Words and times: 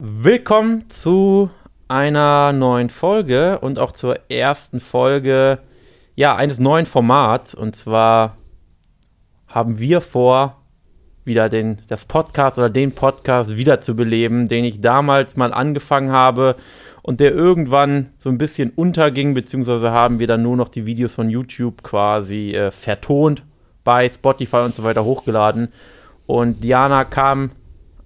Willkommen 0.00 0.90
zu 0.90 1.50
einer 1.86 2.52
neuen 2.52 2.90
Folge 2.90 3.60
und 3.60 3.78
auch 3.78 3.92
zur 3.92 4.28
ersten 4.28 4.80
Folge 4.80 5.60
ja, 6.16 6.34
eines 6.34 6.58
neuen 6.58 6.84
Formats. 6.84 7.54
Und 7.54 7.76
zwar 7.76 8.36
haben 9.46 9.78
wir 9.78 10.00
vor, 10.00 10.62
wieder 11.24 11.48
den, 11.48 11.78
das 11.86 12.06
Podcast 12.06 12.58
oder 12.58 12.70
den 12.70 12.90
Podcast 12.90 13.56
wiederzubeleben, 13.56 14.48
den 14.48 14.64
ich 14.64 14.80
damals 14.80 15.36
mal 15.36 15.54
angefangen 15.54 16.10
habe 16.10 16.56
und 17.02 17.20
der 17.20 17.32
irgendwann 17.32 18.10
so 18.18 18.30
ein 18.30 18.38
bisschen 18.38 18.70
unterging, 18.70 19.32
beziehungsweise 19.32 19.92
haben 19.92 20.18
wir 20.18 20.26
dann 20.26 20.42
nur 20.42 20.56
noch 20.56 20.70
die 20.70 20.86
Videos 20.86 21.14
von 21.14 21.30
YouTube 21.30 21.84
quasi 21.84 22.50
äh, 22.50 22.72
vertont 22.72 23.44
bei 23.84 24.08
Spotify 24.08 24.56
und 24.56 24.74
so 24.74 24.82
weiter 24.82 25.04
hochgeladen. 25.04 25.68
Und 26.26 26.64
Diana 26.64 27.04
kam 27.04 27.52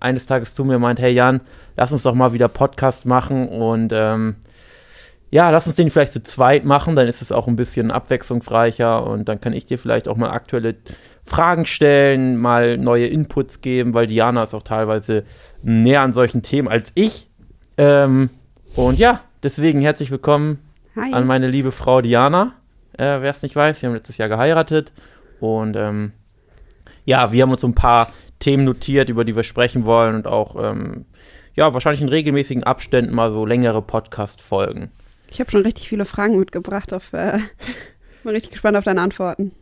eines 0.01 0.27
Tages 0.27 0.55
zu 0.55 0.65
mir 0.65 0.79
meint, 0.79 1.01
hey 1.01 1.12
Jan, 1.12 1.41
lass 1.77 1.93
uns 1.93 2.03
doch 2.03 2.15
mal 2.15 2.33
wieder 2.33 2.48
Podcast 2.48 3.07
machen 3.07 3.48
und 3.48 3.93
ähm, 3.93 4.37
ja, 5.30 5.51
lass 5.51 5.66
uns 5.66 5.77
den 5.77 5.91
vielleicht 5.91 6.12
zu 6.12 6.23
zweit 6.23 6.65
machen, 6.65 6.97
dann 6.97 7.06
ist 7.06 7.20
es 7.20 7.33
auch 7.33 7.47
ein 7.47 7.56
bisschen 7.56 7.91
abwechslungsreicher 7.91 9.06
und 9.06 9.29
dann 9.29 9.41
kann 9.41 9.53
ich 9.53 9.66
dir 9.66 9.79
vielleicht 9.79 10.09
auch 10.09 10.16
mal 10.16 10.30
aktuelle 10.30 10.77
Fragen 11.25 11.66
stellen, 11.66 12.39
mal 12.39 12.79
neue 12.79 13.06
Inputs 13.06 13.61
geben, 13.61 13.92
weil 13.92 14.06
Diana 14.06 14.42
ist 14.42 14.55
auch 14.55 14.62
teilweise 14.62 15.25
näher 15.62 16.01
an 16.01 16.15
solchen 16.15 16.42
Themen 16.42 16.69
als 16.69 16.92
ich. 16.95 17.28
Ähm, 17.77 18.30
und 18.75 18.98
ja, 18.98 19.20
deswegen 19.42 19.83
herzlich 19.83 20.11
willkommen 20.11 20.61
Hi. 20.97 21.12
an 21.12 21.27
meine 21.27 21.48
liebe 21.48 21.73
Frau 21.73 22.01
Diana. 22.01 22.55
Äh, 22.95 23.20
Wer 23.20 23.30
es 23.30 23.42
nicht 23.42 23.55
weiß, 23.55 23.83
wir 23.83 23.91
haben 23.91 23.97
letztes 23.97 24.17
Jahr 24.17 24.30
geheiratet 24.30 24.92
und 25.41 25.77
ähm, 25.77 26.12
ja, 27.05 27.33
wir 27.33 27.42
haben 27.42 27.51
uns 27.51 27.61
so 27.61 27.69
ein 27.69 27.75
paar 27.75 28.12
Themen 28.38 28.65
notiert, 28.65 29.10
über 29.10 29.24
die 29.24 29.37
wir 29.37 29.42
sprechen 29.42 29.87
wollen 29.87 30.15
und 30.15 30.27
auch 30.27 30.56
ähm, 30.62 31.05
ja, 31.55 31.73
wahrscheinlich 31.74 32.02
in 32.02 32.09
regelmäßigen 32.09 32.62
Abständen 32.62 33.14
mal 33.14 33.33
so 33.33 33.45
längere 33.45 33.83
Podcast-Folgen. 33.83 34.91
Ich 35.30 35.41
habe 35.41 35.51
schon 35.51 35.62
richtig 35.62 35.89
viele 35.89 36.05
Fragen 36.05 36.39
mitgebracht. 36.39 36.92
Auf, 36.92 37.12
äh, 37.12 37.39
bin 38.22 38.33
richtig 38.33 38.53
gespannt 38.53 38.77
auf 38.77 38.84
deine 38.84 39.00
Antworten. 39.00 39.53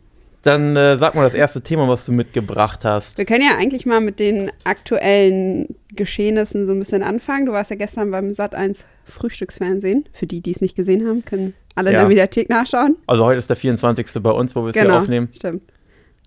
Dann 0.43 0.75
äh, 0.75 0.97
sag 0.97 1.15
mal 1.15 1.23
das 1.23 1.33
erste 1.33 1.61
Thema, 1.61 1.87
was 1.87 2.05
du 2.05 2.11
mitgebracht 2.11 2.85
hast. 2.85 3.17
Wir 3.17 3.25
können 3.25 3.43
ja 3.43 3.57
eigentlich 3.57 3.85
mal 3.85 3.99
mit 3.99 4.19
den 4.19 4.51
aktuellen 4.63 5.75
Geschehnissen 5.93 6.67
so 6.67 6.71
ein 6.71 6.79
bisschen 6.79 7.03
anfangen. 7.03 7.47
Du 7.47 7.51
warst 7.51 7.71
ja 7.71 7.75
gestern 7.75 8.11
beim 8.11 8.29
Sat1 8.29 8.77
Frühstücksfernsehen. 9.05 10.05
Für 10.13 10.27
die, 10.27 10.41
die 10.41 10.51
es 10.51 10.61
nicht 10.61 10.75
gesehen 10.75 11.07
haben, 11.07 11.25
können 11.25 11.53
alle 11.75 11.91
ja. 11.91 11.97
in 11.97 12.01
der 12.01 12.07
Mediathek 12.07 12.49
nachschauen. 12.49 12.95
Also 13.07 13.25
heute 13.25 13.39
ist 13.39 13.49
der 13.49 13.57
24. 13.57 14.21
bei 14.21 14.31
uns, 14.31 14.55
wo 14.55 14.61
wir 14.61 14.69
es 14.69 14.75
genau, 14.75 14.91
hier 14.91 15.01
aufnehmen. 15.01 15.29
Stimmt. 15.35 15.63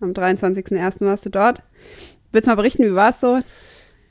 Am 0.00 0.10
23.01. 0.10 1.00
warst 1.00 1.26
du 1.26 1.30
dort. 1.30 1.62
Willst 2.32 2.46
du 2.46 2.50
mal 2.50 2.56
berichten, 2.56 2.84
wie 2.84 2.94
war 2.94 3.10
es 3.10 3.20
so? 3.20 3.40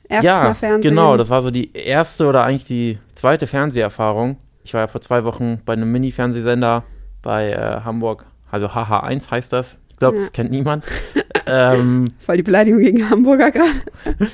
Erstes 0.08 0.26
ja, 0.26 0.42
Mal 0.42 0.54
Fernsehen. 0.54 0.90
Genau, 0.90 1.16
das 1.16 1.30
war 1.30 1.42
so 1.42 1.50
die 1.50 1.72
erste 1.72 2.26
oder 2.26 2.44
eigentlich 2.44 2.64
die 2.64 2.98
zweite 3.14 3.46
Fernseherfahrung. 3.46 4.36
Ich 4.64 4.74
war 4.74 4.82
ja 4.82 4.86
vor 4.88 5.00
zwei 5.00 5.24
Wochen 5.24 5.60
bei 5.64 5.72
einem 5.72 5.90
Mini-Fernsehsender 5.92 6.84
bei 7.22 7.50
äh, 7.50 7.80
Hamburg, 7.84 8.26
also 8.50 8.66
HH1 8.66 9.30
heißt 9.30 9.52
das. 9.52 9.78
Ich 9.88 9.96
glaube, 9.96 10.16
ja. 10.16 10.22
das 10.22 10.32
kennt 10.32 10.50
niemand. 10.50 10.84
ähm, 11.46 12.08
Voll 12.18 12.38
die 12.38 12.42
Beleidigung 12.42 12.80
gegen 12.80 13.08
Hamburger 13.08 13.50
gerade. 13.50 13.80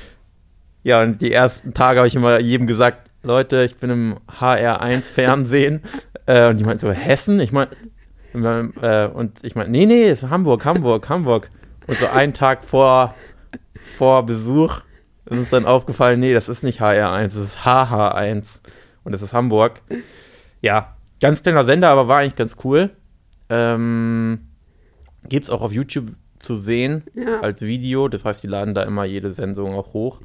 ja, 0.83 1.01
und 1.01 1.21
die 1.21 1.31
ersten 1.31 1.73
Tage 1.73 1.99
habe 1.99 2.07
ich 2.07 2.15
immer 2.15 2.39
jedem 2.39 2.67
gesagt, 2.67 3.11
Leute, 3.23 3.63
ich 3.63 3.77
bin 3.77 3.89
im 3.89 4.15
HR1 4.39 5.01
Fernsehen. 5.01 5.81
äh, 6.25 6.49
und 6.49 6.57
die 6.57 6.63
meinten 6.63 6.79
so, 6.79 6.91
Hessen? 6.91 7.39
Ich 7.39 7.51
meine, 7.51 7.69
äh, 8.33 9.07
und 9.07 9.43
ich 9.43 9.55
meine, 9.55 9.69
nee, 9.69 9.85
nee, 9.85 10.05
es 10.05 10.23
ist 10.23 10.29
Hamburg, 10.29 10.65
Hamburg, 10.65 11.07
Hamburg. 11.07 11.49
Und 11.87 11.97
so 11.97 12.07
einen 12.07 12.33
Tag 12.33 12.65
vor, 12.65 13.15
vor 13.97 14.25
Besuch 14.25 14.81
ist 15.25 15.37
uns 15.37 15.49
dann 15.49 15.65
aufgefallen, 15.65 16.19
nee, 16.19 16.33
das 16.33 16.47
ist 16.47 16.63
nicht 16.63 16.81
HR1, 16.81 17.23
das 17.23 17.35
ist 17.35 17.57
HH1 17.65 18.59
und 19.03 19.11
das 19.11 19.21
ist 19.21 19.33
Hamburg. 19.33 19.81
Ja, 20.61 20.95
ganz 21.19 21.43
kleiner 21.43 21.65
Sender, 21.65 21.89
aber 21.89 22.07
war 22.07 22.19
eigentlich 22.19 22.35
ganz 22.35 22.55
cool. 22.63 22.91
Ähm, 23.49 24.47
Gibt 25.27 25.45
es 25.45 25.49
auch 25.49 25.61
auf 25.61 25.73
YouTube 25.73 26.11
zu 26.39 26.55
sehen 26.55 27.03
ja. 27.15 27.39
als 27.41 27.63
Video, 27.63 28.07
das 28.07 28.23
heißt, 28.23 28.43
die 28.43 28.47
laden 28.47 28.73
da 28.73 28.83
immer 28.83 29.03
jede 29.03 29.33
Sendung 29.33 29.73
auch 29.73 29.93
hoch. 29.93 30.21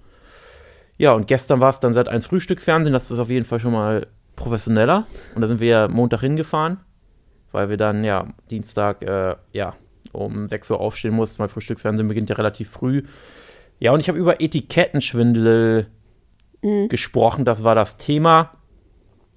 Ja, 0.99 1.13
und 1.13 1.27
gestern 1.27 1.61
war 1.61 1.71
es 1.71 1.81
dann 1.81 1.95
seit 1.95 2.09
eins 2.09 2.27
Frühstücksfernsehen, 2.27 2.93
das 2.93 3.11
ist 3.11 3.19
auf 3.19 3.31
jeden 3.31 3.47
Fall 3.47 3.59
schon 3.59 3.73
mal 3.73 4.07
professioneller. 4.37 5.07
Und 5.35 5.41
da 5.41 5.49
sind 5.49 5.61
wir 5.61 5.69
ja 5.69 5.89
Montag 5.89 6.21
hingefahren, 6.21 6.79
weil 7.51 7.71
wir 7.71 7.79
dann 7.79 8.05
ja 8.05 8.29
Dienstag 8.51 9.03
äh, 9.03 9.35
ja 9.53 9.75
um 10.13 10.49
6 10.49 10.71
Uhr 10.71 10.81
aufstehen 10.81 11.15
mussten, 11.15 11.39
weil 11.39 11.49
Frühstücksfernsehen 11.49 12.07
beginnt 12.07 12.29
ja 12.29 12.37
relativ 12.37 12.71
früh. 12.71 13.03
Ja, 13.83 13.91
und 13.91 13.99
ich 13.99 14.09
habe 14.09 14.19
über 14.19 14.41
Etikettenschwindel 14.41 15.89
mhm. 16.63 16.87
gesprochen. 16.87 17.45
Das 17.45 17.65
war 17.65 17.75
das 17.75 17.97
Thema. 17.97 18.53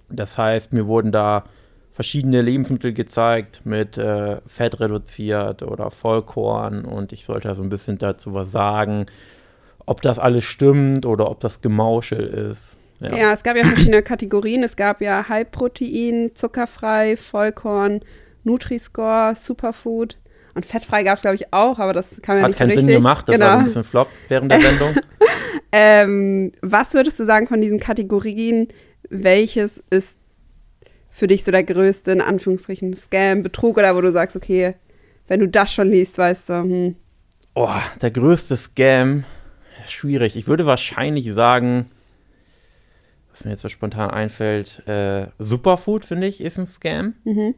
Das 0.07 0.37
heißt, 0.37 0.71
mir 0.71 0.85
wurden 0.85 1.11
da 1.11 1.45
verschiedene 1.91 2.43
Lebensmittel 2.43 2.93
gezeigt 2.93 3.61
mit 3.65 3.97
äh, 3.97 4.41
Fett 4.45 4.79
reduziert 4.79 5.63
oder 5.63 5.89
Vollkorn 5.89 6.85
und 6.85 7.11
ich 7.11 7.25
sollte 7.25 7.47
so 7.47 7.49
also 7.49 7.63
ein 7.63 7.69
bisschen 7.69 7.97
dazu 7.97 8.35
was 8.35 8.51
sagen, 8.51 9.07
ob 9.87 10.03
das 10.03 10.19
alles 10.19 10.43
stimmt 10.43 11.07
oder 11.07 11.31
ob 11.31 11.39
das 11.39 11.61
Gemauschel 11.61 12.27
ist. 12.27 12.77
Ja. 12.99 13.15
ja, 13.15 13.33
es 13.33 13.41
gab 13.41 13.57
ja 13.57 13.65
verschiedene 13.65 14.03
Kategorien. 14.03 14.61
Es 14.61 14.75
gab 14.75 15.01
ja 15.01 15.27
Halbprotein, 15.27 16.35
zuckerfrei, 16.35 17.17
Vollkorn, 17.17 18.01
Nutri-Score, 18.43 19.33
Superfood. 19.33 20.17
Und 20.55 20.65
fettfrei 20.65 21.03
gab 21.03 21.17
es, 21.17 21.21
glaube 21.21 21.35
ich, 21.35 21.53
auch, 21.53 21.79
aber 21.79 21.91
das 21.91 22.05
kam 22.21 22.37
ja 22.37 22.43
Hat 22.43 22.49
nicht 22.49 22.57
so 22.57 22.63
richtig. 22.63 22.77
Hat 22.77 22.85
keinen 22.85 22.85
Sinn 22.85 22.95
gemacht, 22.95 23.27
das 23.27 23.35
genau. 23.35 23.45
war 23.45 23.57
ein 23.59 23.65
bisschen 23.65 23.83
flop 23.83 24.07
während 24.29 24.51
der 24.51 24.61
Sendung. 24.61 24.95
ähm, 25.73 26.51
was 26.61 26.93
würdest 26.93 27.19
du 27.19 27.25
sagen 27.25 27.47
von 27.47 27.59
diesen 27.59 27.79
Kategorien, 27.79 28.69
welches 29.09 29.83
ist 29.89 30.17
für 31.09 31.27
dich 31.27 31.43
so 31.43 31.51
der 31.51 31.63
größte, 31.63 32.11
in 32.11 32.21
Anführungsstrichen, 32.21 32.93
Scam, 32.93 33.43
Betrug 33.43 33.77
oder 33.77 33.95
wo 33.95 34.01
du 34.01 34.11
sagst, 34.11 34.37
okay, 34.37 34.75
wenn 35.27 35.41
du 35.41 35.47
das 35.47 35.73
schon 35.73 35.89
liest, 35.89 36.17
weißt 36.17 36.49
du, 36.49 36.53
hm. 36.53 36.95
Oh, 37.53 37.69
der 38.01 38.11
größte 38.11 38.57
Scam, 38.57 39.25
schwierig. 39.87 40.35
Ich 40.35 40.47
würde 40.47 40.65
wahrscheinlich 40.65 41.33
sagen, 41.33 41.89
was 43.31 43.43
mir 43.43 43.51
jetzt 43.51 43.61
so 43.61 43.69
spontan 43.69 44.11
einfällt, 44.11 44.87
äh, 44.87 45.27
Superfood, 45.39 46.05
finde 46.05 46.27
ich, 46.27 46.39
ist 46.39 46.57
ein 46.57 46.65
Scam. 46.65 47.15
Mhm. 47.25 47.55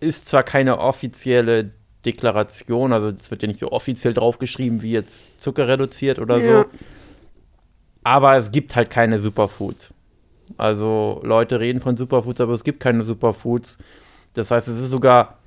Ist 0.00 0.28
zwar 0.28 0.42
keine 0.42 0.78
offizielle 0.78 1.72
Deklaration, 2.06 2.92
also 2.92 3.08
es 3.08 3.30
wird 3.30 3.42
ja 3.42 3.48
nicht 3.48 3.60
so 3.60 3.72
offiziell 3.72 4.14
draufgeschrieben 4.14 4.82
wie 4.82 4.92
jetzt 4.92 5.40
Zucker 5.40 5.68
reduziert 5.68 6.18
oder 6.18 6.38
ja. 6.38 6.62
so. 6.62 6.64
Aber 8.02 8.36
es 8.36 8.50
gibt 8.50 8.76
halt 8.76 8.90
keine 8.90 9.18
Superfoods. 9.18 9.94
Also 10.56 11.20
Leute 11.24 11.58
reden 11.58 11.80
von 11.80 11.96
Superfoods, 11.96 12.40
aber 12.40 12.52
es 12.52 12.64
gibt 12.64 12.80
keine 12.80 13.02
Superfoods. 13.02 13.78
Das 14.34 14.50
heißt, 14.50 14.68
es 14.68 14.80
ist 14.80 14.90
sogar, 14.90 15.38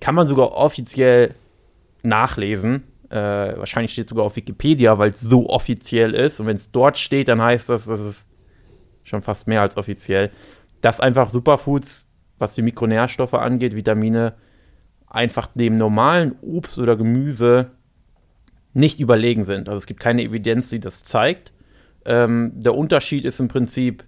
kann 0.00 0.14
man 0.14 0.26
sogar 0.26 0.52
offiziell 0.52 1.34
nachlesen. 2.02 2.84
Äh, 3.10 3.16
wahrscheinlich 3.16 3.92
steht 3.92 4.06
es 4.06 4.10
sogar 4.10 4.24
auf 4.24 4.36
Wikipedia, 4.36 4.98
weil 4.98 5.10
es 5.10 5.20
so 5.20 5.48
offiziell 5.48 6.14
ist. 6.14 6.40
Und 6.40 6.46
wenn 6.46 6.56
es 6.56 6.70
dort 6.70 6.98
steht, 6.98 7.28
dann 7.28 7.42
heißt 7.42 7.68
das, 7.68 7.86
das 7.86 8.00
ist 8.00 8.26
schon 9.04 9.22
fast 9.22 9.48
mehr 9.48 9.62
als 9.62 9.76
offiziell, 9.76 10.30
dass 10.80 11.00
einfach 11.00 11.30
Superfoods, 11.30 12.08
was 12.38 12.54
die 12.54 12.62
Mikronährstoffe 12.62 13.34
angeht, 13.34 13.74
Vitamine, 13.74 14.34
einfach 15.10 15.48
dem 15.54 15.76
normalen 15.76 16.36
Obst 16.42 16.78
oder 16.78 16.96
Gemüse 16.96 17.70
nicht 18.74 19.00
überlegen 19.00 19.44
sind. 19.44 19.68
Also 19.68 19.78
es 19.78 19.86
gibt 19.86 20.00
keine 20.00 20.22
Evidenz, 20.22 20.68
die 20.68 20.80
das 20.80 21.02
zeigt. 21.02 21.52
Ähm, 22.04 22.52
der 22.54 22.74
Unterschied 22.74 23.24
ist 23.24 23.40
im 23.40 23.48
Prinzip, 23.48 24.04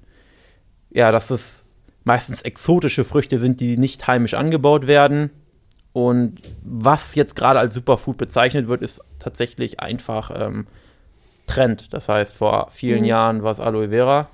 ja, 0.91 1.13
dass 1.13 1.31
es 1.31 1.65
meistens 2.05 2.43
exotische 2.43 3.05
Früchte 3.05 3.39
sind, 3.39 3.61
die 3.61 3.77
nicht 3.77 4.07
heimisch 4.07 4.35
angebaut 4.35 4.87
werden. 4.87 5.31
Und 5.93 6.41
was 6.63 7.15
jetzt 7.15 7.35
gerade 7.35 7.59
als 7.59 7.75
Superfood 7.75 8.17
bezeichnet 8.17 8.69
wird, 8.69 8.83
ist 8.83 9.03
tatsächlich 9.19 9.81
einfach 9.81 10.31
ähm, 10.35 10.67
Trend. 11.47 11.93
Das 11.93 12.09
heißt, 12.09 12.35
vor 12.35 12.69
vielen 12.71 13.01
mhm. 13.01 13.07
Jahren 13.07 13.43
war 13.43 13.51
es 13.51 13.61
Aloe 13.61 13.89
Vera. 13.89 14.29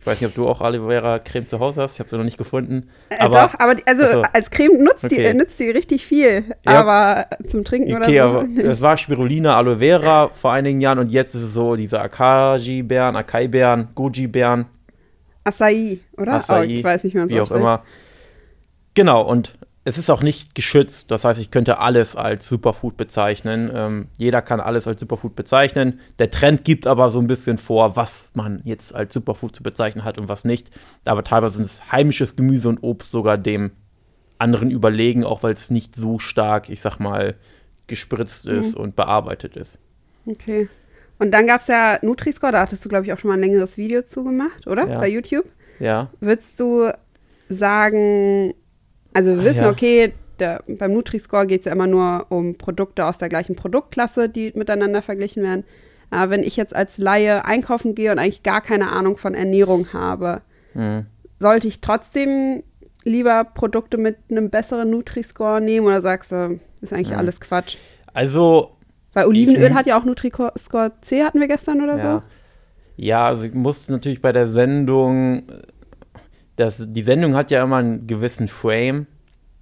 Ich 0.00 0.06
weiß 0.06 0.18
nicht, 0.20 0.30
ob 0.30 0.34
du 0.34 0.48
auch 0.48 0.62
Aloe 0.62 0.88
Vera 0.88 1.18
Creme 1.18 1.46
zu 1.46 1.60
Hause 1.60 1.82
hast. 1.82 1.94
Ich 1.94 2.00
habe 2.00 2.08
sie 2.08 2.16
noch 2.16 2.24
nicht 2.24 2.38
gefunden. 2.38 2.88
Äh, 3.10 3.18
aber, 3.18 3.42
doch, 3.42 3.58
aber 3.58 3.74
die, 3.74 3.86
also, 3.86 4.02
also, 4.02 4.22
als 4.32 4.50
Creme 4.50 4.82
nutzt, 4.82 5.04
okay. 5.04 5.16
die, 5.16 5.22
äh, 5.22 5.34
nutzt 5.34 5.60
die 5.60 5.68
richtig 5.68 6.06
viel. 6.06 6.44
Ja. 6.64 6.80
Aber 6.80 7.26
zum 7.46 7.64
Trinken 7.64 7.94
okay, 7.94 8.22
oder 8.22 8.46
so. 8.46 8.60
Aber 8.60 8.70
es 8.70 8.80
war 8.80 8.96
Spirulina 8.96 9.58
Aloe 9.58 9.78
Vera 9.78 10.28
vor 10.28 10.52
einigen 10.52 10.80
Jahren 10.80 11.00
und 11.00 11.10
jetzt 11.10 11.34
ist 11.34 11.42
es 11.42 11.52
so 11.52 11.76
diese 11.76 12.00
Akaji-Beeren, 12.00 13.14
Akai-Beeren, 13.14 13.88
Goji-Beeren. 13.94 14.66
Acai, 15.44 15.98
oder? 16.16 16.34
Acai, 16.34 16.60
oh, 16.60 16.64
ich 16.64 16.84
weiß 16.84 17.04
nicht 17.04 17.14
mehr, 17.14 17.28
wie 17.28 17.40
auch 17.40 17.50
immer. 17.50 17.82
Genau, 18.94 19.22
und 19.22 19.52
es 19.84 19.96
ist 19.96 20.10
auch 20.10 20.22
nicht 20.22 20.54
geschützt. 20.54 21.10
Das 21.10 21.24
heißt, 21.24 21.40
ich 21.40 21.50
könnte 21.50 21.78
alles 21.78 22.14
als 22.14 22.46
Superfood 22.46 22.96
bezeichnen. 22.96 23.70
Ähm, 23.74 24.08
jeder 24.18 24.42
kann 24.42 24.60
alles 24.60 24.86
als 24.86 25.00
Superfood 25.00 25.34
bezeichnen. 25.34 26.00
Der 26.18 26.30
Trend 26.30 26.64
gibt 26.64 26.86
aber 26.86 27.10
so 27.10 27.18
ein 27.18 27.26
bisschen 27.26 27.56
vor, 27.56 27.96
was 27.96 28.30
man 28.34 28.60
jetzt 28.64 28.94
als 28.94 29.14
Superfood 29.14 29.56
zu 29.56 29.62
bezeichnen 29.62 30.04
hat 30.04 30.18
und 30.18 30.28
was 30.28 30.44
nicht. 30.44 30.70
Aber 31.06 31.24
teilweise 31.24 31.56
sind 31.56 31.64
es 31.64 31.90
heimisches 31.90 32.36
Gemüse 32.36 32.68
und 32.68 32.82
Obst 32.82 33.10
sogar 33.10 33.38
dem 33.38 33.70
anderen 34.38 34.70
überlegen, 34.70 35.24
auch 35.24 35.42
weil 35.42 35.54
es 35.54 35.70
nicht 35.70 35.96
so 35.96 36.18
stark, 36.18 36.68
ich 36.68 36.80
sag 36.80 36.98
mal, 36.98 37.36
gespritzt 37.86 38.46
ist 38.46 38.76
mhm. 38.76 38.84
und 38.84 38.96
bearbeitet 38.96 39.56
ist. 39.56 39.78
Okay. 40.26 40.68
Und 41.18 41.32
dann 41.32 41.46
gab 41.46 41.60
es 41.60 41.66
ja 41.66 41.98
Nutri-Score, 42.02 42.52
da 42.52 42.60
hattest 42.60 42.84
du, 42.84 42.88
glaube 42.88 43.04
ich, 43.04 43.12
auch 43.12 43.18
schon 43.18 43.28
mal 43.28 43.34
ein 43.34 43.40
längeres 43.40 43.76
Video 43.76 44.02
zu 44.02 44.24
gemacht, 44.24 44.66
oder? 44.66 44.88
Ja. 44.88 44.98
Bei 44.98 45.08
YouTube. 45.08 45.44
Ja. 45.78 46.10
Würdest 46.20 46.58
du 46.60 46.90
sagen, 47.50 48.54
also 49.14 49.32
wir 49.34 49.40
Ah, 49.40 49.44
wissen, 49.44 49.62
ja. 49.64 49.70
okay, 49.70 50.12
der, 50.38 50.62
beim 50.66 50.92
Nutri-Score 50.92 51.46
geht 51.46 51.60
es 51.60 51.66
ja 51.66 51.72
immer 51.72 51.86
nur 51.86 52.26
um 52.30 52.56
Produkte 52.56 53.04
aus 53.04 53.18
der 53.18 53.28
gleichen 53.28 53.56
Produktklasse, 53.56 54.28
die 54.28 54.52
miteinander 54.54 55.02
verglichen 55.02 55.42
werden. 55.42 55.64
Aber 56.10 56.30
wenn 56.30 56.42
ich 56.42 56.56
jetzt 56.56 56.74
als 56.74 56.98
Laie 56.98 57.44
einkaufen 57.44 57.94
gehe 57.94 58.10
und 58.10 58.18
eigentlich 58.18 58.42
gar 58.42 58.60
keine 58.60 58.90
Ahnung 58.90 59.16
von 59.16 59.34
Ernährung 59.34 59.92
habe, 59.92 60.40
Hm. 60.72 61.06
sollte 61.38 61.68
ich 61.68 61.80
trotzdem 61.80 62.62
lieber 63.04 63.44
Produkte 63.44 63.96
mit 63.96 64.16
einem 64.30 64.50
besseren 64.50 64.90
Nutri-Score 64.90 65.60
nehmen 65.60 65.86
oder 65.86 66.02
sagst 66.02 66.32
du, 66.32 66.58
ist 66.80 66.92
eigentlich 66.92 67.10
Ja. 67.10 67.16
alles 67.16 67.40
Quatsch? 67.40 67.76
Also, 68.12 68.76
Weil 69.12 69.26
Olivenöl 69.26 69.70
Ich- 69.70 69.76
hat 69.76 69.86
ja 69.86 69.98
auch 69.98 70.04
Nutri-Score 70.04 70.92
C, 71.00 71.22
hatten 71.24 71.40
wir 71.40 71.48
gestern 71.48 71.80
oder 71.82 71.96
ja. 71.98 72.18
so. 72.18 72.22
Ja, 72.96 73.26
also 73.26 73.44
ich 73.44 73.54
muss 73.54 73.88
natürlich 73.88 74.20
bei 74.22 74.32
der 74.32 74.46
Sendung, 74.48 75.44
das, 76.60 76.84
die 76.86 77.02
Sendung 77.02 77.34
hat 77.34 77.50
ja 77.50 77.62
immer 77.62 77.76
einen 77.76 78.06
gewissen 78.06 78.48
Frame 78.48 79.06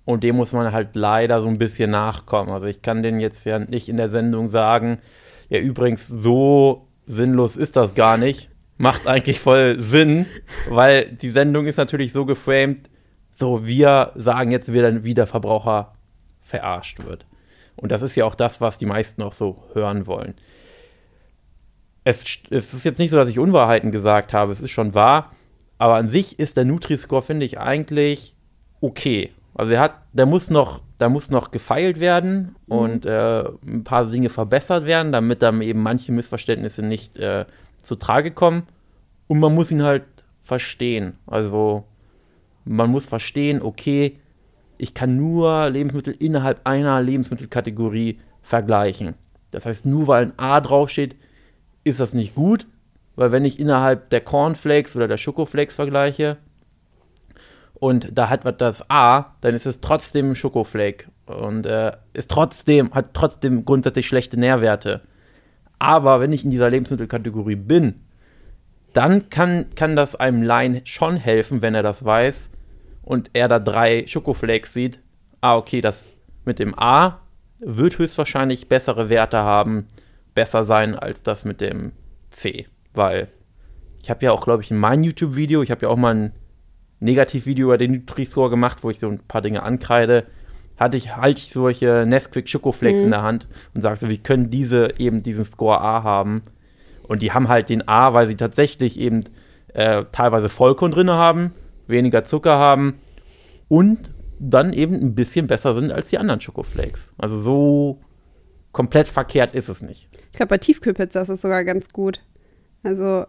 und 0.04 0.24
dem 0.24 0.36
muss 0.36 0.52
man 0.52 0.72
halt 0.72 0.94
leider 0.94 1.40
so 1.40 1.48
ein 1.48 1.58
bisschen 1.58 1.90
nachkommen. 1.90 2.50
Also 2.50 2.66
ich 2.66 2.82
kann 2.82 3.02
den 3.02 3.20
jetzt 3.20 3.44
ja 3.46 3.58
nicht 3.58 3.88
in 3.88 3.96
der 3.96 4.08
Sendung 4.08 4.48
sagen, 4.48 4.98
ja 5.48 5.58
übrigens, 5.58 6.06
so 6.06 6.88
sinnlos 7.06 7.56
ist 7.56 7.76
das 7.76 7.94
gar 7.94 8.16
nicht. 8.18 8.50
Macht 8.76 9.06
eigentlich 9.06 9.40
voll 9.40 9.80
Sinn, 9.80 10.26
weil 10.68 11.06
die 11.06 11.30
Sendung 11.30 11.66
ist 11.66 11.78
natürlich 11.78 12.12
so 12.12 12.24
geframed, 12.26 12.90
so 13.34 13.66
wir 13.66 14.12
sagen 14.14 14.50
jetzt 14.50 14.72
wie 14.72 15.14
der 15.14 15.26
Verbraucher 15.26 15.94
verarscht 16.42 17.04
wird. 17.04 17.26
Und 17.76 17.92
das 17.92 18.02
ist 18.02 18.14
ja 18.14 18.24
auch 18.24 18.34
das, 18.34 18.60
was 18.60 18.78
die 18.78 18.86
meisten 18.86 19.22
auch 19.22 19.32
so 19.32 19.62
hören 19.72 20.06
wollen 20.06 20.34
es, 22.08 22.24
es 22.48 22.72
ist 22.72 22.84
jetzt 22.84 22.98
nicht 22.98 23.10
so, 23.10 23.16
dass 23.16 23.28
ich 23.28 23.38
Unwahrheiten 23.38 23.92
gesagt 23.92 24.32
habe, 24.32 24.50
es 24.52 24.60
ist 24.60 24.70
schon 24.70 24.94
wahr, 24.94 25.30
aber 25.78 25.94
an 25.94 26.08
sich 26.08 26.38
ist 26.38 26.56
der 26.56 26.64
Nutri-Score, 26.64 27.22
finde 27.22 27.46
ich, 27.46 27.58
eigentlich 27.58 28.34
okay. 28.80 29.30
Also 29.54 29.72
er 29.72 29.80
hat, 29.80 29.94
der 30.12 30.26
muss 30.26 30.50
noch, 30.50 30.82
da 30.98 31.08
muss 31.08 31.30
noch 31.30 31.50
gefeilt 31.50 31.98
werden 32.00 32.56
und 32.68 33.06
äh, 33.06 33.44
ein 33.66 33.84
paar 33.84 34.06
Dinge 34.06 34.28
verbessert 34.28 34.84
werden, 34.84 35.12
damit 35.12 35.42
dann 35.42 35.62
eben 35.62 35.80
manche 35.80 36.12
Missverständnisse 36.12 36.82
nicht 36.82 37.18
äh, 37.18 37.46
zu 37.82 37.96
Trage 37.96 38.30
kommen. 38.30 38.64
Und 39.26 39.40
man 39.40 39.54
muss 39.54 39.70
ihn 39.70 39.82
halt 39.82 40.04
verstehen. 40.42 41.18
Also 41.26 41.84
man 42.64 42.90
muss 42.90 43.06
verstehen, 43.06 43.62
okay, 43.62 44.18
ich 44.78 44.94
kann 44.94 45.16
nur 45.16 45.68
Lebensmittel 45.70 46.14
innerhalb 46.18 46.60
einer 46.64 47.02
Lebensmittelkategorie 47.02 48.20
vergleichen. 48.42 49.14
Das 49.50 49.66
heißt, 49.66 49.86
nur 49.86 50.06
weil 50.06 50.26
ein 50.26 50.38
A 50.38 50.60
draufsteht, 50.60 51.16
ist 51.84 52.00
das 52.00 52.14
nicht 52.14 52.34
gut, 52.34 52.66
weil 53.18 53.32
wenn 53.32 53.44
ich 53.44 53.58
innerhalb 53.58 54.10
der 54.10 54.20
Cornflakes 54.20 54.94
oder 54.94 55.08
der 55.08 55.16
Schokoflakes 55.16 55.74
vergleiche 55.74 56.36
und 57.74 58.16
da 58.16 58.28
hat 58.28 58.44
was 58.44 58.56
das 58.58 58.90
A, 58.90 59.34
dann 59.40 59.56
ist 59.56 59.66
es 59.66 59.80
trotzdem 59.80 60.36
Schokoflake 60.36 61.06
und 61.26 61.66
äh, 61.66 61.96
ist 62.12 62.30
trotzdem, 62.30 62.94
hat 62.94 63.14
trotzdem 63.14 63.64
grundsätzlich 63.64 64.06
schlechte 64.06 64.38
Nährwerte. 64.38 65.00
Aber 65.80 66.20
wenn 66.20 66.32
ich 66.32 66.44
in 66.44 66.52
dieser 66.52 66.70
Lebensmittelkategorie 66.70 67.56
bin, 67.56 68.04
dann 68.92 69.30
kann, 69.30 69.66
kann 69.74 69.96
das 69.96 70.14
einem 70.14 70.44
Laien 70.44 70.82
schon 70.84 71.16
helfen, 71.16 71.60
wenn 71.60 71.74
er 71.74 71.82
das 71.82 72.04
weiß 72.04 72.50
und 73.02 73.30
er 73.32 73.48
da 73.48 73.58
drei 73.58 74.06
Schokoflakes 74.06 74.72
sieht. 74.72 75.00
Ah, 75.40 75.56
okay, 75.56 75.80
das 75.80 76.14
mit 76.44 76.60
dem 76.60 76.78
A 76.78 77.20
wird 77.58 77.98
höchstwahrscheinlich 77.98 78.68
bessere 78.68 79.08
Werte 79.10 79.38
haben, 79.38 79.88
besser 80.36 80.62
sein 80.62 80.94
als 80.94 81.24
das 81.24 81.44
mit 81.44 81.60
dem 81.60 81.90
C. 82.30 82.68
Weil 82.98 83.28
ich 84.02 84.10
habe 84.10 84.24
ja 84.24 84.32
auch, 84.32 84.44
glaube 84.44 84.62
ich, 84.62 84.70
in 84.70 84.76
meinem 84.76 85.04
YouTube-Video, 85.04 85.62
ich 85.62 85.70
habe 85.70 85.82
ja 85.82 85.88
auch 85.88 85.96
mal 85.96 86.14
ein 86.14 86.32
Negativvideo 87.00 87.68
über 87.68 87.78
den 87.78 87.92
Nutri-Score 87.92 88.50
gemacht, 88.50 88.78
wo 88.82 88.90
ich 88.90 88.98
so 88.98 89.08
ein 89.08 89.20
paar 89.20 89.40
Dinge 89.40 89.62
ankreide, 89.62 90.26
hatte 90.76 90.96
ich, 90.96 91.16
halte 91.16 91.40
ich 91.40 91.52
solche 91.52 92.04
Nesquik 92.06 92.48
Schokoflakes 92.48 92.98
Mhm. 93.00 93.04
in 93.06 93.10
der 93.12 93.22
Hand 93.22 93.46
und 93.74 93.82
sage 93.82 93.96
so, 93.98 94.08
wie 94.08 94.18
können 94.18 94.50
diese 94.50 94.88
eben 94.98 95.22
diesen 95.22 95.44
Score 95.44 95.80
A 95.80 96.02
haben? 96.02 96.42
Und 97.04 97.22
die 97.22 97.32
haben 97.32 97.48
halt 97.48 97.68
den 97.70 97.86
A, 97.88 98.12
weil 98.14 98.26
sie 98.26 98.36
tatsächlich 98.36 98.98
eben 98.98 99.24
äh, 99.74 100.04
teilweise 100.12 100.48
Vollkorn 100.48 100.90
drin 100.92 101.10
haben, 101.10 101.52
weniger 101.86 102.24
Zucker 102.24 102.58
haben 102.58 102.98
und 103.68 104.12
dann 104.40 104.72
eben 104.72 104.94
ein 104.94 105.14
bisschen 105.14 105.46
besser 105.46 105.74
sind 105.74 105.92
als 105.92 106.08
die 106.08 106.18
anderen 106.18 106.40
Schokoflakes. 106.40 107.12
Also 107.18 107.38
so 107.40 108.00
komplett 108.72 109.08
verkehrt 109.08 109.54
ist 109.54 109.68
es 109.68 109.82
nicht. 109.82 110.08
Ich 110.32 110.38
glaube, 110.38 110.50
bei 110.50 110.58
Tiefkühlpizza 110.58 111.20
ist 111.22 111.28
es 111.28 111.40
sogar 111.42 111.64
ganz 111.64 111.88
gut. 111.90 112.20
Also, 112.82 113.24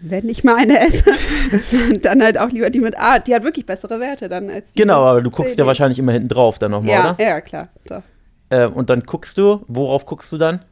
wenn 0.00 0.28
ich 0.28 0.44
mal 0.44 0.56
eine 0.56 0.78
esse, 0.80 1.10
dann 2.02 2.22
halt 2.22 2.38
auch 2.38 2.50
lieber 2.50 2.70
die 2.70 2.80
mit 2.80 2.98
A. 2.98 3.18
Die 3.18 3.34
hat 3.34 3.44
wirklich 3.44 3.66
bessere 3.66 3.98
Werte 4.00 4.28
dann 4.28 4.50
als 4.50 4.70
die 4.72 4.80
Genau, 4.80 5.04
aber 5.06 5.22
du 5.22 5.30
guckst 5.30 5.54
C, 5.54 5.58
ja 5.58 5.64
D. 5.64 5.68
wahrscheinlich 5.68 5.98
immer 5.98 6.12
hinten 6.12 6.28
drauf 6.28 6.58
dann 6.58 6.70
nochmal, 6.72 6.90
Ja, 6.92 7.10
oder? 7.14 7.22
ja, 7.24 7.40
klar. 7.40 7.68
Doch. 7.86 8.02
Äh, 8.50 8.66
und 8.66 8.90
dann 8.90 9.02
guckst 9.04 9.38
du, 9.38 9.64
worauf 9.68 10.06
guckst 10.06 10.32
du 10.32 10.38
dann? 10.38 10.64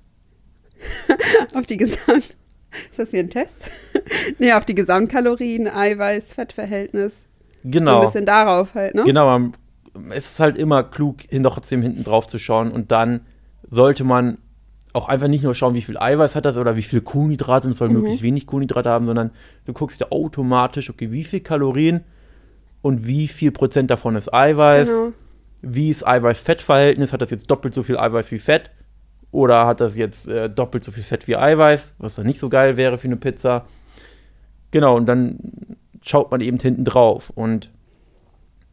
Auf 1.55 1.67
die 1.67 1.77
Gesamt. 1.77 2.37
Ist 2.91 2.99
das 2.99 3.11
hier 3.11 3.21
ein 3.21 3.31
Test? 3.31 3.57
nee, 4.39 4.53
auf 4.53 4.65
die 4.65 4.75
Gesamtkalorien, 4.75 5.69
Eiweiß, 5.69 6.35
Fettverhältnis. 6.35 7.15
So 7.63 7.69
ein 7.69 7.71
Genau. 7.71 8.01
bisschen 8.05 8.27
darauf 8.27 8.75
halt, 8.75 8.95
ne? 8.97 9.05
Genau, 9.05 9.41
es 10.11 10.33
ist 10.33 10.41
halt 10.41 10.59
immer 10.59 10.83
klug, 10.83 11.19
trotzdem 11.31 11.83
hinten 11.83 12.03
drauf 12.05 12.27
zu 12.27 12.39
schauen 12.39 12.73
und 12.73 12.91
dann 12.93 13.21
sollte 13.71 14.03
man 14.05 14.39
auch 14.95 15.09
einfach 15.09 15.29
nicht 15.29 15.43
nur 15.45 15.55
schauen, 15.55 15.75
wie 15.75 15.83
viel 15.83 15.99
Eiweiß 15.99 16.35
hat 16.37 16.45
das 16.47 16.57
oder 16.57 16.77
wie 16.77 16.83
viel 16.83 17.01
Kohlenhydrate 17.03 17.67
und 17.67 17.73
es 17.73 17.79
soll 17.79 17.89
Mhm. 17.89 17.95
möglichst 17.97 18.23
wenig 18.23 18.47
Kohlenhydrate 18.47 18.89
haben, 18.89 19.05
sondern 19.07 19.33
du 19.67 19.73
guckst 19.75 20.01
ja 20.01 20.07
automatisch, 20.11 20.89
okay, 20.89 21.11
wie 21.13 21.25
viel 21.25 21.41
Kalorien 21.41 22.05
und 22.81 23.07
wie 23.07 23.29
viel 23.29 23.51
Prozent 23.53 23.91
davon 23.91 24.15
ist 24.17 24.33
Eiweiß, 24.33 24.97
Genau. 24.97 25.13
wie 25.63 25.91
ist 25.91 26.07
Eiweiß-Fett-Verhältnis, 26.07 27.13
hat 27.13 27.21
das 27.23 27.31
jetzt 27.31 27.51
doppelt 27.51 27.75
so 27.75 27.83
viel 27.83 27.99
Eiweiß 27.99 28.31
wie 28.31 28.39
Fett 28.39 28.71
oder 29.33 29.67
hat 29.67 29.81
das 29.81 29.97
jetzt 29.97 30.29
äh, 30.29 30.49
doppelt 30.49 30.85
so 30.85 30.93
viel 30.93 31.03
Fett 31.03 31.27
wie 31.27 31.37
Eiweiß, 31.37 31.95
was 31.99 32.15
dann 32.15 32.27
nicht 32.27 32.39
so 32.39 32.49
geil 32.49 32.77
wäre 32.77 32.97
für 32.97 33.09
eine 33.09 33.17
Pizza. 33.17 33.67
Genau, 34.71 34.97
und 34.97 35.07
dann 35.07 35.39
schaut 36.03 36.31
man 36.31 36.41
eben 36.41 36.59
hinten 36.61 36.85
drauf 36.85 37.31
und 37.35 37.71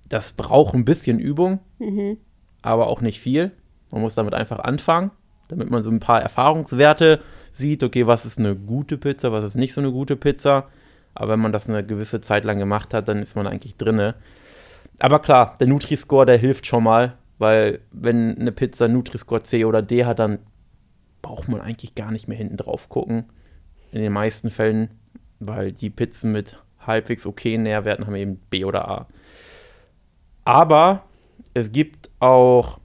das 0.08 0.34
braucht 0.34 0.76
ein 0.76 0.86
bisschen 0.86 1.20
Übung, 1.20 1.60
Mhm. 1.80 2.18
aber 2.62 2.88
auch 2.88 3.02
nicht 3.02 3.20
viel. 3.20 3.52
Man 3.92 4.02
muss 4.02 4.14
damit 4.16 4.34
einfach 4.36 4.60
anfangen, 4.60 5.10
damit 5.52 5.70
man 5.70 5.84
so 5.84 5.92
ein 5.92 6.00
paar 6.00 6.22
Erfahrungswerte 6.22 7.20
sieht, 7.52 7.84
okay, 7.84 8.08
was 8.08 8.26
ist 8.26 8.40
eine 8.40 8.56
gute 8.56 8.98
Pizza, 8.98 9.32
was 9.32 9.44
ist 9.44 9.56
nicht 9.56 9.74
so 9.74 9.82
eine 9.82 9.92
gute 9.92 10.16
Pizza. 10.16 10.68
Aber 11.14 11.34
wenn 11.34 11.42
man 11.42 11.52
das 11.52 11.70
eine 11.70 11.86
gewisse 11.86 12.22
Zeit 12.22 12.46
lang 12.46 12.58
gemacht 12.58 12.94
hat, 12.94 13.08
dann 13.08 13.20
ist 13.20 13.36
man 13.36 13.46
eigentlich 13.46 13.76
drinne. 13.76 14.16
Aber 15.00 15.20
klar, 15.20 15.58
der 15.60 15.68
Nutri-Score, 15.68 16.26
der 16.26 16.38
hilft 16.38 16.66
schon 16.66 16.84
mal, 16.84 17.18
weil 17.38 17.80
wenn 17.92 18.38
eine 18.40 18.52
Pizza 18.52 18.88
Nutri-Score 18.88 19.44
C 19.44 19.66
oder 19.66 19.82
D 19.82 20.06
hat, 20.06 20.20
dann 20.20 20.40
braucht 21.22 21.50
man 21.50 21.60
eigentlich 21.60 21.96
gar 21.96 22.12
nicht 22.12 22.28
mehr 22.28 22.38
hinten 22.38 22.58
drauf 22.58 22.88
gucken. 22.88 23.26
In 23.92 24.02
den 24.02 24.14
meisten 24.14 24.50
Fällen, 24.50 24.90
weil 25.40 25.74
die 25.74 25.90
Pizzen 25.90 26.32
mit 26.32 26.58
halbwegs 26.80 27.26
okayen 27.26 27.64
Nährwerten 27.64 28.08
haben 28.08 28.16
eben 28.16 28.38
B 28.50 28.64
oder 28.64 28.88
A. 28.88 29.08
Aber 30.46 31.04
es 31.54 31.72
gibt 31.72 32.10
auch 32.20 32.80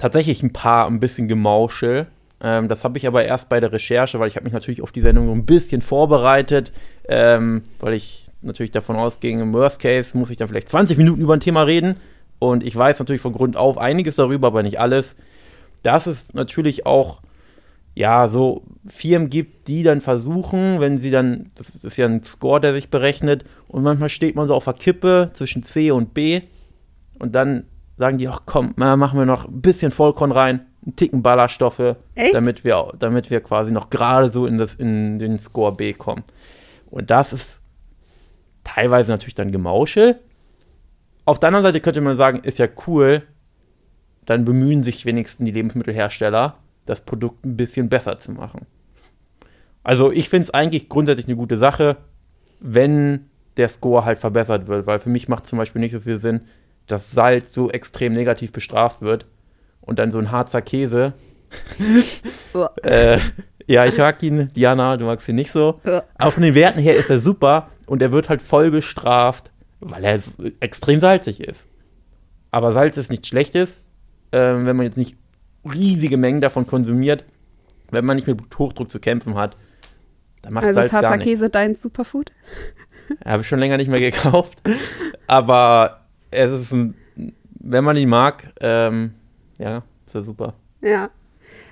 tatsächlich 0.00 0.42
ein 0.42 0.52
paar 0.52 0.86
ein 0.86 0.98
bisschen 0.98 1.28
Gemauschel. 1.28 2.06
Ähm, 2.42 2.68
das 2.68 2.84
habe 2.84 2.96
ich 2.96 3.06
aber 3.06 3.24
erst 3.24 3.50
bei 3.50 3.60
der 3.60 3.70
Recherche, 3.70 4.18
weil 4.18 4.28
ich 4.28 4.36
habe 4.36 4.44
mich 4.44 4.54
natürlich 4.54 4.82
auf 4.82 4.92
die 4.92 5.02
Sendung 5.02 5.26
so 5.26 5.32
ein 5.32 5.44
bisschen 5.44 5.82
vorbereitet, 5.82 6.72
ähm, 7.06 7.62
weil 7.78 7.92
ich 7.92 8.26
natürlich 8.40 8.70
davon 8.70 8.96
ausging, 8.96 9.40
im 9.40 9.52
Worst 9.52 9.80
Case 9.80 10.16
muss 10.16 10.30
ich 10.30 10.38
dann 10.38 10.48
vielleicht 10.48 10.70
20 10.70 10.96
Minuten 10.96 11.20
über 11.20 11.34
ein 11.34 11.40
Thema 11.40 11.62
reden. 11.62 11.96
Und 12.38 12.64
ich 12.64 12.74
weiß 12.74 12.98
natürlich 12.98 13.20
von 13.20 13.34
Grund 13.34 13.58
auf 13.58 13.76
einiges 13.76 14.16
darüber, 14.16 14.46
aber 14.46 14.62
nicht 14.62 14.80
alles. 14.80 15.16
Dass 15.82 16.06
es 16.06 16.32
natürlich 16.32 16.86
auch 16.86 17.20
ja, 17.94 18.28
so 18.28 18.62
Firmen 18.86 19.28
gibt, 19.28 19.68
die 19.68 19.82
dann 19.82 20.00
versuchen, 20.00 20.80
wenn 20.80 20.96
sie 20.96 21.10
dann, 21.10 21.50
das 21.56 21.74
ist 21.74 21.96
ja 21.98 22.06
ein 22.06 22.22
Score, 22.22 22.58
der 22.58 22.72
sich 22.72 22.88
berechnet, 22.88 23.44
und 23.68 23.82
manchmal 23.82 24.08
steht 24.08 24.36
man 24.36 24.48
so 24.48 24.54
auf 24.54 24.64
der 24.64 24.72
Kippe 24.72 25.30
zwischen 25.34 25.62
C 25.62 25.90
und 25.90 26.14
B 26.14 26.40
und 27.18 27.34
dann 27.34 27.64
sagen 28.00 28.16
die, 28.16 28.28
ach 28.28 28.40
komm, 28.46 28.72
na, 28.76 28.96
machen 28.96 29.18
wir 29.18 29.26
noch 29.26 29.46
ein 29.46 29.60
bisschen 29.60 29.92
Vollkorn 29.92 30.32
rein, 30.32 30.66
einen 30.84 30.96
Ticken 30.96 31.22
Ballaststoffe, 31.22 31.96
Echt? 32.14 32.34
damit 32.34 32.64
wir, 32.64 32.94
damit 32.98 33.28
wir 33.28 33.42
quasi 33.42 33.72
noch 33.72 33.90
gerade 33.90 34.30
so 34.30 34.46
in, 34.46 34.56
das, 34.56 34.74
in 34.74 35.18
den 35.18 35.38
Score 35.38 35.76
B 35.76 35.92
kommen. 35.92 36.24
Und 36.90 37.10
das 37.10 37.34
ist 37.34 37.60
teilweise 38.64 39.12
natürlich 39.12 39.34
dann 39.34 39.52
Gemauschel. 39.52 40.18
Auf 41.26 41.38
der 41.38 41.48
anderen 41.48 41.64
Seite 41.64 41.80
könnte 41.80 42.00
man 42.00 42.16
sagen, 42.16 42.40
ist 42.42 42.58
ja 42.58 42.68
cool, 42.86 43.22
dann 44.24 44.46
bemühen 44.46 44.82
sich 44.82 45.04
wenigstens 45.04 45.44
die 45.44 45.52
Lebensmittelhersteller, 45.52 46.56
das 46.86 47.02
Produkt 47.02 47.44
ein 47.44 47.58
bisschen 47.58 47.90
besser 47.90 48.18
zu 48.18 48.32
machen. 48.32 48.66
Also 49.82 50.10
ich 50.10 50.30
finde 50.30 50.44
es 50.44 50.54
eigentlich 50.54 50.88
grundsätzlich 50.88 51.26
eine 51.26 51.36
gute 51.36 51.58
Sache, 51.58 51.98
wenn 52.60 53.26
der 53.58 53.68
Score 53.68 54.06
halt 54.06 54.18
verbessert 54.18 54.68
wird, 54.68 54.86
weil 54.86 55.00
für 55.00 55.10
mich 55.10 55.28
macht 55.28 55.46
zum 55.46 55.58
Beispiel 55.58 55.80
nicht 55.80 55.92
so 55.92 56.00
viel 56.00 56.16
Sinn, 56.16 56.40
dass 56.90 57.10
Salz 57.10 57.52
so 57.52 57.70
extrem 57.70 58.12
negativ 58.12 58.52
bestraft 58.52 59.02
wird 59.02 59.26
und 59.80 59.98
dann 59.98 60.10
so 60.10 60.18
ein 60.18 60.30
Harzer 60.30 60.62
Käse 60.62 61.14
äh, 62.82 63.18
Ja, 63.66 63.84
ich 63.84 63.96
mag 63.98 64.20
ihn. 64.22 64.50
Diana, 64.54 64.96
du 64.96 65.04
magst 65.04 65.28
ihn 65.28 65.36
nicht 65.36 65.52
so. 65.52 65.80
Aber 66.14 66.32
von 66.32 66.42
den 66.42 66.54
Werten 66.56 66.80
her 66.80 66.96
ist 66.96 67.08
er 67.08 67.20
super 67.20 67.68
und 67.86 68.02
er 68.02 68.12
wird 68.12 68.28
halt 68.28 68.42
voll 68.42 68.70
bestraft, 68.70 69.52
weil 69.78 70.04
er 70.04 70.20
extrem 70.58 70.98
salzig 70.98 71.40
ist. 71.40 71.66
Aber 72.50 72.72
Salz 72.72 72.96
ist 72.96 73.10
nichts 73.10 73.28
Schlechtes, 73.28 73.80
ähm, 74.32 74.66
wenn 74.66 74.76
man 74.76 74.86
jetzt 74.86 74.96
nicht 74.96 75.16
riesige 75.64 76.16
Mengen 76.16 76.40
davon 76.40 76.66
konsumiert, 76.66 77.24
wenn 77.92 78.04
man 78.04 78.16
nicht 78.16 78.26
mit 78.26 78.40
Hochdruck 78.58 78.90
zu 78.90 78.98
kämpfen 78.98 79.36
hat. 79.36 79.56
Dann 80.42 80.54
macht 80.54 80.64
Also 80.64 80.80
Salz 80.80 80.92
ist 80.92 80.98
Harzer. 80.98 81.18
Käse 81.18 81.48
dein 81.48 81.76
Superfood? 81.76 82.32
Habe 83.24 83.42
ich 83.42 83.48
schon 83.48 83.60
länger 83.60 83.76
nicht 83.76 83.88
mehr 83.88 84.00
gekauft. 84.00 84.62
Aber 85.26 85.99
es 86.30 86.50
ist 86.50 86.72
ein, 86.72 86.94
wenn 87.60 87.84
man 87.84 87.96
ihn 87.96 88.08
mag, 88.08 88.52
ähm, 88.60 89.12
ja, 89.58 89.82
ist 90.06 90.14
er 90.14 90.22
super. 90.22 90.54
Ja. 90.82 91.10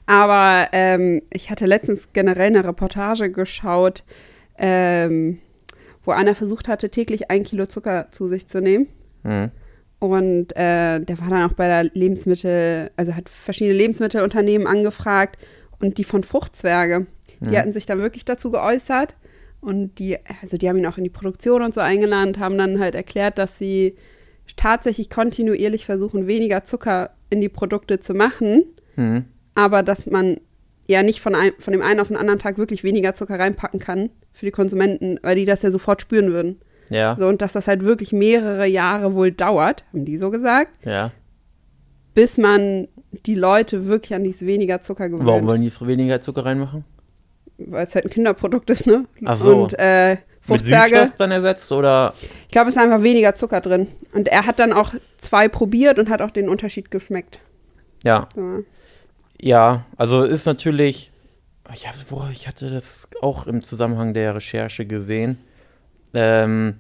Aber 0.07 0.69
ähm, 0.73 1.23
ich 1.31 1.51
hatte 1.51 1.67
letztens 1.67 2.09
generell 2.13 2.47
eine 2.47 2.65
Reportage 2.65 3.31
geschaut, 3.31 4.05
ähm, 4.57 5.39
wo 6.05 6.13
einer 6.13 6.35
versucht 6.35 6.69
hatte, 6.69 6.89
täglich 6.89 7.31
ein 7.31 7.43
Kilo 7.43 7.67
Zucker 7.67 8.09
zu 8.11 8.29
sich 8.29 8.49
zu 8.49 8.61
nehmen. 8.61 8.89
Mhm. 9.23 9.51
Und 9.99 10.57
äh, 10.57 11.01
der 11.01 11.21
war 11.21 11.29
dann 11.29 11.51
auch 11.51 11.55
bei 11.55 11.67
der 11.67 11.85
Lebensmittel, 11.93 12.91
also 12.97 13.15
hat 13.15 13.29
verschiedene 13.29 13.77
Lebensmittelunternehmen 13.77 14.67
angefragt 14.67 15.37
und 15.81 15.99
die 15.99 16.05
von 16.05 16.23
Fruchtzwerge, 16.23 17.07
die 17.41 17.47
Mhm. 17.51 17.57
hatten 17.57 17.73
sich 17.73 17.85
dann 17.87 17.99
wirklich 17.99 18.25
dazu 18.25 18.51
geäußert 18.51 19.15
und 19.61 19.99
die, 19.99 20.17
also 20.41 20.57
die 20.57 20.69
haben 20.69 20.79
ihn 20.79 20.87
auch 20.87 20.99
in 20.99 21.05
die 21.05 21.11
Produktion 21.11 21.63
und 21.63 21.75
so 21.75 21.81
eingeladen, 21.81 22.39
haben 22.39 22.57
dann 22.59 22.79
halt 22.79 22.95
erklärt, 22.95 23.39
dass 23.39 23.59
sie 23.59 23.97
tatsächlich 24.57 25.11
kontinuierlich 25.11 25.87
versuchen, 25.87 26.27
weniger 26.27 26.65
Zucker 26.65 27.11
in 27.31 27.41
die 27.41 27.49
Produkte 27.49 28.01
zu 28.01 28.15
machen, 28.15 28.65
Mhm. 28.97 29.25
aber 29.55 29.83
dass 29.83 30.07
man 30.07 30.39
ja 30.87 31.03
nicht 31.03 31.21
von, 31.21 31.35
ein, 31.35 31.53
von 31.59 31.73
dem 31.73 31.83
einen 31.83 32.01
auf 32.01 32.09
den 32.09 32.17
anderen 32.17 32.39
Tag 32.41 32.59
wirklich 32.59 32.83
weniger 32.85 33.15
Zucker 33.15 33.39
reinpacken 33.39 33.79
kann 33.79 34.11
für 34.33 34.47
die 34.47 34.53
Konsumenten, 34.53 35.19
weil 35.23 35.37
die 35.37 35.45
das 35.45 35.63
ja 35.63 35.71
sofort 35.71 36.01
spüren 36.01 36.33
würden. 36.33 36.61
Ja, 36.91 37.17
So, 37.19 37.29
und 37.29 37.43
dass 37.43 37.53
das 37.53 37.69
halt 37.69 37.85
wirklich 37.85 38.13
mehrere 38.13 38.67
Jahre 38.67 39.15
wohl 39.15 39.31
dauert, 39.31 39.85
haben 39.93 40.07
die 40.07 40.17
so 40.17 40.31
gesagt, 40.31 40.73
ja. 40.87 41.13
bis 42.15 42.39
man 42.39 42.89
die 43.27 43.35
Leute 43.35 43.87
wirklich 43.87 44.15
an 44.15 44.25
dieses 44.25 44.47
weniger 44.47 44.81
Zucker 44.81 45.09
gewöhnt. 45.11 45.27
Warum 45.27 45.47
wollen 45.47 45.63
die 45.63 45.69
so 45.69 45.87
weniger 45.87 46.21
Zucker 46.23 46.45
reinmachen? 46.47 46.85
Weil 47.59 47.85
es 47.85 47.95
halt 47.95 48.07
ein 48.07 48.11
Kinderprodukt 48.11 48.71
ist, 48.71 48.87
ne? 48.87 49.05
Ach 49.25 49.37
so. 49.37 49.65
Und 49.65 49.75
äh, 49.79 50.11
Mit 50.13 50.21
Fruchtzwerge, 50.41 50.97
Süßstoff 50.97 51.17
dann 51.19 51.31
ersetzt 51.33 51.71
oder? 51.73 52.15
Ich 52.49 52.53
glaube, 52.53 52.71
es 52.71 52.77
ist 52.77 52.83
einfach 52.83 53.03
weniger 53.03 53.35
Zucker 53.35 53.61
drin. 53.61 53.89
Und 54.15 54.27
er 54.27 54.47
hat 54.47 54.59
dann 54.59 54.73
auch 54.73 54.95
zwei 55.19 55.49
probiert 55.49 55.99
und 55.99 56.09
hat 56.09 56.23
auch 56.23 56.31
den 56.31 56.49
Unterschied 56.49 56.91
geschmeckt. 56.91 57.41
Ja, 58.03 58.27
So. 58.35 58.65
ja. 59.39 59.85
Also 59.99 60.23
ist 60.23 60.47
natürlich. 60.47 61.13
Ich, 61.75 61.87
hab, 61.87 61.95
boah, 62.09 62.31
ich 62.33 62.49
hatte 62.49 62.71
das 62.71 63.07
auch 63.21 63.47
im 63.47 63.63
Zusammenhang 63.63 64.15
der 64.15 64.35
Recherche 64.35 64.87
gesehen. 64.87 65.37
Ähm, 66.15 66.79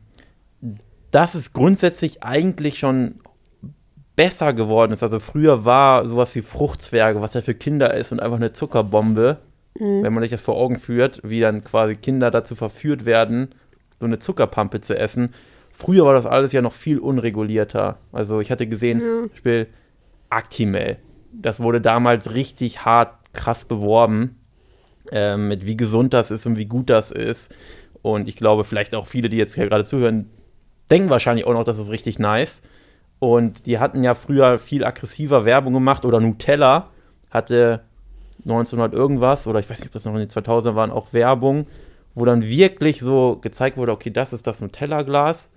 dass 1.10 1.34
es 1.34 1.52
grundsätzlich 1.52 2.22
eigentlich 2.22 2.78
schon 2.78 3.16
besser 4.16 4.54
geworden 4.54 4.92
ist. 4.92 5.02
Also 5.02 5.20
früher 5.20 5.66
war 5.66 6.08
sowas 6.08 6.34
wie 6.34 6.40
Fruchtzwerge, 6.40 7.20
was 7.20 7.34
ja 7.34 7.42
für 7.42 7.54
Kinder 7.54 7.92
ist 7.92 8.10
und 8.10 8.20
einfach 8.20 8.38
eine 8.38 8.54
Zuckerbombe, 8.54 9.36
wenn 9.74 10.12
man 10.14 10.22
sich 10.22 10.32
das 10.32 10.40
vor 10.40 10.56
Augen 10.56 10.76
führt, 10.76 11.20
wie 11.22 11.40
dann 11.40 11.62
quasi 11.62 11.94
Kinder 11.94 12.30
dazu 12.30 12.56
verführt 12.56 13.04
werden, 13.04 13.54
so 14.00 14.06
eine 14.06 14.18
Zuckerpampe 14.18 14.80
zu 14.80 14.98
essen. 14.98 15.34
Früher 15.78 16.04
war 16.04 16.14
das 16.14 16.26
alles 16.26 16.52
ja 16.52 16.60
noch 16.60 16.72
viel 16.72 16.98
unregulierter. 16.98 17.98
Also 18.12 18.40
ich 18.40 18.50
hatte 18.50 18.66
gesehen, 18.66 19.00
Ja. 19.00 19.22
zum 19.22 19.30
Beispiel 19.30 19.66
Actimel. 20.28 20.96
Das 21.32 21.60
wurde 21.62 21.80
damals 21.80 22.34
richtig 22.34 22.84
hart, 22.84 23.14
krass 23.32 23.64
beworben, 23.64 24.36
ähm, 25.12 25.48
mit 25.48 25.66
wie 25.66 25.76
gesund 25.76 26.12
das 26.14 26.30
ist 26.32 26.46
und 26.46 26.58
wie 26.58 26.66
gut 26.66 26.90
das 26.90 27.12
ist. 27.12 27.54
Und 28.02 28.28
ich 28.28 28.36
glaube, 28.36 28.64
vielleicht 28.64 28.94
auch 28.94 29.06
viele, 29.06 29.28
die 29.28 29.36
jetzt 29.36 29.54
hier 29.54 29.68
gerade 29.68 29.84
zuhören, 29.84 30.28
denken 30.90 31.10
wahrscheinlich 31.10 31.46
auch 31.46 31.52
noch, 31.52 31.64
das 31.64 31.78
ist 31.78 31.90
richtig 31.90 32.18
nice. 32.18 32.62
Und 33.20 33.66
die 33.66 33.78
hatten 33.78 34.02
ja 34.02 34.14
früher 34.14 34.58
viel 34.58 34.84
aggressiver 34.84 35.44
Werbung 35.44 35.74
gemacht 35.74 36.04
oder 36.04 36.20
Nutella 36.20 36.88
hatte 37.30 37.82
1900 38.44 38.94
irgendwas 38.94 39.46
oder 39.46 39.58
ich 39.60 39.68
weiß 39.68 39.78
nicht, 39.80 39.88
ob 39.88 39.92
das 39.92 40.04
noch 40.04 40.14
in 40.14 40.20
den 40.20 40.28
2000er 40.28 40.74
waren, 40.74 40.90
auch 40.90 41.12
Werbung, 41.12 41.66
wo 42.14 42.24
dann 42.24 42.42
wirklich 42.42 43.00
so 43.00 43.38
gezeigt 43.40 43.76
wurde, 43.76 43.92
okay, 43.92 44.10
das 44.10 44.32
ist 44.32 44.46
das 44.46 44.60
Nutella-Glas. 44.60 45.50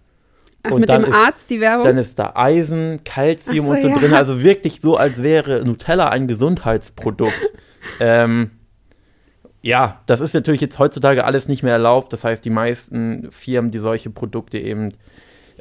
Ach, 0.64 0.72
Und 0.72 0.82
mit 0.82 0.90
dann 0.90 1.04
dem 1.04 1.12
ist- 1.12 1.18
Arzt 1.18 1.50
die 1.50 1.60
Werbung? 1.60 1.86
Dann 1.86 1.98
ist 1.98 2.20
da 2.20 2.34
Eisen, 2.36 3.04
Calcium 3.04 3.66
Ach 3.66 3.70
so, 3.70 3.74
und 3.74 3.82
so 3.82 3.88
ja. 3.90 3.98
drin. 3.98 4.14
Also 4.14 4.44
wirklich 4.44 4.80
so, 4.82 4.96
als 4.98 5.24
wäre 5.24 5.64
Nutella 5.66 6.10
ein 6.10 6.28
Gesundheitsprodukt. 6.28 7.52
ähm, 8.00 8.52
ja, 9.64 10.02
das 10.08 10.22
ist 10.22 10.34
natürlich 10.34 10.62
jetzt 10.62 10.80
heutzutage 10.80 11.24
alles 11.26 11.48
nicht 11.48 11.64
mehr 11.64 11.74
erlaubt. 11.74 12.14
Das 12.14 12.24
heißt, 12.24 12.44
die 12.44 12.50
meisten 12.50 13.28
Firmen, 13.32 13.72
die 13.72 13.80
solche 13.80 14.10
Produkte 14.10 14.58
eben 14.60 14.94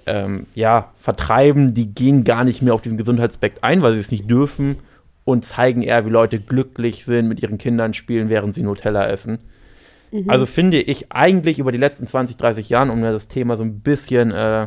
ähm, 0.06 0.46
ja, 0.54 0.92
vertreiben, 0.98 1.74
die 1.74 1.94
gehen 1.94 2.24
gar 2.24 2.44
nicht 2.44 2.62
mehr 2.62 2.74
auf 2.74 2.82
diesen 2.82 2.96
Gesundheitsaspekt 2.98 3.62
ein, 3.62 3.82
weil 3.82 3.92
sie 3.92 4.00
es 4.00 4.10
nicht 4.10 4.30
dürfen 4.30 4.78
und 5.24 5.44
zeigen 5.44 5.82
eher, 5.82 6.06
wie 6.06 6.10
Leute 6.10 6.40
glücklich 6.40 7.04
sind, 7.04 7.28
mit 7.28 7.42
ihren 7.42 7.58
Kindern 7.58 7.92
spielen, 7.94 8.30
während 8.30 8.54
sie 8.54 8.62
Nutella 8.62 9.06
essen. 9.06 9.38
Also 10.26 10.44
finde 10.46 10.80
ich 10.80 11.12
eigentlich 11.12 11.60
über 11.60 11.70
die 11.70 11.78
letzten 11.78 12.04
20, 12.04 12.36
30 12.36 12.68
Jahren, 12.68 12.90
um 12.90 13.00
das 13.00 13.28
Thema 13.28 13.56
so 13.56 13.62
ein 13.62 13.78
bisschen 13.80 14.32
äh, 14.32 14.66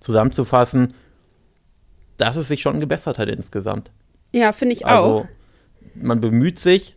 zusammenzufassen, 0.00 0.94
dass 2.16 2.36
es 2.36 2.48
sich 2.48 2.62
schon 2.62 2.80
gebessert 2.80 3.18
hat 3.18 3.28
insgesamt. 3.28 3.90
ja, 4.32 4.52
finde 4.52 4.74
ich 4.74 4.84
auch. 4.86 4.90
Also 4.90 5.28
man 5.94 6.20
bemüht 6.20 6.58
sich 6.58 6.96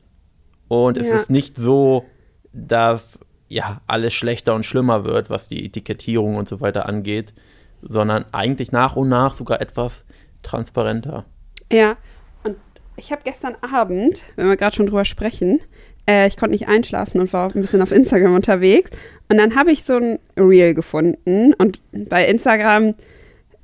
und 0.67 0.97
es 0.97 1.09
Ja. 1.09 1.15
ist 1.15 1.29
nicht 1.29 1.57
so, 1.57 2.05
dass 2.53 3.19
ja 3.47 3.81
alles 3.87 4.13
schlechter 4.13 4.53
und 4.55 4.65
schlimmer 4.65 5.03
wird, 5.03 5.29
was 5.29 5.47
die 5.47 5.65
Etikettierung 5.65 6.35
und 6.35 6.47
so 6.47 6.61
weiter 6.61 6.87
angeht, 6.87 7.33
sondern 7.81 8.25
eigentlich 8.31 8.71
nach 8.71 8.95
und 8.95 9.09
nach 9.09 9.33
sogar 9.33 9.61
etwas 9.61 10.05
transparenter. 10.43 11.25
Ja, 11.71 11.97
und 12.43 12.57
ich 12.95 13.11
habe 13.11 13.21
gestern 13.23 13.55
Abend, 13.61 14.23
wenn 14.35 14.47
wir 14.49 14.57
gerade 14.57 14.75
schon 14.75 14.87
drüber 14.87 15.05
sprechen, 15.05 15.59
äh, 16.07 16.27
ich 16.27 16.37
konnte 16.37 16.53
nicht 16.53 16.67
einschlafen 16.67 17.19
und 17.21 17.31
war 17.33 17.53
ein 17.53 17.61
bisschen 17.61 17.81
auf 17.81 17.91
Instagram 17.91 18.35
unterwegs. 18.35 18.89
Und 19.29 19.37
dann 19.37 19.55
habe 19.55 19.71
ich 19.71 19.83
so 19.83 19.95
ein 19.95 20.19
Reel 20.37 20.73
gefunden. 20.73 21.53
Und 21.53 21.79
bei 21.91 22.25
Instagram, 22.27 22.95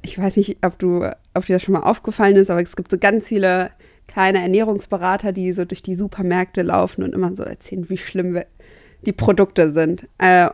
ich 0.01 0.17
weiß 0.17 0.37
nicht, 0.37 0.57
ob 0.63 0.79
du, 0.79 1.03
ob 1.33 1.45
dir 1.45 1.53
das 1.53 1.63
schon 1.63 1.73
mal 1.73 1.81
aufgefallen 1.81 2.35
ist, 2.37 2.49
aber 2.49 2.61
es 2.61 2.75
gibt 2.75 2.91
so 2.91 2.97
ganz 2.97 3.27
viele 3.27 3.71
kleine 4.07 4.39
Ernährungsberater, 4.41 5.33
die 5.33 5.51
so 5.51 5.65
durch 5.65 5.83
die 5.83 5.95
Supermärkte 5.95 6.61
laufen 6.61 7.03
und 7.03 7.13
immer 7.13 7.35
so 7.35 7.43
erzählen, 7.43 7.89
wie 7.89 7.97
schlimm 7.97 8.39
die 9.05 9.11
Produkte 9.11 9.71
sind. 9.73 10.07
Äh, 10.17 10.49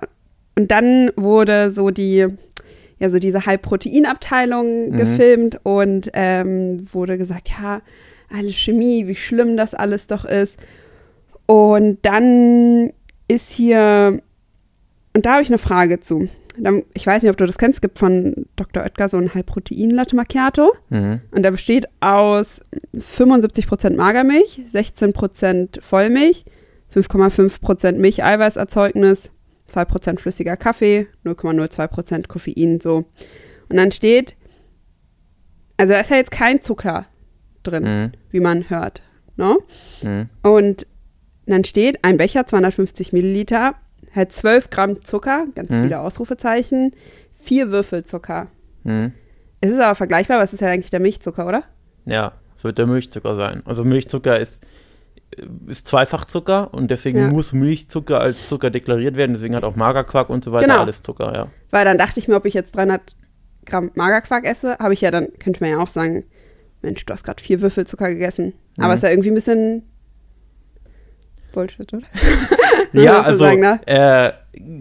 und 0.57 0.71
dann 0.71 1.11
wurde 1.15 1.71
so 1.71 1.89
die, 1.91 2.27
ja, 2.99 3.09
so 3.09 3.19
diese 3.19 3.45
High-Protein-Abteilung 3.45 4.89
Mhm. 4.91 4.95
gefilmt 4.97 5.59
und 5.63 6.09
ähm, 6.13 6.85
wurde 6.91 7.17
gesagt, 7.17 7.49
ja, 7.49 7.81
alle 8.35 8.51
Chemie, 8.51 9.07
wie 9.07 9.15
schlimm 9.15 9.57
das 9.57 9.73
alles 9.75 10.07
doch 10.07 10.25
ist. 10.25 10.57
Und 11.45 11.99
dann 12.03 12.93
ist 13.27 13.51
hier, 13.51 14.21
und 15.13 15.25
da 15.25 15.33
habe 15.33 15.41
ich 15.41 15.49
eine 15.49 15.57
Frage 15.57 15.99
zu. 15.99 16.29
Ich 16.93 17.07
weiß 17.07 17.23
nicht, 17.23 17.31
ob 17.31 17.37
du 17.37 17.47
das 17.47 17.57
kennst, 17.57 17.77
es 17.77 17.81
gibt 17.81 17.97
von 17.97 18.45
Dr. 18.55 18.83
Oetker 18.83 19.09
so 19.09 19.17
ein 19.17 19.33
High-Protein-Latte 19.33 20.15
Macchiato. 20.15 20.73
Mhm. 20.89 21.21
Und 21.31 21.43
der 21.43 21.51
besteht 21.51 21.87
aus 21.99 22.61
75% 22.95 23.95
Magermilch, 23.95 24.61
16% 24.71 25.81
Vollmilch, 25.81 26.45
5,5% 26.93 27.93
Milcheiweißerzeugnis, 27.93 29.31
2% 29.67 30.19
flüssiger 30.19 30.55
Kaffee, 30.55 31.07
0,02% 31.25 32.27
Koffein, 32.27 32.79
so. 32.79 33.05
Und 33.69 33.77
dann 33.77 33.91
steht, 33.91 34.35
also 35.77 35.93
da 35.93 35.99
ist 36.01 36.11
ja 36.11 36.17
jetzt 36.17 36.31
kein 36.31 36.61
Zucker 36.61 37.07
drin, 37.63 37.83
Mhm. 37.83 38.11
wie 38.29 38.41
man 38.41 38.69
hört, 38.69 39.01
ne? 39.37 39.57
Mhm. 40.03 40.29
Und 40.43 40.85
dann 41.45 41.63
steht, 41.63 42.03
ein 42.03 42.17
Becher, 42.17 42.45
250 42.47 43.11
Milliliter, 43.13 43.75
hat 44.13 44.31
12 44.31 44.69
Gramm 44.69 45.01
Zucker, 45.01 45.47
ganz 45.55 45.71
Mhm. 45.71 45.83
viele 45.83 45.99
Ausrufezeichen, 46.01 46.91
vier 47.35 47.71
Würfel 47.71 48.03
Zucker. 48.03 48.47
Mhm. 48.83 49.11
Es 49.61 49.71
ist 49.71 49.79
aber 49.79 49.95
vergleichbar, 49.95 50.37
aber 50.37 50.43
es 50.43 50.53
ist 50.53 50.59
ja 50.61 50.69
eigentlich 50.69 50.91
der 50.91 50.99
Milchzucker, 50.99 51.47
oder? 51.47 51.63
Ja, 52.05 52.33
es 52.55 52.63
wird 52.63 52.77
der 52.77 52.85
Milchzucker 52.87 53.33
sein. 53.35 53.63
Also 53.65 53.83
Milchzucker 53.83 54.39
ist, 54.39 54.63
ist 55.67 55.87
Zweifachzucker 55.87 56.73
und 56.73 56.91
deswegen 56.91 57.19
Ja. 57.19 57.27
muss 57.29 57.53
Milchzucker 57.53 58.19
als 58.19 58.47
Zucker 58.47 58.69
deklariert 58.69 59.15
werden. 59.15 59.33
Deswegen 59.33 59.55
hat 59.55 59.63
auch 59.63 59.75
Magerquark 59.75 60.29
und 60.29 60.43
so 60.43 60.51
weiter 60.51 60.67
Genau. 60.67 60.81
alles 60.81 61.01
Zucker, 61.01 61.33
ja. 61.33 61.47
Weil 61.71 61.85
dann 61.85 61.97
dachte 61.97 62.19
ich 62.19 62.27
mir, 62.27 62.35
ob 62.35 62.45
ich 62.45 62.53
jetzt 62.53 62.75
300 62.75 63.15
Gramm 63.65 63.89
Magerquark 63.95 64.45
esse, 64.45 64.77
habe 64.77 64.93
ich 64.93 65.01
ja 65.01 65.09
dann, 65.09 65.29
könnte 65.39 65.61
man 65.61 65.71
ja 65.71 65.79
auch 65.79 65.87
sagen, 65.87 66.25
Mensch, 66.81 67.05
du 67.05 67.13
hast 67.13 67.23
gerade 67.23 67.41
vier 67.41 67.61
Würfel 67.61 67.87
Zucker 67.87 68.09
gegessen. 68.09 68.53
Aber 68.77 68.89
Mhm. 68.89 68.93
ist 68.95 69.03
ja 69.03 69.09
irgendwie 69.09 69.31
ein 69.31 69.35
bisschen 69.35 69.83
Bullshit, 71.53 71.93
oder? 71.93 72.03
Ja, 72.93 73.21
also 73.21 73.45
sagen, 73.45 73.61
ne? 73.61 73.79
äh, 73.87 74.33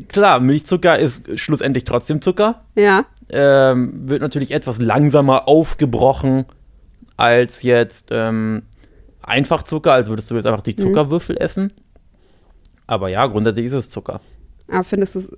klar, 0.08 0.40
Milchzucker 0.40 0.98
ist 0.98 1.38
schlussendlich 1.38 1.84
trotzdem 1.84 2.20
Zucker. 2.20 2.62
Ja, 2.74 3.06
Ähm, 3.30 4.08
wird 4.08 4.20
natürlich 4.20 4.50
etwas 4.50 4.78
langsamer 4.78 5.48
aufgebrochen 5.48 6.44
als 7.16 7.62
jetzt 7.62 8.08
ähm, 8.10 8.64
Einfachzucker, 9.22 9.92
also 9.92 10.10
würdest 10.12 10.30
du 10.30 10.34
jetzt 10.34 10.46
einfach 10.46 10.62
die 10.62 10.76
Zuckerwürfel 10.76 11.38
essen. 11.38 11.72
Aber 12.86 13.08
ja, 13.08 13.26
grundsätzlich 13.26 13.66
ist 13.66 13.72
es 13.72 13.88
Zucker. 13.90 14.20
Aber 14.68 14.84
findest 14.84 15.14
du 15.14 15.20
es 15.20 15.32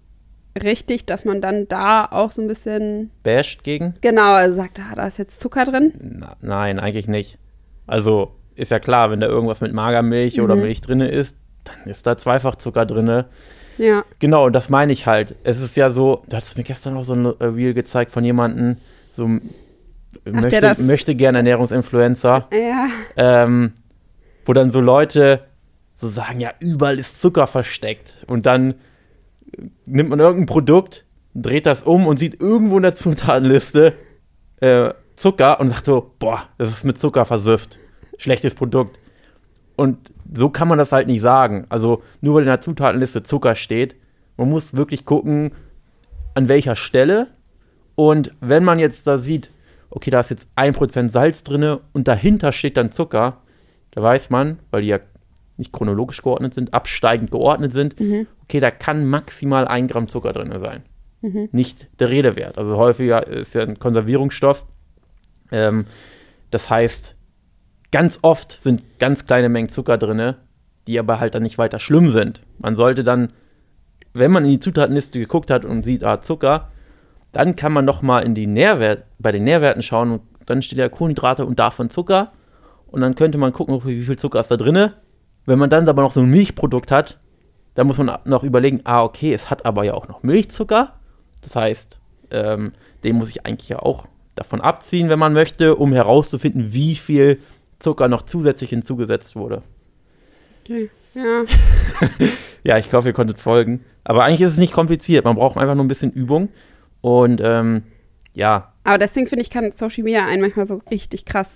richtig, 0.62 1.06
dass 1.06 1.24
man 1.24 1.40
dann 1.40 1.68
da 1.68 2.06
auch 2.06 2.30
so 2.32 2.42
ein 2.42 2.48
bisschen 2.48 3.10
Basht 3.22 3.62
gegen? 3.62 3.94
genau 4.00 4.32
also 4.32 4.54
sagt, 4.54 4.80
ah, 4.80 4.94
da 4.96 5.06
ist 5.06 5.18
jetzt 5.18 5.40
Zucker 5.40 5.64
drin? 5.64 5.92
Na, 6.00 6.36
nein, 6.40 6.80
eigentlich 6.80 7.06
nicht. 7.06 7.38
Also 7.86 8.34
ist 8.56 8.70
ja 8.70 8.78
klar, 8.78 9.10
wenn 9.10 9.20
da 9.20 9.26
irgendwas 9.26 9.60
mit 9.60 9.72
Magermilch 9.72 10.40
oder 10.40 10.54
Mhm. 10.56 10.62
Milch 10.62 10.80
drin 10.80 11.00
ist, 11.00 11.36
dann 11.64 11.90
ist 11.90 12.06
da 12.06 12.16
zweifach 12.16 12.56
Zucker 12.56 12.86
drin. 12.86 13.24
Ja. 13.78 14.04
Genau, 14.18 14.46
und 14.46 14.52
das 14.52 14.68
meine 14.70 14.92
ich 14.92 15.06
halt. 15.06 15.34
Es 15.42 15.60
ist 15.60 15.76
ja 15.76 15.90
so, 15.90 16.22
du 16.28 16.36
hattest 16.36 16.56
mir 16.56 16.62
gestern 16.64 16.96
auch 16.96 17.04
so 17.04 17.14
ein 17.14 17.24
äh, 17.26 17.44
Reel 17.44 17.74
gezeigt 17.74 18.12
von 18.12 18.22
jemandem, 18.24 18.76
so 19.16 19.24
m- 19.24 19.40
möchte, 20.24 20.76
möchte 20.80 21.14
gerne 21.14 21.38
Ernährungsinfluencer, 21.38 22.48
Ja. 22.52 22.86
ähm, 23.16 23.72
wo 24.44 24.52
dann 24.52 24.70
so 24.70 24.80
Leute 24.80 25.40
so 25.96 26.08
sagen, 26.08 26.38
ja, 26.40 26.50
überall 26.60 26.98
ist 26.98 27.20
Zucker 27.20 27.46
versteckt. 27.46 28.24
Und 28.28 28.46
dann 28.46 28.72
äh, 28.72 29.62
nimmt 29.86 30.10
man 30.10 30.20
irgendein 30.20 30.46
Produkt, 30.46 31.04
dreht 31.34 31.66
das 31.66 31.82
um 31.82 32.06
und 32.06 32.18
sieht 32.18 32.40
irgendwo 32.40 32.76
in 32.76 32.82
der 32.84 32.94
Zutatenliste 32.94 33.94
äh, 34.60 34.90
Zucker 35.16 35.58
und 35.60 35.70
sagt 35.70 35.86
so, 35.86 36.12
boah, 36.18 36.44
das 36.58 36.68
ist 36.70 36.84
mit 36.84 36.98
Zucker 36.98 37.24
versüfft. 37.24 37.78
Schlechtes 38.18 38.54
Produkt. 38.54 38.98
Und 39.76 40.12
so 40.32 40.50
kann 40.50 40.68
man 40.68 40.78
das 40.78 40.92
halt 40.92 41.06
nicht 41.06 41.20
sagen. 41.20 41.66
Also 41.68 42.02
nur 42.20 42.34
weil 42.34 42.42
in 42.42 42.48
der 42.48 42.60
Zutatenliste 42.60 43.22
Zucker 43.22 43.54
steht, 43.54 43.96
man 44.36 44.48
muss 44.48 44.74
wirklich 44.74 45.04
gucken, 45.04 45.52
an 46.34 46.48
welcher 46.48 46.76
Stelle. 46.76 47.28
Und 47.94 48.32
wenn 48.40 48.64
man 48.64 48.78
jetzt 48.78 49.06
da 49.06 49.18
sieht, 49.18 49.50
okay, 49.90 50.10
da 50.10 50.20
ist 50.20 50.30
jetzt 50.30 50.48
1% 50.56 51.08
Salz 51.08 51.42
drin 51.44 51.78
und 51.92 52.08
dahinter 52.08 52.52
steht 52.52 52.76
dann 52.76 52.92
Zucker, 52.92 53.38
da 53.92 54.02
weiß 54.02 54.30
man, 54.30 54.58
weil 54.70 54.82
die 54.82 54.88
ja 54.88 54.98
nicht 55.56 55.72
chronologisch 55.72 56.20
geordnet 56.22 56.52
sind, 56.52 56.74
absteigend 56.74 57.30
geordnet 57.30 57.72
sind, 57.72 57.94
okay, 58.42 58.58
da 58.58 58.72
kann 58.72 59.06
maximal 59.06 59.68
ein 59.68 59.86
Gramm 59.86 60.08
Zucker 60.08 60.32
drin 60.32 60.52
sein. 60.58 60.82
Nicht 61.52 61.88
der 62.00 62.10
Rede 62.10 62.34
wert. 62.36 62.58
Also 62.58 62.76
häufiger 62.76 63.26
ist 63.26 63.54
ja 63.54 63.62
ein 63.62 63.78
Konservierungsstoff. 63.78 64.66
Ähm, 65.52 65.86
das 66.50 66.68
heißt, 66.68 67.16
ganz 67.94 68.18
oft 68.22 68.60
sind 68.60 68.98
ganz 68.98 69.24
kleine 69.24 69.48
Mengen 69.48 69.68
Zucker 69.68 69.96
drin, 69.96 70.34
die 70.88 70.98
aber 70.98 71.20
halt 71.20 71.36
dann 71.36 71.44
nicht 71.44 71.58
weiter 71.58 71.78
schlimm 71.78 72.10
sind. 72.10 72.42
Man 72.60 72.74
sollte 72.74 73.04
dann, 73.04 73.32
wenn 74.12 74.32
man 74.32 74.44
in 74.44 74.50
die 74.50 74.58
Zutatenliste 74.58 75.20
geguckt 75.20 75.48
hat 75.48 75.64
und 75.64 75.84
sieht, 75.84 76.02
ah, 76.02 76.20
Zucker, 76.20 76.72
dann 77.30 77.54
kann 77.54 77.72
man 77.72 77.84
noch 77.84 78.02
mal 78.02 78.24
in 78.24 78.34
die 78.34 78.48
Nährwert, 78.48 79.04
bei 79.20 79.30
den 79.30 79.44
Nährwerten 79.44 79.80
schauen 79.80 80.10
und 80.10 80.22
dann 80.44 80.60
steht 80.60 80.80
ja 80.80 80.88
Kohlenhydrate 80.88 81.46
und 81.46 81.60
davon 81.60 81.88
Zucker. 81.88 82.32
Und 82.88 83.00
dann 83.00 83.14
könnte 83.14 83.38
man 83.38 83.52
gucken, 83.52 83.80
wie 83.84 84.02
viel 84.02 84.18
Zucker 84.18 84.40
ist 84.40 84.50
da 84.50 84.56
drin. 84.56 84.90
Wenn 85.46 85.60
man 85.60 85.70
dann 85.70 85.88
aber 85.88 86.02
noch 86.02 86.10
so 86.10 86.18
ein 86.18 86.30
Milchprodukt 86.30 86.90
hat, 86.90 87.20
dann 87.74 87.86
muss 87.86 87.96
man 87.96 88.10
noch 88.24 88.42
überlegen, 88.42 88.80
ah, 88.82 89.04
okay, 89.04 89.32
es 89.32 89.50
hat 89.50 89.64
aber 89.64 89.84
ja 89.84 89.94
auch 89.94 90.08
noch 90.08 90.24
Milchzucker. 90.24 90.94
Das 91.42 91.54
heißt, 91.54 92.00
ähm, 92.32 92.72
den 93.04 93.14
muss 93.14 93.30
ich 93.30 93.46
eigentlich 93.46 93.68
ja 93.68 93.78
auch 93.78 94.08
davon 94.34 94.60
abziehen, 94.60 95.08
wenn 95.08 95.20
man 95.20 95.32
möchte, 95.32 95.76
um 95.76 95.92
herauszufinden, 95.92 96.72
wie 96.72 96.96
viel 96.96 97.38
Zucker 97.84 98.08
noch 98.08 98.22
zusätzlich 98.22 98.70
hinzugesetzt 98.70 99.36
wurde. 99.36 99.62
Okay. 100.64 100.90
Ja. 101.14 101.44
Ja, 102.66 102.78
ich 102.78 102.90
hoffe, 102.94 103.08
ihr 103.08 103.12
konntet 103.14 103.42
folgen. 103.42 103.84
Aber 104.04 104.24
eigentlich 104.24 104.40
ist 104.40 104.52
es 104.54 104.58
nicht 104.58 104.72
kompliziert. 104.72 105.26
Man 105.26 105.36
braucht 105.36 105.58
einfach 105.58 105.74
nur 105.74 105.84
ein 105.84 105.88
bisschen 105.88 106.10
Übung. 106.10 106.48
Und 107.02 107.42
ähm, 107.44 107.82
ja, 108.32 108.72
Aber 108.84 108.96
deswegen 108.96 109.26
finde 109.26 109.42
ich, 109.42 109.50
kann 109.50 109.72
Social 109.74 110.02
Media 110.02 110.24
einen 110.24 110.40
manchmal 110.40 110.66
so 110.66 110.80
richtig 110.90 111.26
krass 111.26 111.50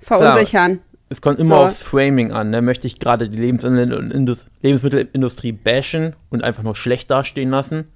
verunsichern. 0.00 0.80
es 1.10 1.20
kommt 1.22 1.38
immer 1.38 1.58
So. 1.58 1.62
aufs 1.66 1.82
Framing 1.82 2.32
an. 2.32 2.50
Ne? 2.50 2.60
Möchte 2.60 2.88
ich 2.88 2.98
gerade 2.98 3.28
die 3.28 3.36
Lebensmittel 3.36 4.10
Indus 4.12 4.48
Lebensmittelindustrie 4.62 5.52
bashen 5.52 6.16
und 6.28 6.42
einfach 6.42 6.64
nur 6.64 6.74
schlecht 6.74 7.08
dastehen 7.08 7.50
lassen, 7.50 7.86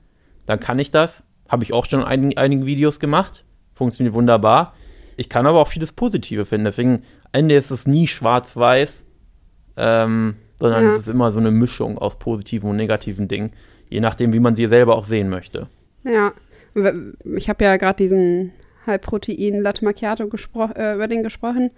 dann 0.47 0.61
kann 0.61 0.79
ich 0.79 0.93
das. 0.93 1.25
Habe 1.49 1.65
ich 1.65 1.73
auch 1.73 1.85
schon 1.87 2.03
in 2.03 2.07
einigen, 2.07 2.39
einigen 2.39 2.65
Videos 2.65 3.01
gemacht. 3.01 3.45
Funktioniert 3.75 4.15
wunderbar. 4.15 4.73
Ich 5.17 5.29
kann 5.29 5.47
aber 5.47 5.61
auch 5.61 5.69
vieles 5.69 5.93
Positive 5.93 6.45
finden. 6.45 6.67
Deswegen, 6.67 6.95
am 7.25 7.31
Ende 7.33 7.55
ist 7.57 7.71
es 7.71 7.87
nie 7.87 8.07
schwarz-weiß, 8.07 9.05
ähm, 9.77 10.37
sondern 10.59 10.85
Ja. 10.85 10.91
es 10.91 10.99
ist 10.99 11.09
immer 11.09 11.31
so 11.31 11.39
eine 11.39 11.51
Mischung 11.51 11.99
aus 11.99 12.19
positiven 12.19 12.71
und 12.71 12.77
negativen 12.77 13.29
Dingen. 13.29 13.53
Je 13.89 14.01
nachdem, 14.01 14.33
wie 14.33 14.41
man 14.41 14.55
sie 14.55 14.67
selber 14.67 14.97
auch 14.97 15.05
sehen 15.05 15.29
möchte. 15.29 15.69
Ja. 16.05 16.33
Ich 17.37 17.49
habe 17.49 17.65
ja 17.65 17.77
gerade 17.77 17.97
diesen 17.97 18.53
Halbprotein 18.87 19.61
Latte 19.63 19.85
Macchiato 19.85 20.25
äh, 20.25 20.95
über 20.95 21.09
den 21.09 21.23
gesprochen. 21.23 21.71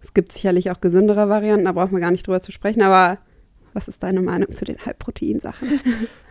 Es 0.00 0.14
gibt 0.14 0.32
sicherlich 0.32 0.70
auch 0.70 0.80
gesündere 0.80 1.28
Varianten, 1.28 1.64
da 1.64 1.72
brauchen 1.72 1.92
wir 1.92 2.00
gar 2.00 2.10
nicht 2.10 2.26
drüber 2.26 2.40
zu 2.40 2.52
sprechen, 2.52 2.82
aber 2.82 3.18
was 3.72 3.88
ist 3.88 4.02
deine 4.02 4.20
Meinung 4.20 4.54
zu 4.54 4.64
den 4.64 4.78
Halbprotein-Sachen? 4.84 5.80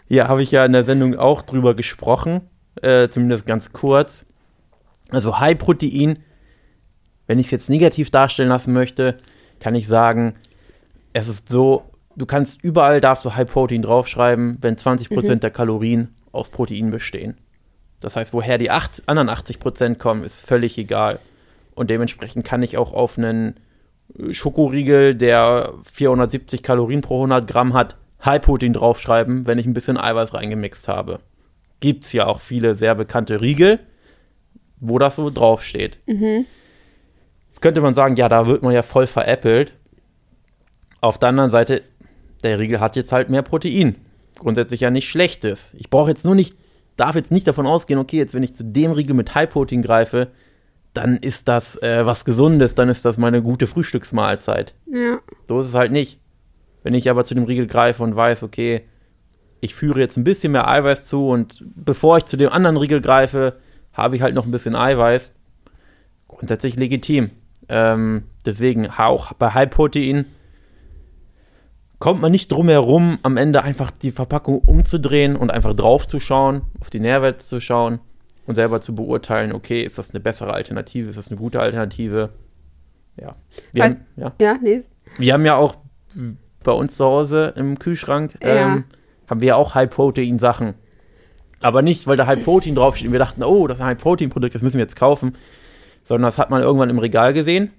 Ja, 0.10 0.28
habe 0.28 0.43
ich 0.43 0.52
ja 0.52 0.65
in 0.65 0.73
der 0.73 0.84
Sendung 0.84 1.15
auch 1.15 1.41
drüber 1.43 1.76
gesprochen, 1.76 2.41
äh, 2.82 3.08
zumindest 3.08 3.45
ganz 3.45 3.71
kurz. 3.71 4.26
Also 5.10 5.39
High 5.39 5.58
Protein, 5.58 6.19
wenn 7.27 7.39
ich 7.39 7.47
es 7.47 7.51
jetzt 7.51 7.69
negativ 7.69 8.09
darstellen 8.09 8.49
lassen 8.49 8.73
möchte, 8.73 9.17
kann 9.59 9.75
ich 9.75 9.88
sagen, 9.88 10.36
es 11.13 11.27
ist 11.27 11.49
so, 11.49 11.83
du 12.15 12.25
kannst 12.25 12.63
überall 12.63 13.01
darfst 13.01 13.23
du 13.25 13.36
High 13.36 13.49
Protein 13.49 13.81
draufschreiben, 13.81 14.57
wenn 14.62 14.75
20% 14.75 15.36
der 15.36 15.51
Kalorien 15.51 16.13
aus 16.31 16.49
Protein 16.49 16.89
bestehen. 16.89 17.38
Das 17.99 18.15
heißt, 18.15 18.33
woher 18.33 18.57
die 18.57 18.69
acht, 18.69 19.03
anderen 19.05 19.29
80% 19.29 19.95
kommen, 19.95 20.23
ist 20.23 20.41
völlig 20.41 20.77
egal. 20.77 21.19
Und 21.73 21.89
dementsprechend 21.89 22.45
kann 22.45 22.62
ich 22.62 22.77
auch 22.77 22.93
auf 22.93 23.17
einen 23.17 23.55
äh, 24.17 24.33
Schokoriegel, 24.33 25.15
der 25.15 25.73
470 25.91 26.63
Kalorien 26.63 27.01
pro 27.01 27.15
100 27.15 27.47
Gramm 27.47 27.73
hat, 27.73 27.95
High-Protein 28.25 28.73
draufschreiben, 28.73 29.45
wenn 29.45 29.57
ich 29.57 29.65
ein 29.65 29.73
bisschen 29.73 29.97
Eiweiß 29.97 30.33
reingemixt 30.33 30.88
habe. 30.88 31.19
Gibt 31.79 32.05
es 32.05 32.13
ja 32.13 32.25
auch 32.25 32.39
viele 32.39 32.75
sehr 32.75 32.95
bekannte 32.95 33.41
Riegel, 33.41 33.79
wo 34.79 34.99
das 34.99 35.15
so 35.15 35.29
draufsteht. 35.29 35.99
Jetzt 37.53 37.61
könnte 37.61 37.81
man 37.81 37.93
sagen, 37.93 38.15
ja, 38.15 38.29
da 38.29 38.47
wird 38.47 38.63
man 38.63 38.73
ja 38.73 38.81
voll 38.81 39.05
veräppelt. 39.05 39.75
Auf 41.01 41.19
der 41.19 41.29
anderen 41.29 41.51
Seite, 41.51 41.83
der 42.43 42.57
Riegel 42.57 42.79
hat 42.79 42.95
jetzt 42.95 43.11
halt 43.11 43.29
mehr 43.29 43.43
Protein. 43.43 43.97
Grundsätzlich 44.39 44.81
ja 44.81 44.89
nicht 44.89 45.07
schlechtes. 45.07 45.75
Ich 45.77 45.91
brauche 45.91 46.09
jetzt 46.09 46.25
nur 46.25 46.33
nicht, 46.33 46.57
darf 46.97 47.13
jetzt 47.13 47.31
nicht 47.31 47.47
davon 47.47 47.67
ausgehen, 47.67 47.99
okay, 47.99 48.17
jetzt 48.17 48.33
wenn 48.33 48.41
ich 48.41 48.55
zu 48.55 48.63
dem 48.63 48.91
Riegel 48.91 49.15
mit 49.15 49.35
High-Protein 49.35 49.83
greife, 49.83 50.29
dann 50.95 51.17
ist 51.17 51.47
das 51.47 51.79
äh, 51.83 52.03
was 52.07 52.25
Gesundes, 52.25 52.73
dann 52.73 52.89
ist 52.89 53.05
das 53.05 53.19
meine 53.19 53.43
gute 53.43 53.67
Frühstücksmahlzeit. 53.67 54.73
ja. 54.87 55.19
So 55.47 55.59
ist 55.59 55.67
es 55.67 55.75
halt 55.75 55.91
nicht. 55.91 56.19
Wenn 56.81 56.95
ich 56.95 57.07
aber 57.07 57.23
zu 57.23 57.35
dem 57.35 57.43
Riegel 57.43 57.67
greife 57.67 58.01
und 58.01 58.15
weiß, 58.15 58.41
okay, 58.41 58.81
ich 59.61 59.75
führe 59.75 59.99
jetzt 59.99 60.17
ein 60.17 60.23
bisschen 60.23 60.53
mehr 60.53 60.67
Eiweiß 60.67 61.07
zu 61.07 61.27
und 61.29 61.63
bevor 61.75 62.17
ich 62.17 62.25
zu 62.25 62.35
dem 62.35 62.49
anderen 62.49 62.77
Riegel 62.77 62.99
greife, 62.99 63.57
habe 63.93 64.15
ich 64.15 64.23
halt 64.23 64.33
noch 64.33 64.45
ein 64.45 64.51
bisschen 64.51 64.75
Eiweiß. 64.75 65.33
Grundsätzlich 66.27 66.77
legitim. 66.77 67.29
Ähm, 67.69 68.23
deswegen 68.45 68.88
auch 68.89 69.34
bei 69.34 69.52
High 69.52 69.69
Protein 69.69 70.26
kommt 71.99 72.21
man 72.21 72.32
nicht 72.32 72.52
drum 72.52 72.67
herum, 72.67 73.19
am 73.23 73.38
Ende 73.38 73.63
einfach 73.63 73.89
die 73.91 74.12
Verpackung 74.12 74.60
umzudrehen 74.60 75.36
und 75.36 75.52
einfach 75.52 75.73
drauf 75.73 76.06
zu 76.08 76.19
schauen, 76.19 76.63
auf 76.82 76.89
die 76.89 76.99
Nährwerte 76.99 77.43
zu 77.43 77.62
schauen 77.62 77.99
und 78.45 78.56
selber 78.56 78.82
zu 78.82 78.93
beurteilen, 78.93 79.54
okay, 79.54 79.84
ist 79.84 79.97
das 79.97 80.12
eine 80.12 80.19
bessere 80.19 80.54
Alternative, 80.54 81.10
ist 81.10 81.15
das 81.17 81.30
eine 81.30 81.38
gute 81.39 81.62
Alternative? 81.62 82.30
Ja. 83.15 83.36
Wir 83.71 83.84
Weil- 83.84 83.89
haben, 83.91 84.06
ja. 84.17 84.34
Ja, 84.41 84.58
nee. 84.62 84.84
Wir 85.17 85.34
haben 85.34 85.45
ja 85.45 85.56
auch 85.56 85.76
bei 86.63 86.71
uns 86.73 86.97
zu 86.97 87.06
Hause 87.06 87.54
im 87.56 87.80
Kühlschrank, 87.80 88.38
Ja. 88.43 88.73
ähm, 88.76 88.84
haben 89.30 89.39
wir 89.41 89.56
auch 89.56 89.73
High-Protein-Sachen. 89.76 90.73
Aber 91.62 91.82
nicht, 91.82 92.06
weil 92.08 92.17
da 92.17 92.28
High-Protein 92.28 92.76
draufsteht 92.76 93.08
und 93.08 93.13
wir 93.13 93.19
dachten, 93.19 93.43
oh, 93.43 93.67
das 93.67 93.78
ist 93.78 93.82
ein 93.82 93.88
High-Protein-Produkt, 93.88 94.54
das 94.56 94.62
müssen 94.62 94.78
wir 94.78 94.84
jetzt 94.84 94.97
kaufen. 94.97 95.38
Sondern 96.03 96.23
das 96.27 96.37
hat 96.37 96.49
man 96.49 96.61
irgendwann 96.61 96.89
im 96.89 96.99
Regal 96.99 97.33
gesehen. 97.33 97.71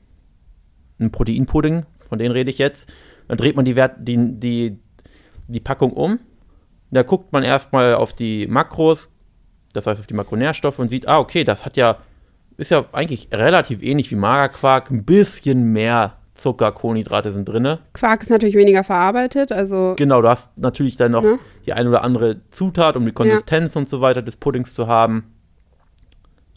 Ein 1.01 1.11
Proteinpudding, 1.11 1.85
von 2.09 2.19
denen 2.19 2.33
rede 2.33 2.51
ich 2.51 2.59
jetzt. 2.59 2.93
Dann 3.29 3.37
dreht 3.37 3.57
man 3.57 3.65
die, 3.65 3.77
Wert, 3.77 3.97
die, 3.99 4.17
die, 4.19 4.79
die 5.49 5.61
Packung 5.61 5.93
um. 5.93 6.19
Da 6.91 7.03
guckt 7.03 7.33
man 7.33 7.43
erstmal 7.43 7.95
auf 7.95 8.13
die 8.13 8.47
Makros, 8.47 9.11
das 9.73 9.87
heißt 9.87 10.01
auf 10.01 10.07
die 10.07 10.15
Makronährstoffe 10.15 10.79
und 10.79 10.89
sieht, 10.89 11.09
ah, 11.09 11.19
okay, 11.19 11.43
das 11.43 11.65
hat 11.67 11.77
ja, 11.77 11.99
ist 12.57 12.71
ja 12.71 12.85
eigentlich 12.93 13.29
relativ 13.33 13.83
ähnlich 13.83 14.11
wie 14.11 14.17
Magerquark, 14.17 14.91
ein 14.91 15.05
bisschen 15.05 15.73
mehr 15.73 16.19
Zucker, 16.35 16.73
Kohlenhydrate 16.73 17.33
sind 17.33 17.49
drin. 17.49 17.79
Quark 17.93 18.23
ist 18.23 18.31
natürlich 18.31 18.55
weniger 18.57 18.85
verarbeitet, 18.85 19.53
also 19.53 19.95
Genau, 19.97 20.21
du 20.23 20.29
hast 20.29 20.57
natürlich 20.59 20.97
dann 20.97 21.13
noch 21.13 21.25
Ja. 21.25 21.39
die 21.67 21.73
ein 21.73 21.87
oder 21.89 22.03
andere 22.05 22.49
Zutat, 22.51 22.97
um 22.97 23.05
die 23.05 23.13
Konsistenz 23.13 23.75
und 23.77 23.89
so 23.89 24.01
weiter 24.01 24.23
des 24.23 24.37
Puddings 24.37 24.75
zu 24.75 24.87
haben. 24.89 25.34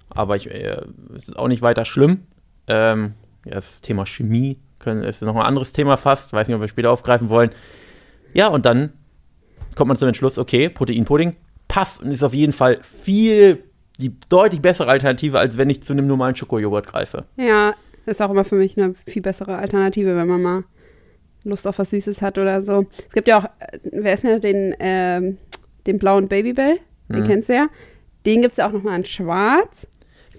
Aber 0.09 0.35
ich, 0.35 0.49
äh, 0.49 0.81
es 1.15 1.29
ist 1.29 1.37
auch 1.37 1.47
nicht 1.47 1.61
weiter 1.61 1.85
schlimm. 1.85 2.23
Ähm, 2.67 3.13
ja, 3.45 3.53
das 3.55 3.81
Thema 3.81 4.05
Chemie 4.05 4.57
können, 4.79 5.03
ist 5.03 5.21
noch 5.21 5.35
ein 5.35 5.41
anderes 5.41 5.71
Thema 5.73 5.97
fast. 5.97 6.33
Weiß 6.33 6.47
nicht, 6.47 6.55
ob 6.55 6.61
wir 6.61 6.67
später 6.67 6.91
aufgreifen 6.91 7.29
wollen. 7.29 7.51
Ja, 8.33 8.47
und 8.47 8.65
dann 8.65 8.93
kommt 9.75 9.87
man 9.89 9.97
zum 9.97 10.07
Entschluss, 10.07 10.37
okay, 10.37 10.69
Proteinpudding 10.69 11.35
passt 11.67 12.01
und 12.01 12.11
ist 12.11 12.23
auf 12.23 12.33
jeden 12.33 12.53
Fall 12.53 12.79
viel, 12.83 13.63
die 13.99 14.13
deutlich 14.29 14.61
bessere 14.61 14.89
Alternative, 14.89 15.39
als 15.39 15.57
wenn 15.57 15.69
ich 15.69 15.83
zu 15.83 15.93
einem 15.93 16.07
normalen 16.07 16.35
Schokojoghurt 16.35 16.87
greife. 16.87 17.25
ja, 17.37 17.73
ist 18.05 18.21
auch 18.21 18.31
immer 18.31 18.45
für 18.45 18.55
mich 18.55 18.77
eine 18.77 18.95
viel 19.05 19.21
bessere 19.21 19.57
Alternative, 19.57 20.15
wenn 20.15 20.27
man 20.29 20.41
mal 20.41 20.63
Lust 21.43 21.67
auf 21.67 21.77
was 21.77 21.89
Süßes 21.89 22.21
hat 22.21 22.37
oder 22.37 22.61
so. 22.61 22.85
Es 23.07 23.13
gibt 23.13 23.27
ja 23.27 23.37
auch, 23.39 23.43
äh, 23.59 23.79
wer 23.83 24.13
ist 24.13 24.23
denn 24.23 24.39
den, 24.39 24.75
ähm, 24.79 25.37
den 25.85 25.97
blauen 25.99 26.29
Babybell? 26.29 26.77
Den 27.09 27.23
Mhm. 27.23 27.27
kennst 27.27 27.49
du 27.49 27.53
ja. 27.55 27.67
Den 28.25 28.41
gibt 28.41 28.53
es 28.53 28.57
ja 28.59 28.67
auch 28.67 28.71
nochmal 28.71 28.97
in 28.99 29.05
schwarz. 29.05 29.87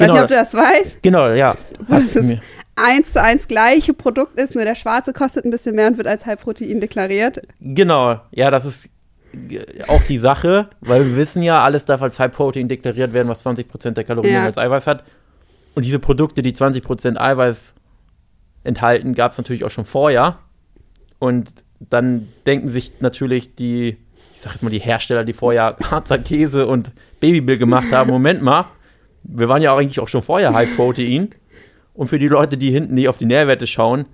Ich 0.00 0.06
Genau. 0.06 0.14
weiß 0.14 0.20
nicht, 0.20 0.22
ob 0.22 0.28
du 0.28 0.34
das 0.34 0.54
weißt. 0.54 1.02
Genau, 1.02 1.28
ja. 1.30 1.56
Hast 1.88 2.14
Das 2.16 2.24
ist 2.24 2.38
eins 2.76 3.12
zu 3.12 3.20
eins 3.20 3.48
gleiche 3.48 3.92
Produkt 3.94 4.38
ist, 4.38 4.54
nur 4.54 4.64
der 4.64 4.76
schwarze 4.76 5.12
kostet 5.12 5.44
ein 5.44 5.50
bisschen 5.50 5.74
mehr 5.74 5.88
und 5.88 5.96
wird 5.96 6.06
als 6.06 6.24
Halbprotein 6.26 6.80
deklariert. 6.80 7.42
Genau, 7.61 8.20
ja, 8.30 8.50
das 8.52 8.64
ist 8.64 8.88
äh, 9.50 9.58
auch 9.88 10.02
die 10.04 10.18
Sache, 10.18 10.70
weil 10.80 11.04
wir 11.04 11.16
wissen 11.16 11.42
ja, 11.42 11.64
alles 11.64 11.84
darf 11.84 12.00
als 12.02 12.20
High 12.20 12.30
Protein 12.30 12.68
deklariert 12.68 13.12
werden, 13.12 13.26
was 13.28 13.44
20% 13.44 13.90
der 13.90 14.04
Kalorien 14.04 14.34
Ja. 14.34 14.44
als 14.44 14.56
Eiweiß 14.58 14.87
hat. 14.87 15.02
Und 15.74 15.84
diese 15.84 15.98
Produkte, 15.98 16.42
die 16.42 16.52
20% 16.52 17.18
Eiweiß 17.18 17.74
enthalten, 18.64 19.14
gab 19.14 19.32
es 19.32 19.38
natürlich 19.38 19.64
auch 19.64 19.70
schon 19.70 19.84
vorher. 19.84 20.38
Und 21.18 21.52
dann 21.80 22.28
denken 22.46 22.68
sich 22.68 22.92
natürlich 23.00 23.54
die, 23.56 23.96
ich 24.34 24.40
sag 24.42 24.52
jetzt 24.52 24.62
mal, 24.62 24.70
die 24.70 24.78
Hersteller, 24.80 25.24
die 25.24 25.32
vorher 25.32 25.76
Harzer 25.90 26.18
Käse 26.18 26.66
und 26.68 26.92
Babybill 27.20 27.58
gemacht 27.58 27.90
haben, 27.92 28.11
Moment 28.12 28.40
mal, 28.42 28.66
wir 29.28 29.48
waren 29.48 29.62
ja 29.62 29.72
auch 29.72 29.78
eigentlich 29.78 30.00
auch 30.00 30.08
schon 30.08 30.22
vorher 30.22 30.52
High 30.54 30.74
Protein. 30.76 31.30
Und 31.94 32.08
für 32.08 32.18
die 32.18 32.28
Leute, 32.28 32.56
die 32.56 32.70
hinten 32.70 32.94
nicht 32.94 33.08
auf 33.08 33.18
die 33.18 33.26
Nährwerte 33.26 33.66
schauen, 33.66 34.06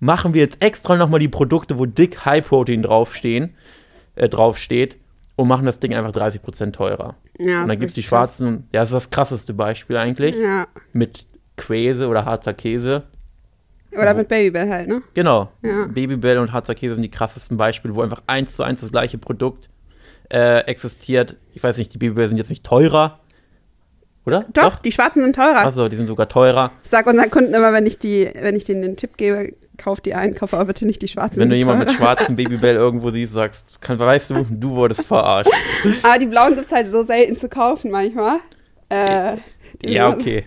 machen 0.00 0.34
wir 0.34 0.40
jetzt 0.42 0.62
extra 0.64 0.96
nochmal 0.96 1.20
die 1.20 1.28
Produkte, 1.28 1.78
wo 1.78 1.86
dick 1.86 2.24
High 2.24 2.46
Protein 2.46 2.82
draufstehen, 2.82 3.54
äh, 4.16 4.28
draufsteht 4.28 4.96
und 5.36 5.48
machen 5.48 5.66
das 5.66 5.78
Ding 5.80 5.94
einfach 5.94 6.12
30% 6.12 6.72
teurer. 6.72 7.16
Ja, 7.38 7.62
und 7.62 7.68
dann 7.68 7.78
gibt 7.78 7.90
es 7.90 7.94
die 7.94 8.02
schwarzen, 8.02 8.68
ja, 8.72 8.80
das 8.80 8.90
ist 8.90 8.94
das 8.94 9.10
krasseste 9.10 9.54
Beispiel 9.54 9.96
eigentlich, 9.96 10.36
Ja. 10.36 10.66
mit 10.92 11.26
Quäse 11.56 12.08
oder 12.08 12.24
Harzer 12.24 12.54
Käse. 12.54 13.04
Oder 13.92 14.14
mit 14.14 14.28
Babybell 14.28 14.68
halt, 14.70 14.88
ne? 14.88 15.02
Genau, 15.14 15.50
Ja. 15.62 15.86
Babybell 15.86 16.38
und 16.38 16.52
Harzer 16.52 16.74
Käse 16.74 16.94
sind 16.94 17.02
die 17.02 17.10
krassesten 17.10 17.56
Beispiele, 17.58 17.94
wo 17.94 18.00
einfach 18.02 18.22
eins 18.26 18.56
zu 18.56 18.62
eins 18.62 18.80
das 18.80 18.90
gleiche 18.90 19.18
Produkt 19.18 19.68
äh, 20.30 20.60
existiert. 20.64 21.36
Ich 21.52 21.62
weiß 21.62 21.76
nicht, 21.76 21.92
die 21.92 21.98
Babybell 21.98 22.28
sind 22.28 22.38
jetzt 22.38 22.48
nicht 22.48 22.64
teurer, 22.64 23.20
oder? 24.26 24.44
Doch, 24.52 24.76
die 24.76 24.92
schwarzen 24.92 25.22
sind 25.22 25.34
teurer. 25.36 25.64
Achso, 25.66 25.88
die 25.88 25.96
sind 25.96 26.06
sogar 26.06 26.28
teurer. 26.28 26.70
Ich 26.84 26.90
sag 26.90 27.06
unseren 27.06 27.30
Kunden 27.30 27.54
immer, 27.54 27.72
wenn 27.72 27.86
ich 27.86 27.98
die, 27.98 28.30
wenn 28.40 28.54
ich 28.54 28.64
denen 28.64 28.82
den 28.82 28.96
Tipp 28.96 29.16
gebe, 29.16 29.54
kauft 29.78 30.06
die 30.06 30.14
ein, 30.14 30.34
kaufe 30.34 30.56
aber 30.56 30.66
bitte 30.66 30.86
nicht 30.86 31.02
die 31.02 31.08
schwarzen. 31.08 31.38
Wenn 31.40 31.50
du 31.50 31.56
jemanden 31.56 31.80
mit 31.80 31.88
teurer. 31.88 31.98
schwarzen 32.16 32.36
Babybell 32.36 32.76
irgendwo 32.76 33.10
siehst, 33.10 33.32
sagst, 33.32 33.80
kann, 33.80 33.98
weißt 33.98 34.30
du, 34.30 34.46
du 34.48 34.70
wurdest 34.70 35.06
verarscht. 35.06 35.50
Aber 36.02 36.18
die 36.18 36.26
blauen 36.26 36.54
gibt 36.54 36.66
es 36.66 36.72
halt 36.72 36.88
so 36.88 37.02
selten 37.02 37.36
zu 37.36 37.48
kaufen 37.48 37.90
manchmal. 37.90 38.38
Äh, 38.88 39.36
Ja, 39.84 40.10
okay. 40.10 40.44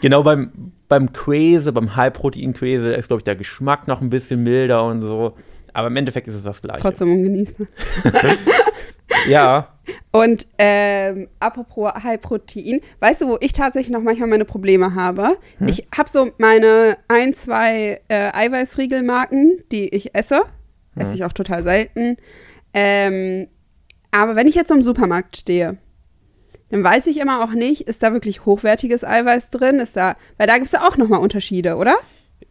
Genau 0.00 0.22
beim, 0.22 0.50
beim 0.88 1.12
Quäse, 1.12 1.72
beim 1.72 1.94
High-Protein-Quäse 1.94 2.94
ist, 2.94 3.08
glaube 3.08 3.20
ich, 3.20 3.24
der 3.24 3.36
Geschmack 3.36 3.86
noch 3.86 4.00
ein 4.00 4.08
bisschen 4.10 4.42
milder 4.42 4.84
und 4.84 5.02
so. 5.02 5.34
Aber 5.72 5.86
im 5.88 5.96
Endeffekt 5.96 6.26
ist 6.26 6.34
es 6.34 6.42
das 6.42 6.60
Gleiche. 6.62 6.80
Trotzdem 6.80 7.12
ungenießbar. 7.12 7.66
Ja, 9.28 9.68
Und 10.12 10.46
ähm, 10.58 11.28
apropos 11.38 11.92
High 12.02 12.20
Protein, 12.20 12.80
weißt 13.00 13.22
du, 13.22 13.28
wo 13.28 13.38
ich 13.40 13.52
tatsächlich 13.52 13.92
noch 13.92 14.02
manchmal 14.02 14.28
meine 14.28 14.44
Probleme 14.44 14.94
habe? 14.94 15.36
Hm? 15.58 15.68
Ich 15.68 15.86
habe 15.96 16.08
so 16.08 16.30
meine 16.38 16.96
ein, 17.08 17.34
zwei 17.34 18.00
äh, 18.08 18.32
Eiweißriegelmarken, 18.32 19.62
die 19.72 19.88
ich 19.88 20.14
esse. 20.14 20.40
Hm? 20.94 21.02
Esse 21.02 21.14
ich 21.14 21.24
auch 21.24 21.32
total 21.32 21.62
selten. 21.62 22.16
Ähm, 22.72 23.48
aber 24.10 24.36
wenn 24.36 24.48
ich 24.48 24.54
jetzt 24.54 24.70
im 24.70 24.82
Supermarkt 24.82 25.36
stehe, 25.36 25.78
dann 26.70 26.84
weiß 26.84 27.06
ich 27.06 27.18
immer 27.18 27.42
auch 27.42 27.52
nicht, 27.52 27.82
ist 27.82 28.02
da 28.02 28.12
wirklich 28.12 28.46
hochwertiges 28.46 29.04
Eiweiß 29.04 29.50
drin? 29.50 29.80
Ist 29.80 29.96
da, 29.96 30.16
weil 30.38 30.46
da 30.46 30.54
gibt 30.54 30.66
es 30.66 30.72
ja 30.72 30.86
auch 30.86 30.96
nochmal 30.96 31.20
Unterschiede, 31.20 31.76
oder? 31.76 31.96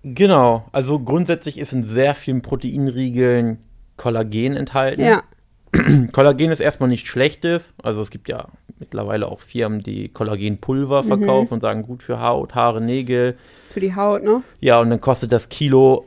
genau. 0.03 0.65
Also 0.71 0.99
grundsätzlich 0.99 1.57
ist 1.57 1.73
in 1.73 1.83
sehr 1.83 2.13
vielen 2.15 2.41
Proteinriegeln 2.41 3.57
Kollagen 3.97 4.55
enthalten. 4.55 5.01
Ja. 5.01 5.23
Kollagen 6.11 6.51
ist 6.51 6.59
erstmal 6.59 6.89
nichts 6.89 7.07
Schlechtes. 7.07 7.73
Also 7.83 8.01
es 8.01 8.09
gibt 8.09 8.29
ja 8.29 8.47
mittlerweile 8.79 9.27
auch 9.27 9.39
Firmen, 9.39 9.79
die 9.79 10.09
Kollagenpulver 10.09 11.03
Mhm. 11.03 11.07
verkaufen 11.07 11.53
und 11.55 11.61
sagen, 11.61 11.83
gut 11.83 12.01
für 12.03 12.21
Haut, 12.21 12.55
Haare, 12.55 12.81
Nägel. 12.81 13.37
Für 13.69 13.79
die 13.79 13.95
Haut, 13.95 14.23
ne? 14.23 14.41
Ja, 14.61 14.79
und 14.79 14.89
dann 14.89 15.01
kostet 15.01 15.31
das 15.31 15.49
Kilo 15.49 16.05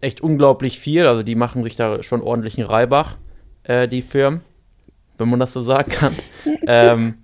echt 0.00 0.20
unglaublich 0.20 0.78
viel. 0.78 1.06
Also 1.06 1.22
die 1.22 1.34
machen 1.34 1.64
sich 1.64 1.76
da 1.76 2.02
schon 2.02 2.22
ordentlichen 2.22 2.64
Reibach, 2.64 3.16
äh, 3.64 3.88
die 3.88 4.02
Firmen, 4.02 4.40
wenn 5.18 5.28
man 5.28 5.40
das 5.40 5.52
so 5.52 5.62
sagen 5.62 5.90
kann. 5.90 6.14
ähm, 6.66 7.14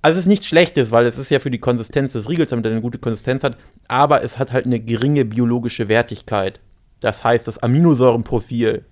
also 0.00 0.18
es 0.18 0.24
ist 0.24 0.28
nichts 0.28 0.46
Schlechtes, 0.46 0.90
weil 0.90 1.06
es 1.06 1.18
ist 1.18 1.30
ja 1.30 1.38
für 1.40 1.50
die 1.50 1.58
Konsistenz 1.58 2.12
des 2.12 2.28
Riegels, 2.30 2.50
damit 2.50 2.64
er 2.66 2.72
eine 2.72 2.80
gute 2.80 2.98
Konsistenz 2.98 3.44
hat, 3.44 3.56
aber 3.88 4.22
es 4.22 4.38
hat 4.38 4.52
halt 4.52 4.64
eine 4.66 4.80
geringe 4.80 5.24
biologische 5.24 5.88
Wertigkeit. 5.88 6.60
Das 7.00 7.24
heißt, 7.24 7.46
das 7.46 7.58
Aminosäurenprofil 7.58 8.84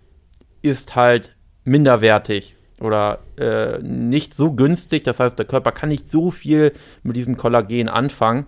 ist 0.62 0.94
halt 0.96 1.35
minderwertig 1.66 2.54
oder 2.80 3.18
äh, 3.38 3.78
nicht 3.82 4.34
so 4.34 4.52
günstig. 4.52 5.04
Das 5.04 5.20
heißt, 5.20 5.38
der 5.38 5.46
Körper 5.46 5.72
kann 5.72 5.88
nicht 5.88 6.10
so 6.10 6.30
viel 6.30 6.72
mit 7.02 7.16
diesem 7.16 7.36
Kollagen 7.36 7.88
anfangen. 7.88 8.46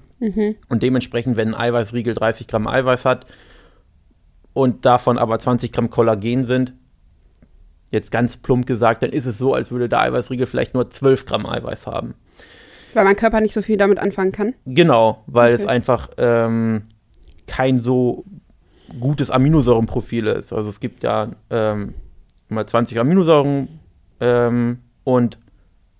Und 0.68 0.82
dementsprechend, 0.82 1.36
wenn 1.36 1.54
ein 1.54 1.60
Eiweißriegel 1.60 2.12
30 2.14 2.48
Gramm 2.48 2.66
Eiweiß 2.66 3.04
hat 3.04 3.24
und 4.52 4.84
davon 4.84 5.16
aber 5.16 5.38
20 5.38 5.70
Gramm 5.70 5.90
Kollagen 5.90 6.44
sind, 6.44 6.72
jetzt 7.92 8.10
ganz 8.10 8.36
plump 8.36 8.66
gesagt, 8.66 9.04
dann 9.04 9.10
ist 9.10 9.26
es 9.26 9.38
so, 9.38 9.54
als 9.54 9.70
würde 9.70 9.88
der 9.88 10.00
Eiweißriegel 10.00 10.46
vielleicht 10.46 10.74
nur 10.74 10.90
12 10.90 11.24
Gramm 11.24 11.46
Eiweiß 11.46 11.86
haben. 11.86 12.14
Weil 12.94 13.04
mein 13.04 13.14
Körper 13.14 13.40
nicht 13.40 13.54
so 13.54 13.62
viel 13.62 13.76
damit 13.76 13.98
anfangen 14.00 14.32
kann. 14.32 14.54
Genau, 14.66 15.22
weil 15.28 15.52
Okay. 15.52 15.62
es 15.62 15.68
einfach 15.68 16.10
ähm, 16.18 16.88
kein 17.46 17.78
so 17.78 18.24
gutes 18.98 19.30
Aminosäurenprofil 19.30 20.26
ist. 20.26 20.52
Also 20.52 20.68
es 20.68 20.80
gibt 20.80 21.04
ja 21.04 21.30
ähm, 21.50 21.94
mal 22.48 22.66
20 22.66 22.98
Aminosäuren 22.98 23.80
ähm, 24.20 24.78
und 25.04 25.38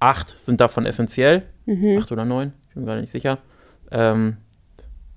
8 0.00 0.36
sind 0.40 0.60
davon 0.60 0.86
essentiell. 0.86 1.42
Mhm. 1.66 1.98
8 1.98 2.12
oder 2.12 2.24
9, 2.24 2.52
ich 2.68 2.74
bin 2.74 2.84
mir 2.84 2.92
gar 2.92 3.00
nicht 3.00 3.12
sicher. 3.12 3.38
Ähm, 3.90 4.36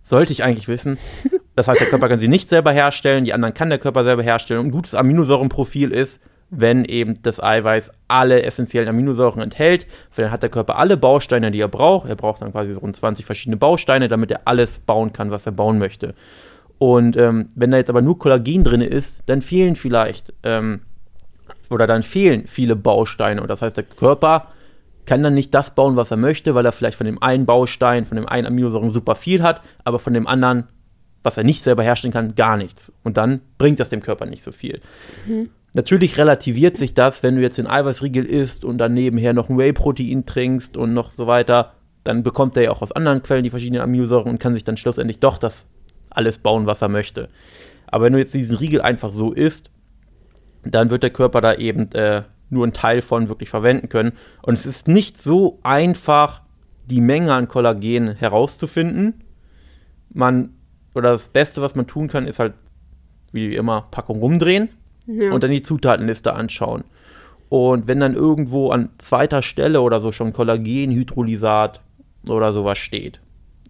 sollte 0.05 0.33
ich 0.33 0.43
eigentlich 0.43 0.67
wissen. 0.67 0.97
Das 1.53 1.67
heißt, 1.67 1.81
der 1.81 1.89
Körper 1.89 2.07
kann 2.07 2.17
sie 2.17 2.29
nicht 2.29 2.49
selber 2.49 2.71
herstellen, 2.71 3.25
die 3.25 3.33
anderen 3.33 3.53
kann 3.53 3.69
der 3.69 3.77
Körper 3.77 4.05
selber 4.05 4.23
herstellen. 4.23 4.61
Und 4.61 4.67
ein 4.67 4.71
gutes 4.71 4.95
Aminosäurenprofil 4.95 5.91
ist, 5.91 6.21
wenn 6.49 6.85
eben 6.85 7.21
das 7.23 7.43
Eiweiß 7.43 7.91
alle 8.07 8.43
essentiellen 8.43 8.87
Aminosäuren 8.87 9.41
enthält. 9.41 9.85
Weil 10.15 10.25
dann 10.25 10.31
hat 10.31 10.43
der 10.43 10.49
Körper 10.49 10.77
alle 10.77 10.95
Bausteine, 10.95 11.51
die 11.51 11.59
er 11.59 11.67
braucht. 11.67 12.07
Er 12.07 12.15
braucht 12.15 12.41
dann 12.41 12.53
quasi 12.53 12.73
so 12.73 12.79
rund 12.79 12.95
20 12.95 13.25
verschiedene 13.25 13.57
Bausteine, 13.57 14.07
damit 14.07 14.31
er 14.31 14.41
alles 14.45 14.79
bauen 14.79 15.11
kann, 15.11 15.29
was 15.29 15.45
er 15.45 15.51
bauen 15.51 15.77
möchte. 15.77 16.15
Und 16.77 17.15
ähm, 17.15 17.49
wenn 17.55 17.71
da 17.71 17.77
jetzt 17.77 17.89
aber 17.89 18.01
nur 18.01 18.17
Kollagen 18.17 18.63
drin 18.63 18.81
ist, 18.81 19.23
dann 19.27 19.41
fehlen 19.41 19.75
vielleicht 19.75 20.33
ähm, 20.43 20.81
oder 21.71 21.87
dann 21.87 22.03
fehlen 22.03 22.45
viele 22.47 22.75
Bausteine. 22.75 23.41
Und 23.41 23.47
das 23.47 23.61
heißt, 23.61 23.77
der 23.77 23.83
Körper 23.83 24.47
kann 25.05 25.23
dann 25.23 25.33
nicht 25.33 25.53
das 25.53 25.73
bauen, 25.73 25.95
was 25.95 26.11
er 26.11 26.17
möchte, 26.17 26.53
weil 26.53 26.65
er 26.65 26.71
vielleicht 26.71 26.97
von 26.97 27.05
dem 27.05 27.21
einen 27.21 27.45
Baustein, 27.45 28.05
von 28.05 28.17
dem 28.17 28.27
einen 28.27 28.45
Aminosäuren 28.45 28.89
super 28.89 29.15
viel 29.15 29.41
hat, 29.41 29.61
aber 29.83 29.99
von 29.99 30.13
dem 30.13 30.27
anderen, 30.27 30.65
was 31.23 31.37
er 31.37 31.43
nicht 31.43 31.63
selber 31.63 31.83
herstellen 31.83 32.13
kann, 32.13 32.35
gar 32.35 32.57
nichts. 32.57 32.93
Und 33.03 33.17
dann 33.17 33.41
bringt 33.57 33.79
das 33.79 33.89
dem 33.89 34.01
Körper 34.01 34.25
nicht 34.25 34.43
so 34.43 34.51
viel. 34.51 34.81
Natürlich 35.73 36.17
relativiert 36.17 36.77
sich 36.77 36.93
das, 36.93 37.23
wenn 37.23 37.35
du 37.35 37.41
jetzt 37.41 37.57
den 37.57 37.67
Eiweißriegel 37.67 38.25
isst 38.25 38.65
und 38.65 38.77
dann 38.77 38.93
nebenher 38.93 39.33
noch 39.33 39.49
ein 39.49 39.57
Whey-Protein 39.57 40.25
trinkst 40.25 40.75
und 40.75 40.93
noch 40.93 41.11
so 41.11 41.27
weiter, 41.27 41.73
dann 42.03 42.23
bekommt 42.23 42.57
er 42.57 42.63
ja 42.63 42.71
auch 42.71 42.81
aus 42.81 42.91
anderen 42.91 43.23
Quellen 43.23 43.43
die 43.43 43.49
verschiedenen 43.49 43.81
Aminosäuren 43.81 44.29
und 44.29 44.39
kann 44.39 44.53
sich 44.53 44.63
dann 44.63 44.77
schlussendlich 44.77 45.19
doch 45.19 45.37
das 45.37 45.67
alles 46.09 46.39
bauen, 46.39 46.65
was 46.65 46.81
er 46.81 46.89
möchte. 46.89 47.29
Aber 47.87 48.05
wenn 48.05 48.13
du 48.13 48.19
jetzt 48.19 48.33
diesen 48.33 48.57
Riegel 48.57 48.81
einfach 48.81 49.11
so 49.11 49.31
isst, 49.31 49.69
dann 50.63 50.89
wird 50.89 51.03
der 51.03 51.09
Körper 51.09 51.41
da 51.41 51.53
eben 51.55 51.91
äh, 51.93 52.23
nur 52.49 52.63
einen 52.63 52.73
Teil 52.73 53.01
von 53.01 53.29
wirklich 53.29 53.49
verwenden 53.49 53.89
können. 53.89 54.13
Und 54.41 54.53
es 54.55 54.65
ist 54.65 54.87
nicht 54.87 55.21
so 55.21 55.59
einfach, 55.63 56.41
die 56.85 57.01
Menge 57.01 57.33
an 57.33 57.47
Kollagen 57.47 58.15
herauszufinden. 58.15 59.23
Man, 60.13 60.53
oder 60.93 61.11
das 61.11 61.27
Beste, 61.29 61.61
was 61.61 61.75
man 61.75 61.87
tun 61.87 62.07
kann, 62.09 62.27
ist 62.27 62.39
halt, 62.39 62.53
wie 63.31 63.55
immer, 63.55 63.87
Packung 63.91 64.19
rumdrehen 64.19 64.69
Ja. 65.07 65.31
und 65.31 65.43
dann 65.43 65.51
die 65.51 65.61
Zutatenliste 65.63 66.33
anschauen. 66.33 66.83
Und 67.47 67.87
wenn 67.87 67.99
dann 67.99 68.13
irgendwo 68.15 68.71
an 68.71 68.89
zweiter 68.97 69.41
Stelle 69.41 69.81
oder 69.81 69.99
so 69.99 70.11
schon 70.11 70.33
Kollagenhydrolysat 70.33 71.81
oder 72.27 72.53
sowas 72.53 72.77
steht, 72.77 73.21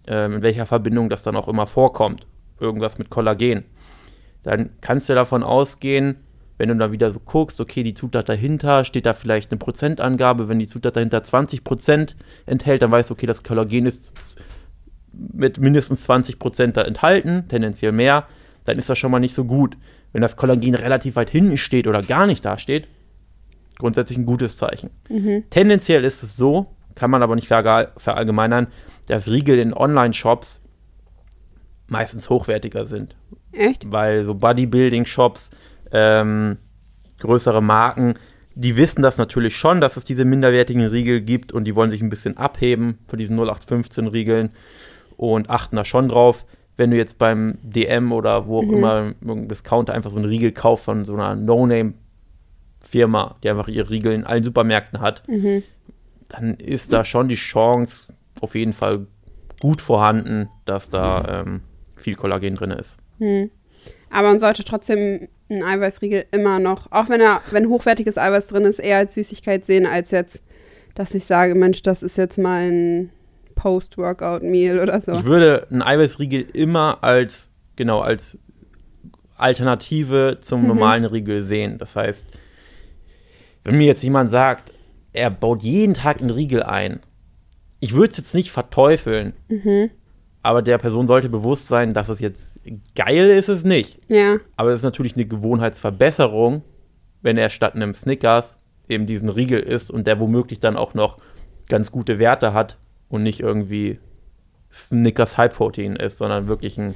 ähm, 0.06 0.34
in 0.34 0.42
welcher 0.42 0.66
Verbindung 0.66 1.08
das 1.08 1.22
dann 1.22 1.36
auch 1.36 1.48
immer 1.48 1.66
vorkommt, 1.66 2.26
irgendwas 2.60 2.98
mit 2.98 3.10
Kollagen, 3.10 3.64
dann 4.42 4.70
kannst 4.80 5.08
du 5.08 5.14
davon 5.14 5.42
ausgehen, 5.44 6.16
wenn 6.58 6.68
du 6.68 6.76
da 6.76 6.92
wieder 6.92 7.10
so 7.10 7.18
guckst, 7.18 7.60
okay, 7.60 7.82
die 7.82 7.94
Zutat 7.94 8.28
dahinter, 8.28 8.84
steht 8.84 9.06
da 9.06 9.14
vielleicht 9.14 9.50
eine 9.50 9.58
Prozentangabe, 9.58 10.48
wenn 10.48 10.58
die 10.58 10.66
Zutat 10.66 10.96
dahinter 10.96 11.18
20% 11.18 12.14
enthält, 12.46 12.82
dann 12.82 12.90
weißt 12.90 13.10
du, 13.10 13.14
okay, 13.14 13.26
das 13.26 13.42
Kollagen 13.42 13.86
ist 13.86 14.12
mit 15.12 15.58
mindestens 15.58 16.08
20% 16.08 16.72
da 16.72 16.82
enthalten, 16.82 17.44
tendenziell 17.48 17.92
mehr, 17.92 18.26
dann 18.64 18.78
ist 18.78 18.88
das 18.88 18.98
schon 18.98 19.10
mal 19.10 19.18
nicht 19.20 19.34
so 19.34 19.44
gut. 19.44 19.76
Wenn 20.12 20.22
das 20.22 20.36
Kollagen 20.36 20.74
relativ 20.74 21.16
weit 21.16 21.30
hinten 21.30 21.56
steht 21.56 21.86
oder 21.86 22.02
gar 22.02 22.26
nicht 22.26 22.44
da 22.44 22.58
steht, 22.58 22.86
grundsätzlich 23.78 24.18
ein 24.18 24.26
gutes 24.26 24.56
Zeichen. 24.56 24.90
Tendenziell 25.50 26.04
ist 26.04 26.22
es 26.22 26.36
so, 26.36 26.66
kann 26.94 27.10
man 27.10 27.22
aber 27.22 27.34
nicht 27.34 27.48
verall- 27.48 27.92
verallgemeinern, 27.96 28.68
dass 29.06 29.28
Riegel 29.28 29.58
in 29.58 29.72
Online-Shops 29.74 30.60
meistens 31.88 32.30
hochwertiger 32.30 32.86
sind, 32.86 33.16
Echt? 33.52 33.90
Weil 33.92 34.24
so 34.24 34.34
Bodybuilding-Shops, 34.34 35.50
ähm, 35.92 36.58
größere 37.20 37.62
Marken, 37.62 38.14
die 38.54 38.76
wissen 38.76 39.02
das 39.02 39.18
natürlich 39.18 39.56
schon, 39.56 39.80
dass 39.80 39.96
es 39.96 40.04
diese 40.04 40.24
minderwertigen 40.24 40.84
Riegel 40.86 41.20
gibt 41.22 41.52
und 41.52 41.64
die 41.64 41.74
wollen 41.74 41.90
sich 41.90 42.02
ein 42.02 42.10
bisschen 42.10 42.36
abheben 42.36 42.98
von 43.06 43.18
diesen 43.18 43.36
0815 43.38 44.06
Riegeln 44.08 44.50
und 45.16 45.48
achten 45.50 45.76
da 45.76 45.84
schon 45.84 46.08
drauf. 46.08 46.44
Wenn 46.76 46.90
du 46.90 46.96
jetzt 46.96 47.18
beim 47.18 47.58
DM 47.62 48.12
oder 48.12 48.46
wo 48.46 48.60
auch 48.60 48.66
Mhm. 48.66 48.74
immer 48.74 48.96
irgendein 49.20 49.48
Discounter 49.48 49.94
einfach 49.94 50.10
so 50.10 50.16
einen 50.16 50.24
Riegel 50.26 50.52
kaufst 50.52 50.84
von 50.86 51.04
so 51.04 51.14
einer 51.14 51.34
No-Name-Firma, 51.36 53.36
die 53.42 53.50
einfach 53.50 53.68
ihre 53.68 53.90
Riegel 53.90 54.12
in 54.12 54.24
allen 54.24 54.42
Supermärkten 54.42 55.00
hat, 55.00 55.22
Mhm. 55.28 55.62
dann 56.28 56.54
ist 56.54 56.92
da 56.92 57.04
schon 57.04 57.28
die 57.28 57.34
Chance 57.36 58.12
auf 58.40 58.54
jeden 58.54 58.72
Fall 58.72 59.06
gut 59.60 59.80
vorhanden, 59.80 60.48
dass 60.64 60.90
da 60.90 61.42
ähm, 61.46 61.60
viel 61.96 62.16
Kollagen 62.16 62.56
drin 62.56 62.70
ist. 62.72 62.98
Hm. 63.18 63.50
Aber 64.12 64.28
man 64.28 64.38
sollte 64.40 64.62
trotzdem 64.64 65.28
einen 65.48 65.62
Eiweißriegel 65.62 66.26
immer 66.32 66.58
noch, 66.58 66.90
auch 66.92 67.08
wenn 67.08 67.20
er, 67.20 67.40
wenn 67.50 67.68
hochwertiges 67.68 68.18
Eiweiß 68.18 68.46
drin 68.46 68.64
ist, 68.64 68.78
eher 68.78 68.98
als 68.98 69.14
Süßigkeit 69.14 69.64
sehen, 69.64 69.86
als 69.86 70.10
jetzt, 70.10 70.42
dass 70.94 71.14
ich 71.14 71.24
sage, 71.24 71.54
Mensch, 71.54 71.82
das 71.82 72.02
ist 72.02 72.18
jetzt 72.18 72.38
mal 72.38 72.70
ein 72.70 73.10
Post-Workout-Meal 73.54 74.80
oder 74.80 75.00
so. 75.00 75.12
Ich 75.12 75.24
würde 75.24 75.66
einen 75.70 75.82
Eiweißriegel 75.82 76.46
immer 76.52 76.98
als, 77.02 77.50
genau, 77.76 78.00
als 78.00 78.38
Alternative 79.36 80.38
zum 80.40 80.62
Mhm. 80.62 80.68
normalen 80.68 81.04
Riegel 81.04 81.42
sehen. 81.42 81.78
Das 81.78 81.96
heißt, 81.96 82.26
wenn 83.64 83.76
mir 83.76 83.86
jetzt 83.86 84.02
jemand 84.02 84.30
sagt, 84.30 84.72
er 85.12 85.30
baut 85.30 85.62
jeden 85.62 85.94
Tag 85.94 86.20
einen 86.20 86.30
Riegel 86.30 86.62
ein, 86.62 87.00
ich 87.80 87.94
würde 87.94 88.12
es 88.12 88.16
jetzt 88.18 88.34
nicht 88.34 88.52
verteufeln, 88.52 89.32
Mhm. 89.48 89.90
aber 90.42 90.62
der 90.62 90.78
Person 90.78 91.06
sollte 91.06 91.28
bewusst 91.28 91.66
sein, 91.66 91.94
dass 91.94 92.08
es 92.08 92.20
jetzt 92.20 92.51
geil 92.94 93.30
ist, 93.30 93.48
es 93.48 93.64
nicht. 93.64 93.98
Ja, 94.08 94.36
Aber 94.56 94.70
es 94.70 94.80
ist 94.80 94.84
natürlich 94.84 95.14
eine 95.14 95.26
Gewohnheitsverbesserung, 95.26 96.62
wenn 97.22 97.38
er 97.38 97.50
statt 97.50 97.74
einem 97.74 97.94
Snickers 97.94 98.58
eben 98.88 99.06
diesen 99.06 99.28
Riegel 99.28 99.60
isst 99.60 99.90
und 99.90 100.06
der 100.06 100.20
womöglich 100.20 100.60
dann 100.60 100.76
auch 100.76 100.94
noch 100.94 101.18
ganz 101.68 101.90
gute 101.90 102.18
Werte 102.18 102.52
hat 102.52 102.78
und 103.08 103.22
nicht 103.22 103.40
irgendwie 103.40 103.98
Snickers 104.72 105.36
High 105.36 105.54
Protein 105.54 105.96
ist, 105.96 106.18
sondern 106.18 106.48
wirklich 106.48 106.78
ein, 106.78 106.94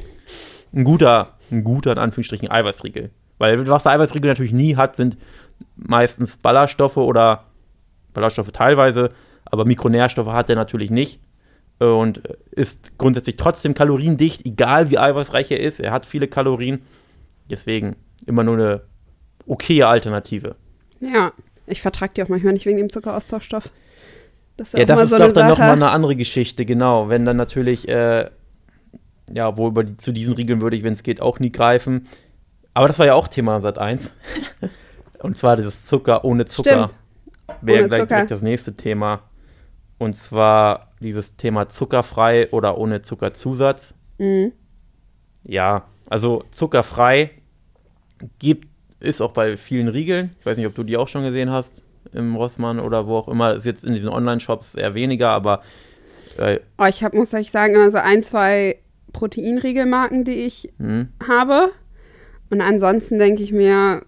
ein 0.72 0.84
guter, 0.84 1.34
ein 1.50 1.62
guter, 1.64 1.92
in 1.92 1.98
Anführungsstrichen, 1.98 2.50
Eiweißriegel. 2.50 3.10
Weil 3.38 3.66
was 3.68 3.82
der 3.84 3.92
Eiweißriegel 3.92 4.30
natürlich 4.30 4.52
nie 4.52 4.76
hat, 4.76 4.96
sind 4.96 5.18
meistens 5.76 6.36
Ballaststoffe 6.38 6.96
oder 6.96 7.44
Ballaststoffe 8.14 8.50
teilweise, 8.52 9.10
aber 9.44 9.64
Mikronährstoffe 9.64 10.32
hat 10.32 10.48
er 10.48 10.56
natürlich 10.56 10.90
nicht 10.90 11.20
und 11.78 12.22
ist 12.50 12.98
grundsätzlich 12.98 13.36
trotzdem 13.36 13.74
kaloriendicht, 13.74 14.46
egal 14.46 14.90
wie 14.90 14.98
eiweißreich 14.98 15.50
er 15.50 15.60
ist. 15.60 15.80
Er 15.80 15.92
hat 15.92 16.06
viele 16.06 16.28
Kalorien. 16.28 16.82
Deswegen 17.50 17.96
immer 18.26 18.44
nur 18.44 18.54
eine 18.54 18.82
okaye 19.46 19.86
Alternative. 19.86 20.56
ja. 21.00 21.32
Ich 21.66 21.82
vertrag 21.82 22.14
die 22.14 22.22
auch 22.22 22.28
manchmal 22.28 22.52
nicht 22.52 22.64
wegen 22.66 22.78
dem 22.78 22.90
Zuckeraustauschstoff. 22.90 23.70
Das 24.56 24.72
Ja, 24.72 24.84
das 24.84 25.02
ist 25.02 25.10
so 25.10 25.18
doch 25.18 25.32
dann 25.32 25.48
nochmal 25.48 25.72
eine 25.72 25.90
andere 25.90 26.16
Geschichte, 26.16 26.64
genau. 26.64 27.08
Wenn 27.08 27.24
dann 27.24 27.36
natürlich, 27.36 27.88
äh, 27.88 28.30
ja, 29.32 29.56
wo 29.56 29.68
über 29.68 29.84
die, 29.84 29.96
zu 29.96 30.12
diesen 30.12 30.34
Regeln 30.34 30.60
würde 30.60 30.76
ich, 30.76 30.82
wenn 30.82 30.92
es 30.92 31.02
geht, 31.02 31.20
auch 31.20 31.40
nie 31.40 31.50
greifen. 31.50 32.04
Aber 32.72 32.86
das 32.86 32.98
war 32.98 33.06
ja 33.06 33.14
auch 33.14 33.28
Thema 33.28 33.60
Sat 33.60 33.78
1. 33.78 34.12
Und 35.18 35.36
zwar 35.36 35.56
dieses 35.56 35.86
Zucker 35.86 36.24
ohne 36.24 36.46
Zucker. 36.46 36.88
Stimmt. 36.88 37.62
Wäre 37.62 37.88
gleich 37.88 38.00
Zucker. 38.02 38.14
direkt 38.14 38.30
das 38.30 38.42
nächste 38.42 38.76
Thema. 38.76 39.22
Und 39.98 40.14
zwar 40.14 40.92
dieses 41.00 41.36
Thema 41.36 41.68
zuckerfrei 41.68 42.50
oder 42.50 42.78
ohne 42.78 43.02
Zuckerzusatz. 43.02 43.96
Mhm. 44.18 44.52
Ja, 45.44 45.86
also 46.08 46.44
zuckerfrei 46.50 47.30
gibt, 48.38 48.68
ist 49.00 49.20
auch 49.20 49.32
bei 49.32 49.56
vielen 49.56 49.88
Riegeln. 49.88 50.34
Ich 50.40 50.46
weiß 50.46 50.56
nicht, 50.56 50.66
ob 50.66 50.74
du 50.74 50.82
die 50.82 50.96
auch 50.96 51.08
schon 51.08 51.22
gesehen 51.22 51.50
hast 51.50 51.82
im 52.12 52.36
Rossmann 52.36 52.80
oder 52.80 53.06
wo 53.06 53.16
auch 53.16 53.28
immer. 53.28 53.54
Ist 53.54 53.66
jetzt 53.66 53.84
in 53.84 53.94
diesen 53.94 54.08
Online-Shops 54.08 54.74
eher 54.74 54.94
weniger, 54.94 55.30
aber 55.30 55.62
äh, 56.38 56.60
Oh, 56.78 56.84
ich 56.84 57.04
hab, 57.04 57.14
muss 57.14 57.34
euch 57.34 57.50
sagen, 57.50 57.74
immer 57.74 57.90
so 57.90 57.98
ein, 57.98 58.22
zwei 58.22 58.78
Proteinriegelmarken, 59.12 60.24
die 60.24 60.46
ich 60.46 60.72
hm, 60.78 61.08
habe. 61.26 61.70
Und 62.50 62.60
ansonsten 62.60 63.18
denke 63.18 63.42
ich 63.42 63.52
mir, 63.52 64.02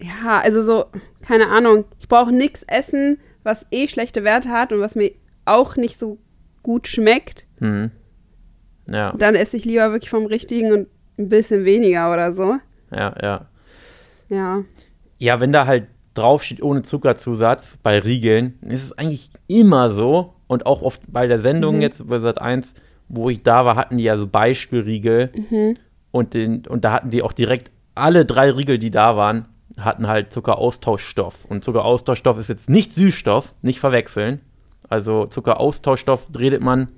ja, 0.00 0.40
also 0.42 0.62
so, 0.62 0.86
keine 1.22 1.48
Ahnung, 1.48 1.84
ich 1.98 2.08
brauche 2.08 2.32
nichts 2.32 2.62
essen, 2.64 3.18
was 3.44 3.64
eh 3.70 3.86
schlechte 3.88 4.24
Werte 4.24 4.48
hat 4.50 4.72
und 4.72 4.80
was 4.80 4.96
mir 4.96 5.12
auch 5.44 5.76
nicht 5.76 5.98
so 5.98 6.18
gut 6.62 6.88
schmeckt. 6.88 7.46
hm, 7.58 7.90
ja, 8.90 9.12
Dann 9.16 9.34
esse 9.34 9.56
ich 9.56 9.64
lieber 9.64 9.92
wirklich 9.92 10.10
vom 10.10 10.26
Richtigen 10.26 10.72
und 10.72 10.88
ein 11.18 11.28
bisschen 11.28 11.64
weniger 11.64 12.12
oder 12.12 12.32
so. 12.34 12.56
ja, 12.90 13.14
ja. 13.22 13.46
Ja. 14.28 14.64
Ja, 15.18 15.40
wenn 15.40 15.52
da 15.52 15.66
halt 15.66 15.86
draufsteht 16.14 16.62
ohne 16.62 16.82
Zuckerzusatz 16.82 17.78
bei 17.82 17.98
Riegeln, 17.98 18.58
ist 18.62 18.82
es 18.84 18.92
eigentlich 18.98 19.30
immer 19.46 19.90
so. 19.90 20.34
Und 20.46 20.66
auch 20.66 20.82
oft 20.82 21.00
bei 21.08 21.26
der 21.26 21.40
Sendung 21.40 21.76
Mhm. 21.76 21.82
jetzt 21.82 22.06
bei 22.06 22.20
Sat 22.20 22.40
1, 22.40 22.74
wo 23.08 23.30
ich 23.30 23.42
da 23.42 23.64
war, 23.64 23.76
hatten 23.76 23.96
die 23.96 24.04
ja 24.04 24.16
so 24.16 24.26
Beispielriegel. 24.26 25.30
Mhm. 25.50 25.74
Und, 26.10 26.34
den, 26.34 26.66
und 26.66 26.84
da 26.84 26.92
hatten 26.92 27.10
die 27.10 27.22
auch 27.22 27.32
direkt 27.32 27.70
alle 27.94 28.24
drei 28.24 28.50
Riegel, 28.50 28.78
die 28.78 28.90
da 28.90 29.16
waren, 29.16 29.46
hatten 29.78 30.06
halt 30.06 30.32
Zuckeraustauschstoff. 30.32 31.44
Und 31.44 31.64
Zuckeraustauschstoff 31.64 32.38
ist 32.38 32.48
jetzt 32.48 32.70
nicht 32.70 32.92
Süßstoff, 32.92 33.54
nicht 33.62 33.80
verwechseln. 33.80 34.40
Also 34.88 35.26
Zuckeraustauschstoff 35.26 36.28
redet 36.38 36.62
man 36.62 36.88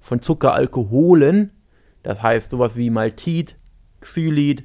von 0.00 0.20
Zuckeralkoholen. 0.20 1.52
Das 2.02 2.22
heißt 2.22 2.50
sowas 2.50 2.76
wie 2.76 2.90
Maltit, 2.90 3.56
Xylit, 4.00 4.64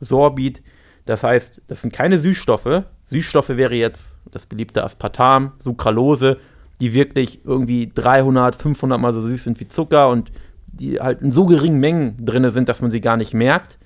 Sorbit. 0.00 0.62
Das 1.04 1.22
heißt, 1.22 1.62
das 1.66 1.82
sind 1.82 1.92
keine 1.92 2.18
Süßstoffe. 2.18 2.84
Süßstoffe 3.06 3.50
wäre 3.50 3.74
jetzt 3.74 4.20
das 4.30 4.46
beliebte 4.46 4.82
Aspartam, 4.82 5.52
Sucralose, 5.58 6.38
die 6.80 6.92
wirklich 6.92 7.44
irgendwie 7.44 7.88
300, 7.94 8.56
500 8.56 9.00
mal 9.00 9.14
so 9.14 9.22
süß 9.22 9.44
sind 9.44 9.60
wie 9.60 9.68
Zucker 9.68 10.08
und 10.08 10.32
die 10.66 11.00
halt 11.00 11.22
in 11.22 11.32
so 11.32 11.46
geringen 11.46 11.78
Mengen 11.78 12.16
drin 12.24 12.50
sind, 12.50 12.68
dass 12.68 12.82
man 12.82 12.90
sie 12.90 13.00
gar 13.00 13.16
nicht 13.16 13.32
merkt. 13.32 13.78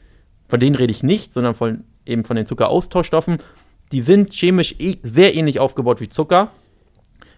Von 0.48 0.58
denen 0.58 0.74
rede 0.74 0.90
ich 0.90 1.02
nicht, 1.02 1.32
sondern 1.32 1.54
von, 1.54 1.84
eben 2.06 2.24
von 2.24 2.36
den 2.36 2.46
Zuckeraustauschstoffen. 2.46 3.38
Die 3.92 4.00
sind 4.00 4.32
chemisch 4.32 4.76
eh 4.78 4.98
sehr 5.02 5.34
ähnlich 5.34 5.58
aufgebaut 5.58 6.00
wie 6.00 6.08
Zucker. 6.08 6.50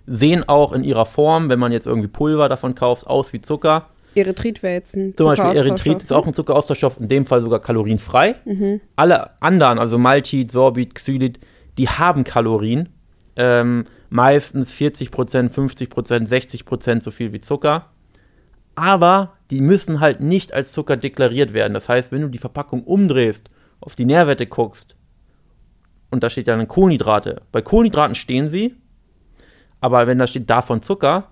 Sehen 0.06 0.48
auch 0.48 0.72
in 0.72 0.84
ihrer 0.84 1.06
Form, 1.06 1.48
wenn 1.48 1.58
man 1.58 1.72
jetzt 1.72 1.86
irgendwie 1.86 2.08
Pulver 2.08 2.48
davon 2.48 2.74
kauft, 2.74 3.06
aus 3.06 3.32
wie 3.32 3.40
Zucker. 3.40 3.88
Erythrit 4.14 4.62
wäre 4.62 4.74
jetzt 4.74 4.94
ein 4.94 5.14
Zum 5.16 5.26
Beispiel 5.26 5.56
Erythrit 5.56 6.02
ist 6.02 6.12
auch 6.12 6.26
ein 6.26 6.34
Zuckeraustauschstoff, 6.34 7.00
in 7.00 7.08
dem 7.08 7.24
Fall 7.24 7.40
sogar 7.40 7.60
kalorienfrei. 7.60 8.34
Mhm. 8.44 8.80
Alle 8.96 9.40
anderen, 9.40 9.78
also 9.78 9.98
Maltit, 9.98 10.52
Sorbit, 10.52 10.94
Xylit, 10.94 11.38
die 11.78 11.88
haben 11.88 12.24
Kalorien. 12.24 12.90
Ähm, 13.36 13.84
meistens 14.10 14.74
40%, 14.74 15.10
50%, 15.50 16.28
60% 16.28 17.02
so 17.02 17.10
viel 17.10 17.32
wie 17.32 17.40
Zucker. 17.40 17.86
Aber 18.74 19.34
die 19.50 19.60
müssen 19.60 20.00
halt 20.00 20.20
nicht 20.20 20.52
als 20.52 20.72
Zucker 20.72 20.96
deklariert 20.96 21.54
werden. 21.54 21.74
Das 21.74 21.88
heißt, 21.88 22.12
wenn 22.12 22.22
du 22.22 22.28
die 22.28 22.38
Verpackung 22.38 22.84
umdrehst, 22.84 23.50
auf 23.82 23.96
die 23.96 24.04
Nährwerte 24.04 24.46
guckst 24.46 24.96
und 26.10 26.22
da 26.22 26.30
steht 26.30 26.46
dann 26.46 26.68
Kohlenhydrate. 26.68 27.42
Bei 27.52 27.62
Kohlenhydraten 27.62 28.14
stehen 28.14 28.46
sie, 28.46 28.76
aber 29.80 30.06
wenn 30.06 30.18
da 30.18 30.26
steht 30.26 30.48
davon 30.50 30.82
Zucker, 30.82 31.30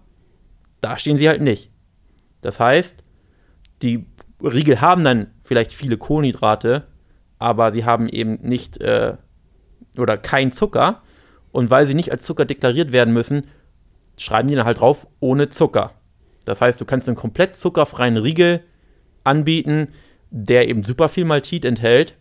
da 0.80 0.98
stehen 0.98 1.16
sie 1.16 1.28
halt 1.28 1.42
nicht. 1.42 1.70
Das 2.40 2.58
heißt, 2.58 3.04
die 3.82 4.06
Riegel 4.42 4.80
haben 4.80 5.04
dann 5.04 5.28
vielleicht 5.42 5.72
viele 5.72 5.98
Kohlenhydrate, 5.98 6.86
aber 7.38 7.72
sie 7.72 7.84
haben 7.84 8.08
eben 8.08 8.36
nicht 8.36 8.80
äh, 8.80 9.16
oder 9.98 10.16
kein 10.16 10.50
Zucker. 10.50 11.02
Und 11.52 11.70
weil 11.70 11.86
sie 11.86 11.94
nicht 11.94 12.10
als 12.10 12.24
Zucker 12.24 12.46
deklariert 12.46 12.92
werden 12.92 13.12
müssen, 13.12 13.48
schreiben 14.16 14.48
die 14.48 14.54
dann 14.54 14.64
halt 14.64 14.80
drauf 14.80 15.06
ohne 15.20 15.50
Zucker. 15.50 15.92
Das 16.44 16.60
heißt, 16.60 16.80
du 16.80 16.84
kannst 16.84 17.08
einen 17.08 17.16
komplett 17.16 17.54
zuckerfreien 17.54 18.16
Riegel 18.16 18.64
anbieten, 19.24 19.88
der 20.30 20.68
eben 20.68 20.84
super 20.84 21.08
viel 21.08 21.24
Maltit 21.24 21.64
enthält 21.64 22.16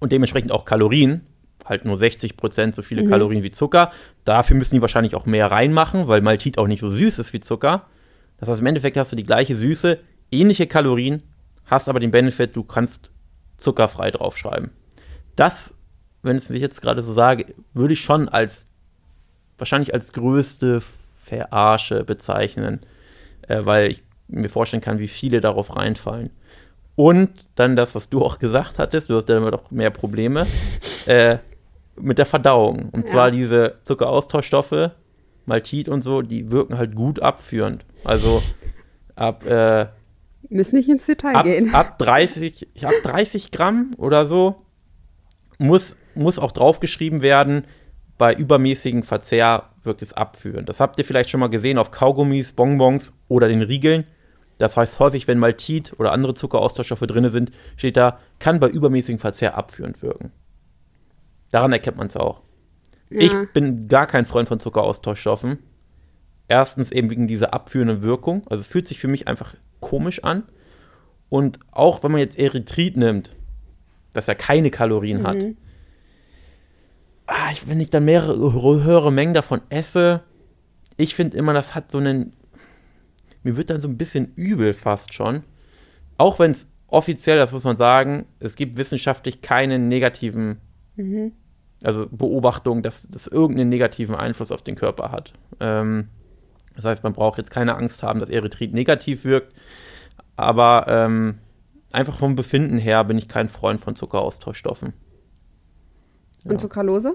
und 0.00 0.12
dementsprechend 0.12 0.52
auch 0.52 0.64
Kalorien, 0.64 1.26
halt 1.64 1.84
nur 1.84 1.96
60% 1.96 2.74
so 2.74 2.82
viele 2.82 3.04
Mhm. 3.04 3.10
Kalorien 3.10 3.42
wie 3.42 3.50
Zucker. 3.50 3.90
Dafür 4.24 4.56
müssen 4.56 4.74
die 4.74 4.82
wahrscheinlich 4.82 5.14
auch 5.14 5.26
mehr 5.26 5.50
reinmachen, 5.50 6.08
weil 6.08 6.20
Maltit 6.20 6.58
auch 6.58 6.66
nicht 6.66 6.80
so 6.80 6.88
süß 6.90 7.18
ist 7.18 7.32
wie 7.32 7.40
Zucker. 7.40 7.86
Das 8.38 8.48
heißt, 8.48 8.60
im 8.60 8.66
Endeffekt 8.66 8.96
hast 8.96 9.12
du 9.12 9.16
die 9.16 9.24
gleiche 9.24 9.56
Süße, 9.56 9.98
ähnliche 10.30 10.66
Kalorien, 10.66 11.22
hast 11.64 11.88
aber 11.88 12.00
den 12.00 12.10
Benefit, 12.10 12.54
du 12.54 12.64
kannst 12.64 13.10
zuckerfrei 13.56 14.10
draufschreiben. 14.10 14.70
Das, 15.36 15.74
wenn 16.22 16.36
es 16.36 16.48
mich 16.50 16.60
jetzt 16.60 16.82
gerade 16.82 17.02
so 17.02 17.12
sage, 17.12 17.54
würde 17.72 17.94
ich 17.94 18.00
schon 18.02 18.28
als 18.28 18.66
wahrscheinlich 19.56 19.94
als 19.94 20.12
größte 20.12 20.82
Verarsche 21.22 22.04
bezeichnen, 22.04 22.80
äh, 23.48 23.64
weil 23.64 23.90
ich 23.90 24.02
mir 24.28 24.48
vorstellen 24.48 24.82
kann, 24.82 24.98
wie 24.98 25.08
viele 25.08 25.40
darauf 25.40 25.76
reinfallen. 25.76 26.30
Und 26.96 27.48
dann 27.56 27.74
das, 27.76 27.94
was 27.94 28.08
du 28.08 28.22
auch 28.22 28.38
gesagt 28.38 28.78
hattest, 28.78 29.10
du 29.10 29.16
hast 29.16 29.28
ja 29.28 29.36
immer 29.36 29.50
doch 29.50 29.70
mehr 29.70 29.90
Probleme, 29.90 30.46
äh, 31.06 31.38
mit 31.96 32.18
der 32.18 32.26
Verdauung. 32.26 32.88
Und 32.90 33.02
Ja. 33.02 33.06
zwar 33.06 33.30
diese 33.30 33.76
Zuckeraustauschstoffe, 33.84 34.90
Maltit 35.46 35.88
und 35.88 36.02
so, 36.02 36.22
die 36.22 36.50
wirken 36.50 36.78
halt 36.78 36.94
gut 36.94 37.20
abführend. 37.20 37.84
Also 38.04 38.42
ab, 39.16 39.44
äh, 39.46 39.86
Müssen 40.50 40.76
nicht 40.76 40.88
ins 40.88 41.06
Detail 41.06 41.34
ab, 41.36 41.44
gehen. 41.44 41.74
ab 41.74 41.98
30, 41.98 42.68
ich 42.74 42.86
ab 42.86 42.92
30 43.02 43.50
Gramm 43.50 43.90
oder 43.96 44.26
so 44.26 44.56
muss, 45.58 45.96
muss 46.14 46.38
auch 46.38 46.52
draufgeschrieben 46.52 47.22
werden, 47.22 47.64
bei 48.18 48.32
übermäßigem 48.34 49.02
Verzehr 49.02 49.70
wirkt 49.82 50.02
es 50.02 50.12
abführend. 50.12 50.68
Das 50.68 50.80
habt 50.80 50.98
ihr 50.98 51.04
vielleicht 51.04 51.30
schon 51.30 51.40
mal 51.40 51.48
gesehen 51.48 51.78
auf 51.78 51.90
Kaugummis, 51.90 52.52
Bonbons 52.52 53.12
oder 53.28 53.48
den 53.48 53.62
Riegeln. 53.62 54.04
Das 54.58 54.76
heißt 54.76 54.98
häufig, 55.00 55.26
wenn 55.26 55.38
Maltit 55.38 55.94
oder 55.98 56.12
andere 56.12 56.34
Zuckeraustauschstoffe 56.34 57.00
drin 57.00 57.28
sind, 57.28 57.50
steht 57.76 57.96
da, 57.96 58.18
kann 58.38 58.60
bei 58.60 58.68
übermäßigem 58.68 59.18
Verzehr 59.18 59.56
abführend 59.56 60.02
wirken. 60.02 60.30
Daran 61.50 61.72
erkennt 61.72 61.96
man 61.96 62.06
es 62.06 62.16
auch. 62.16 62.42
Ja. 63.10 63.20
Ich 63.20 63.52
bin 63.52 63.88
gar 63.88 64.06
kein 64.06 64.24
Freund 64.24 64.48
von 64.48 64.60
Zuckeraustauschstoffen. 64.60 65.58
Erstens 66.48 66.92
eben 66.92 67.10
wegen 67.10 67.26
dieser 67.26 67.54
abführenden 67.54 68.02
Wirkung. 68.02 68.46
Also 68.48 68.60
es 68.60 68.68
fühlt 68.68 68.86
sich 68.86 68.98
für 68.98 69.08
mich 69.08 69.28
einfach 69.28 69.54
komisch 69.80 70.22
an. 70.24 70.44
Und 71.28 71.58
auch 71.72 72.02
wenn 72.02 72.12
man 72.12 72.20
jetzt 72.20 72.38
Erythrit 72.38 72.96
nimmt, 72.96 73.30
das 74.12 74.26
ja 74.26 74.34
keine 74.34 74.70
Kalorien 74.70 75.26
hat, 75.26 75.36
Mhm. 75.36 75.56
ah, 77.26 77.50
ich, 77.50 77.68
wenn 77.68 77.80
ich 77.80 77.90
dann 77.90 78.04
mehrere 78.04 78.52
höhere 78.52 79.10
Mengen 79.10 79.34
davon 79.34 79.60
esse, 79.68 80.22
ich 80.96 81.14
finde 81.14 81.36
immer, 81.36 81.52
das 81.52 81.74
hat 81.74 81.90
so 81.90 81.98
einen. 81.98 82.34
Mir 83.44 83.56
wird 83.56 83.70
dann 83.70 83.80
so 83.80 83.86
ein 83.88 83.96
bisschen 83.96 84.32
übel 84.34 84.72
fast 84.74 85.14
schon. 85.14 85.44
Auch 86.18 86.38
wenn 86.40 86.50
es 86.50 86.68
offiziell, 86.88 87.36
das 87.36 87.52
muss 87.52 87.64
man 87.64 87.76
sagen, 87.76 88.26
es 88.40 88.56
gibt 88.56 88.76
wissenschaftlich 88.76 89.42
keine 89.42 89.78
negativen, 89.78 90.60
Mhm. 90.96 91.32
also 91.84 92.06
Beobachtungen, 92.10 92.82
dass 92.82 93.08
das 93.08 93.26
irgendeinen 93.26 93.68
negativen 93.68 94.14
Einfluss 94.14 94.50
auf 94.52 94.62
den 94.62 94.74
Körper 94.76 95.10
hat. 95.12 95.32
Ähm, 95.60 96.08
das 96.76 96.84
heißt, 96.84 97.02
man 97.04 97.12
braucht 97.12 97.38
jetzt 97.38 97.50
keine 97.50 97.76
Angst 97.76 98.02
haben, 98.02 98.18
dass 98.20 98.30
Erythrit 98.30 98.72
negativ 98.72 99.24
wirkt. 99.24 99.52
Aber 100.36 100.86
ähm, 100.88 101.38
einfach 101.92 102.18
vom 102.18 102.34
Befinden 102.34 102.78
her 102.78 103.04
bin 103.04 103.18
ich 103.18 103.28
kein 103.28 103.48
Freund 103.48 103.80
von 103.80 103.94
Zuckeraustauschstoffen. 103.94 104.92
Und. 106.44 106.60
Sucralose? 106.60 107.14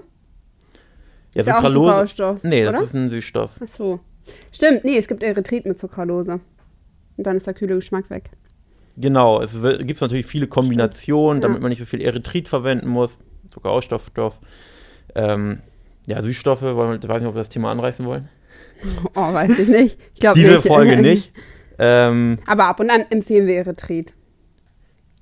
Ja, 1.34 1.40
Ist 1.42 1.46
ja 1.46 1.58
auch 1.58 1.62
ein. 1.62 1.94
Zuckerstoff, 1.94 2.42
nee, 2.42 2.62
das 2.62 2.74
oder? 2.74 2.84
ist 2.84 2.94
ein 2.94 3.08
Süßstoff. 3.08 3.60
Ach 3.62 3.68
so. 3.76 4.00
Stimmt, 4.52 4.84
nee, 4.84 4.96
es 4.96 5.08
gibt 5.08 5.22
Erythrit 5.22 5.66
mit 5.66 5.78
Sucralose. 5.78 6.40
Und 7.16 7.26
dann 7.26 7.36
ist 7.36 7.46
der 7.46 7.54
kühle 7.54 7.74
Geschmack 7.76 8.08
weg. 8.10 8.30
Genau, 8.96 9.40
es 9.40 9.60
gibt 9.62 10.00
natürlich 10.00 10.26
viele 10.26 10.46
Kombinationen, 10.46 11.40
Ja. 11.42 11.48
damit 11.48 11.62
man 11.62 11.70
nicht 11.70 11.78
so 11.78 11.84
viel 11.84 12.00
Erythrit 12.02 12.48
verwenden 12.48 12.88
muss. 12.88 13.18
Zuckeraustauschstoff. 13.50 14.38
Ähm, 15.14 15.60
ja, 16.06 16.20
Süßstoffe, 16.22 16.62
wollen 16.62 17.00
ich 17.02 17.08
weiß 17.08 17.20
nicht, 17.20 17.28
ob 17.28 17.34
wir 17.34 17.40
das 17.40 17.48
Thema 17.48 17.70
anreißen 17.70 18.04
wollen. 18.06 18.28
Oh, 19.14 19.32
weiß 19.34 19.58
ich 19.58 19.68
nicht. 19.68 19.98
Ich 20.14 20.20
glaube 20.20 20.38
Diese 20.38 20.54
nicht. 20.56 20.66
Folge 20.66 20.96
nicht. 21.02 21.32
Ähm, 21.78 22.38
Aber 22.46 22.64
ab 22.64 22.80
und 22.80 22.88
an 22.90 23.04
empfehlen 23.10 23.46
wir 23.46 23.56
Erythrit. 23.56 24.14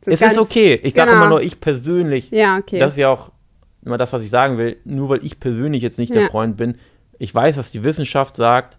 So 0.04 0.11
es 0.12 0.22
ist 0.22 0.38
okay. 0.38 0.78
Ich 0.84 0.94
sage 0.94 1.11
genau. 1.11 1.22
immer 1.22 1.30
nur, 1.30 1.42
ich 1.42 1.58
persönlich, 1.58 2.30
Ja, 2.30 2.58
okay. 2.58 2.78
das 2.78 2.92
ist 2.92 2.98
ja 2.98 3.08
auch 3.08 3.32
immer 3.84 3.98
das, 3.98 4.12
was 4.12 4.22
ich 4.22 4.30
sagen 4.30 4.58
will, 4.58 4.76
nur 4.84 5.08
weil 5.08 5.24
ich 5.24 5.40
persönlich 5.40 5.82
jetzt 5.82 5.98
nicht 5.98 6.14
der 6.14 6.22
Ja. 6.22 6.28
Freund 6.28 6.56
bin. 6.56 6.76
Ich 7.18 7.34
weiß, 7.34 7.56
dass 7.56 7.72
die 7.72 7.82
Wissenschaft 7.82 8.37
sagt, 8.37 8.78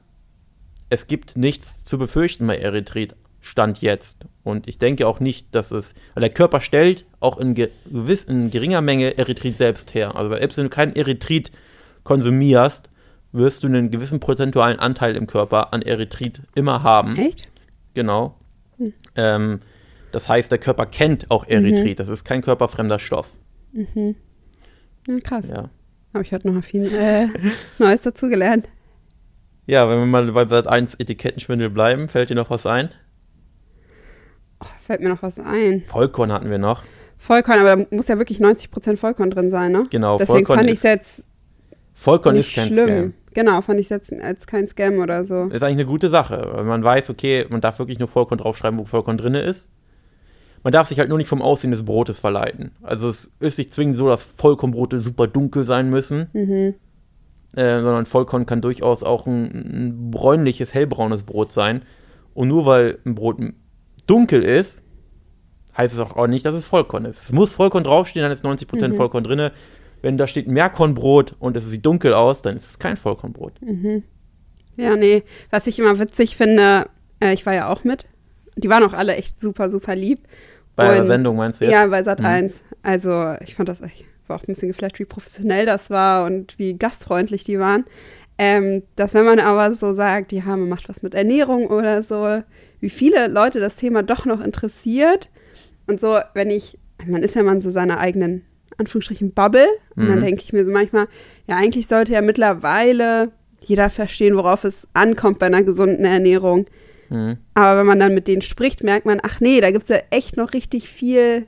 es 0.89 1.07
gibt 1.07 1.37
nichts 1.37 1.83
zu 1.85 1.97
befürchten 1.97 2.47
bei 2.47 2.57
Erythrit, 2.57 3.15
Stand 3.41 3.81
jetzt. 3.81 4.25
Und 4.43 4.67
ich 4.67 4.79
denke 4.79 5.07
auch 5.07 5.19
nicht, 5.19 5.55
dass 5.55 5.71
es, 5.71 5.93
weil 6.13 6.21
der 6.21 6.29
Körper 6.29 6.59
stellt 6.59 7.05
auch 7.19 7.37
in, 7.37 7.53
ge 7.53 7.69
gewiss, 7.89 8.25
in 8.25 8.51
geringer 8.51 8.81
Menge 8.81 9.17
Erythrit 9.17 9.55
selbst 9.55 9.93
her. 9.93 10.15
Also 10.15 10.35
selbst 10.35 10.57
wenn 10.57 10.65
du 10.65 10.69
kein 10.69 10.95
Erythrit 10.95 11.51
konsumierst, 12.03 12.89
wirst 13.31 13.63
du 13.63 13.67
einen 13.67 13.91
gewissen 13.91 14.19
prozentualen 14.19 14.79
Anteil 14.79 15.15
im 15.15 15.27
Körper 15.27 15.73
an 15.73 15.81
Erythrit 15.81 16.41
immer 16.55 16.83
haben. 16.83 17.15
Echt? 17.15 17.47
Genau. 17.93 18.35
Ähm, 19.15 19.61
das 20.11 20.27
heißt, 20.27 20.51
der 20.51 20.59
Körper 20.59 20.85
kennt 20.85 21.29
auch 21.29 21.45
Erythrit. 21.47 21.99
Das 21.99 22.09
ist 22.09 22.23
kein 22.23 22.41
körperfremder 22.41 22.99
Stoff. 22.99 23.35
Ja, 25.07 25.19
krass. 25.23 25.49
Ja. 25.49 25.69
Habe 26.13 26.23
ich 26.23 26.31
heute 26.31 26.49
noch 26.49 26.63
viel 26.63 26.85
äh, 26.93 27.27
Neues 27.77 28.01
dazugelernt. 28.01 28.67
Ja, 29.69 29.87
wenn 29.87 29.99
wir 29.99 30.05
mal 30.07 30.31
bei 30.31 30.47
Sat 30.47 30.65
1 30.65 30.95
Etikettenschwindel 30.95 31.69
bleiben, 31.69 32.07
fällt 32.09 32.31
dir 32.31 32.35
noch 32.35 32.49
was 32.49 32.65
ein? 32.65 32.89
Oh, 34.59 34.65
fällt 34.81 35.01
mir 35.01 35.09
noch 35.09 35.21
was 35.21 35.39
ein. 35.39 35.83
Vollkorn 35.85 36.31
hatten 36.33 36.49
wir 36.49 36.57
noch. 36.57 36.81
Vollkorn, 37.19 37.59
aber 37.59 37.75
da 37.75 37.95
muss 37.95 38.07
ja 38.07 38.17
wirklich 38.17 38.39
90% 38.39 38.97
Vollkorn 38.97 39.29
drin 39.29 39.51
sein, 39.51 39.71
ne? 39.71 39.85
Genau, 39.91 40.17
Deswegen 40.17 40.37
Vollkorn 40.37 40.57
fand 40.61 40.69
ich 40.71 40.77
es 40.77 40.83
jetzt 40.83 41.23
Vollkorn 41.93 42.35
ist 42.37 42.51
kein 42.55 42.65
schlimm. 42.65 42.87
Scam. 42.87 43.13
Genau, 43.35 43.61
fand 43.61 43.79
ich 43.79 43.85
es 43.85 43.89
jetzt 43.91 44.11
als 44.11 44.47
kein 44.47 44.65
Scam 44.65 44.97
oder 44.97 45.23
so. 45.23 45.43
Ist 45.43 45.61
eigentlich 45.61 45.73
eine 45.73 45.85
gute 45.85 46.09
Sache, 46.09 46.49
weil 46.51 46.63
man 46.63 46.83
weiß, 46.83 47.11
okay, 47.11 47.45
man 47.49 47.61
darf 47.61 47.77
wirklich 47.77 47.99
nur 47.99 48.07
Vollkorn 48.07 48.39
draufschreiben, 48.39 48.79
wo 48.79 48.85
Vollkorn 48.85 49.19
drin 49.19 49.35
ist. 49.35 49.69
Man 50.63 50.73
darf 50.73 50.87
sich 50.87 50.97
halt 50.97 51.09
nur 51.09 51.19
nicht 51.19 51.29
vom 51.29 51.43
Aussehen 51.43 51.69
des 51.69 51.85
Brotes 51.85 52.19
verleiten. 52.19 52.71
Also 52.81 53.07
es 53.07 53.29
ist 53.39 53.59
nicht 53.59 53.71
zwingend 53.71 53.97
so, 53.97 54.07
dass 54.09 54.25
Vollkornbrote 54.25 54.99
super 54.99 55.27
dunkel 55.27 55.63
sein 55.63 55.91
müssen, 55.91 56.27
Mhm. 56.33 56.73
Äh, 57.55 57.81
sondern 57.81 58.05
Vollkorn 58.05 58.45
kann 58.45 58.61
durchaus 58.61 59.03
auch 59.03 59.25
ein, 59.25 59.45
ein 59.45 60.11
bräunliches, 60.11 60.73
hellbraunes 60.73 61.23
Brot 61.23 61.51
sein. 61.51 61.83
Und 62.33 62.47
nur 62.47 62.65
weil 62.65 62.99
ein 63.05 63.15
Brot 63.15 63.37
dunkel 64.07 64.43
ist, 64.43 64.81
heißt 65.77 65.93
es 65.93 65.99
auch, 65.99 66.27
nicht, 66.27 66.45
dass 66.45 66.55
es 66.55 66.65
Vollkorn 66.65 67.05
ist. 67.05 67.23
Es 67.23 67.31
muss 67.33 67.55
Vollkorn 67.55 67.83
draufstehen, 67.83 68.23
dann 68.23 68.31
ist 68.31 68.45
90% 68.45 68.89
Mhm. 68.89 68.95
Vollkorn 68.95 69.23
drin. 69.23 69.49
Wenn 70.01 70.17
da 70.17 70.27
steht 70.27 70.47
Mehrkornbrot 70.47 71.35
und 71.39 71.57
es 71.57 71.69
sieht 71.69 71.85
dunkel 71.85 72.13
aus, 72.13 72.41
dann 72.41 72.55
ist 72.55 72.65
es 72.65 72.79
kein 72.79 72.95
Vollkornbrot. 72.97 73.53
Ja, 74.77 74.95
nee. 74.95 75.23
Was 75.49 75.67
ich 75.67 75.77
immer 75.79 75.99
witzig 75.99 76.37
finde, 76.37 76.87
äh, 77.21 77.33
ich 77.33 77.45
war 77.45 77.53
ja 77.53 77.67
auch 77.69 77.83
mit. 77.83 78.05
Die 78.55 78.69
waren 78.69 78.83
auch 78.83 78.93
alle 78.93 79.15
echt 79.15 79.39
super, 79.41 79.69
super 79.69 79.95
lieb. 79.95 80.19
Bei 80.75 80.93
der 80.93 81.01
Und- 81.01 81.07
Sendung 81.07 81.35
meinst 81.35 81.59
du 81.59 81.65
jetzt? 81.65 81.73
Ja, 81.73 81.85
bei 81.87 82.03
Sat 82.03 82.19
Mhm. 82.19 82.25
1. 82.25 82.53
Also, 82.81 83.35
ich 83.41 83.55
fand 83.55 83.67
das, 83.67 83.81
ich 83.81 84.05
war 84.29 84.37
auch 84.37 84.43
ein 84.43 84.47
bisschen 84.53 84.69
geflasht, 84.69 84.99
wie 84.99 85.05
professionell 85.05 85.65
das 85.65 85.89
war 85.89 86.25
und 86.25 86.57
wie 86.57 86.77
gastfreundlich 86.77 87.43
die 87.43 87.59
waren. 87.59 87.85
Ähm, 88.37 88.83
dass 88.95 89.13
wenn 89.13 89.25
man 89.25 89.39
aber 89.39 89.73
so 89.73 89.93
sagt, 89.93 90.31
ja, 90.31 90.43
man 90.45 90.69
macht 90.69 90.87
was 90.87 91.01
mit 91.01 91.13
Ernährung 91.13 91.67
oder 91.67 92.03
so, 92.03 92.41
wie 92.79 92.89
viele 92.89 93.27
Leute 93.27 93.59
das 93.59 93.75
Thema 93.75 94.01
doch 94.03 94.25
noch 94.25 94.39
interessiert. 94.39 95.29
Und 95.87 95.99
so, 95.99 96.19
wenn 96.33 96.49
ich, 96.49 96.77
man 97.05 97.21
ist 97.23 97.35
ja 97.35 97.43
mal 97.43 97.55
in 97.55 97.61
so 97.61 97.71
seiner 97.71 97.99
eigenen, 97.99 98.45
Anführungsstrichen, 98.77 99.33
Bubble. 99.33 99.67
Und 99.97 100.07
dann 100.07 100.19
Mhm. 100.19 100.23
denke 100.23 100.43
ich 100.43 100.53
mir 100.53 100.65
so 100.65 100.71
manchmal, 100.71 101.07
ja, 101.47 101.57
eigentlich 101.57 101.87
sollte 101.87 102.13
ja 102.13 102.21
mittlerweile 102.21 103.31
jeder 103.61 103.89
verstehen, 103.89 104.37
worauf 104.37 104.63
es 104.63 104.87
ankommt 104.93 105.39
bei 105.39 105.47
einer 105.47 105.63
gesunden 105.63 106.05
Ernährung. 106.05 106.67
Mhm. 107.09 107.39
Aber 107.55 107.79
wenn 107.79 107.87
man 107.87 107.99
dann 107.99 108.13
mit 108.13 108.29
denen 108.29 108.41
spricht, 108.41 108.83
merkt 108.83 109.05
man, 109.05 109.19
ach 109.21 109.41
nee, 109.41 109.59
da 109.59 109.71
gibt 109.71 109.83
es 109.83 109.89
ja 109.89 109.97
echt 110.11 110.37
noch 110.37 110.53
richtig 110.53 110.87
viel 110.87 111.45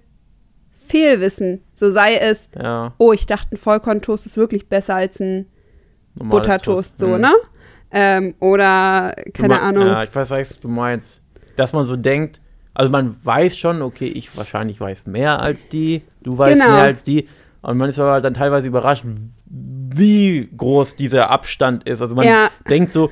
Fehlwissen. 0.88 1.62
So 1.82 1.92
sei 1.92 2.16
es, 2.18 2.48
Ja, 2.56 2.94
oh, 3.00 3.12
ich 3.12 3.26
dachte, 3.26 3.56
ein 3.56 3.58
Vollkorntoast 3.58 4.28
ist 4.28 4.38
wirklich 4.38 4.70
besser 4.70 4.94
als 4.94 5.20
ein 5.20 5.48
normales 6.14 6.44
Buttertoast, 6.44 6.90
Toast. 6.92 7.00
so, 7.00 7.08
Mhm. 7.08 7.22
ne? 7.22 7.34
Ähm, 7.90 8.36
oder, 8.40 9.16
keine 9.34 9.60
Ahnung. 9.60 9.88
Ja, 9.88 10.04
ich 10.04 10.14
weiß, 10.14 10.30
was 10.30 10.60
du 10.60 10.68
meinst. 10.68 11.24
Dass 11.56 11.74
man 11.74 11.88
so 11.88 11.96
denkt, 11.96 12.40
also 12.76 12.92
man 12.92 13.16
weiß 13.24 13.58
schon, 13.58 13.82
okay, 13.82 14.06
ich 14.06 14.38
wahrscheinlich 14.38 14.80
weiß 14.80 15.08
mehr 15.08 15.42
als 15.42 15.70
die, 15.70 16.04
du 16.22 16.38
weißt 16.38 16.62
Genau. 16.62 16.72
mehr 16.76 16.84
als 16.84 17.04
die. 17.04 17.28
Und 17.64 17.78
man 17.80 17.90
ist 17.90 17.98
aber 17.98 18.22
dann 18.22 18.36
teilweise 18.36 18.68
überrascht, 18.68 19.04
wie 19.48 20.50
groß 20.56 20.96
dieser 20.98 21.32
Abstand 21.32 21.90
ist. 21.90 22.00
Also 22.00 22.14
man 22.14 22.28
Ja. 22.28 22.52
denkt 22.70 22.94
so, 22.94 23.10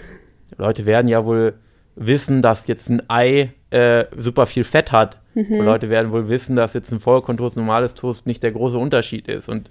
Leute 0.60 0.86
werden 0.86 1.08
ja 1.08 1.26
wohl 1.26 1.56
wissen, 2.00 2.42
dass 2.42 2.66
jetzt 2.68 2.90
ein 2.90 3.04
Ei 3.10 3.52
äh, 3.70 4.06
super 4.18 4.46
viel 4.46 4.64
Fett 4.64 4.92
hat. 4.92 5.20
Mhm. 5.36 5.60
Und 5.60 5.66
Leute 5.66 5.90
werden 5.90 6.12
wohl 6.12 6.30
wissen, 6.30 6.56
dass 6.56 6.74
jetzt 6.74 6.92
ein 6.92 7.00
Vollkorntoast, 7.00 7.58
normales 7.58 7.94
Toast 7.94 8.26
nicht 8.26 8.42
der 8.42 8.52
große 8.52 8.78
Unterschied 8.78 9.28
ist. 9.28 9.50
Und 9.50 9.70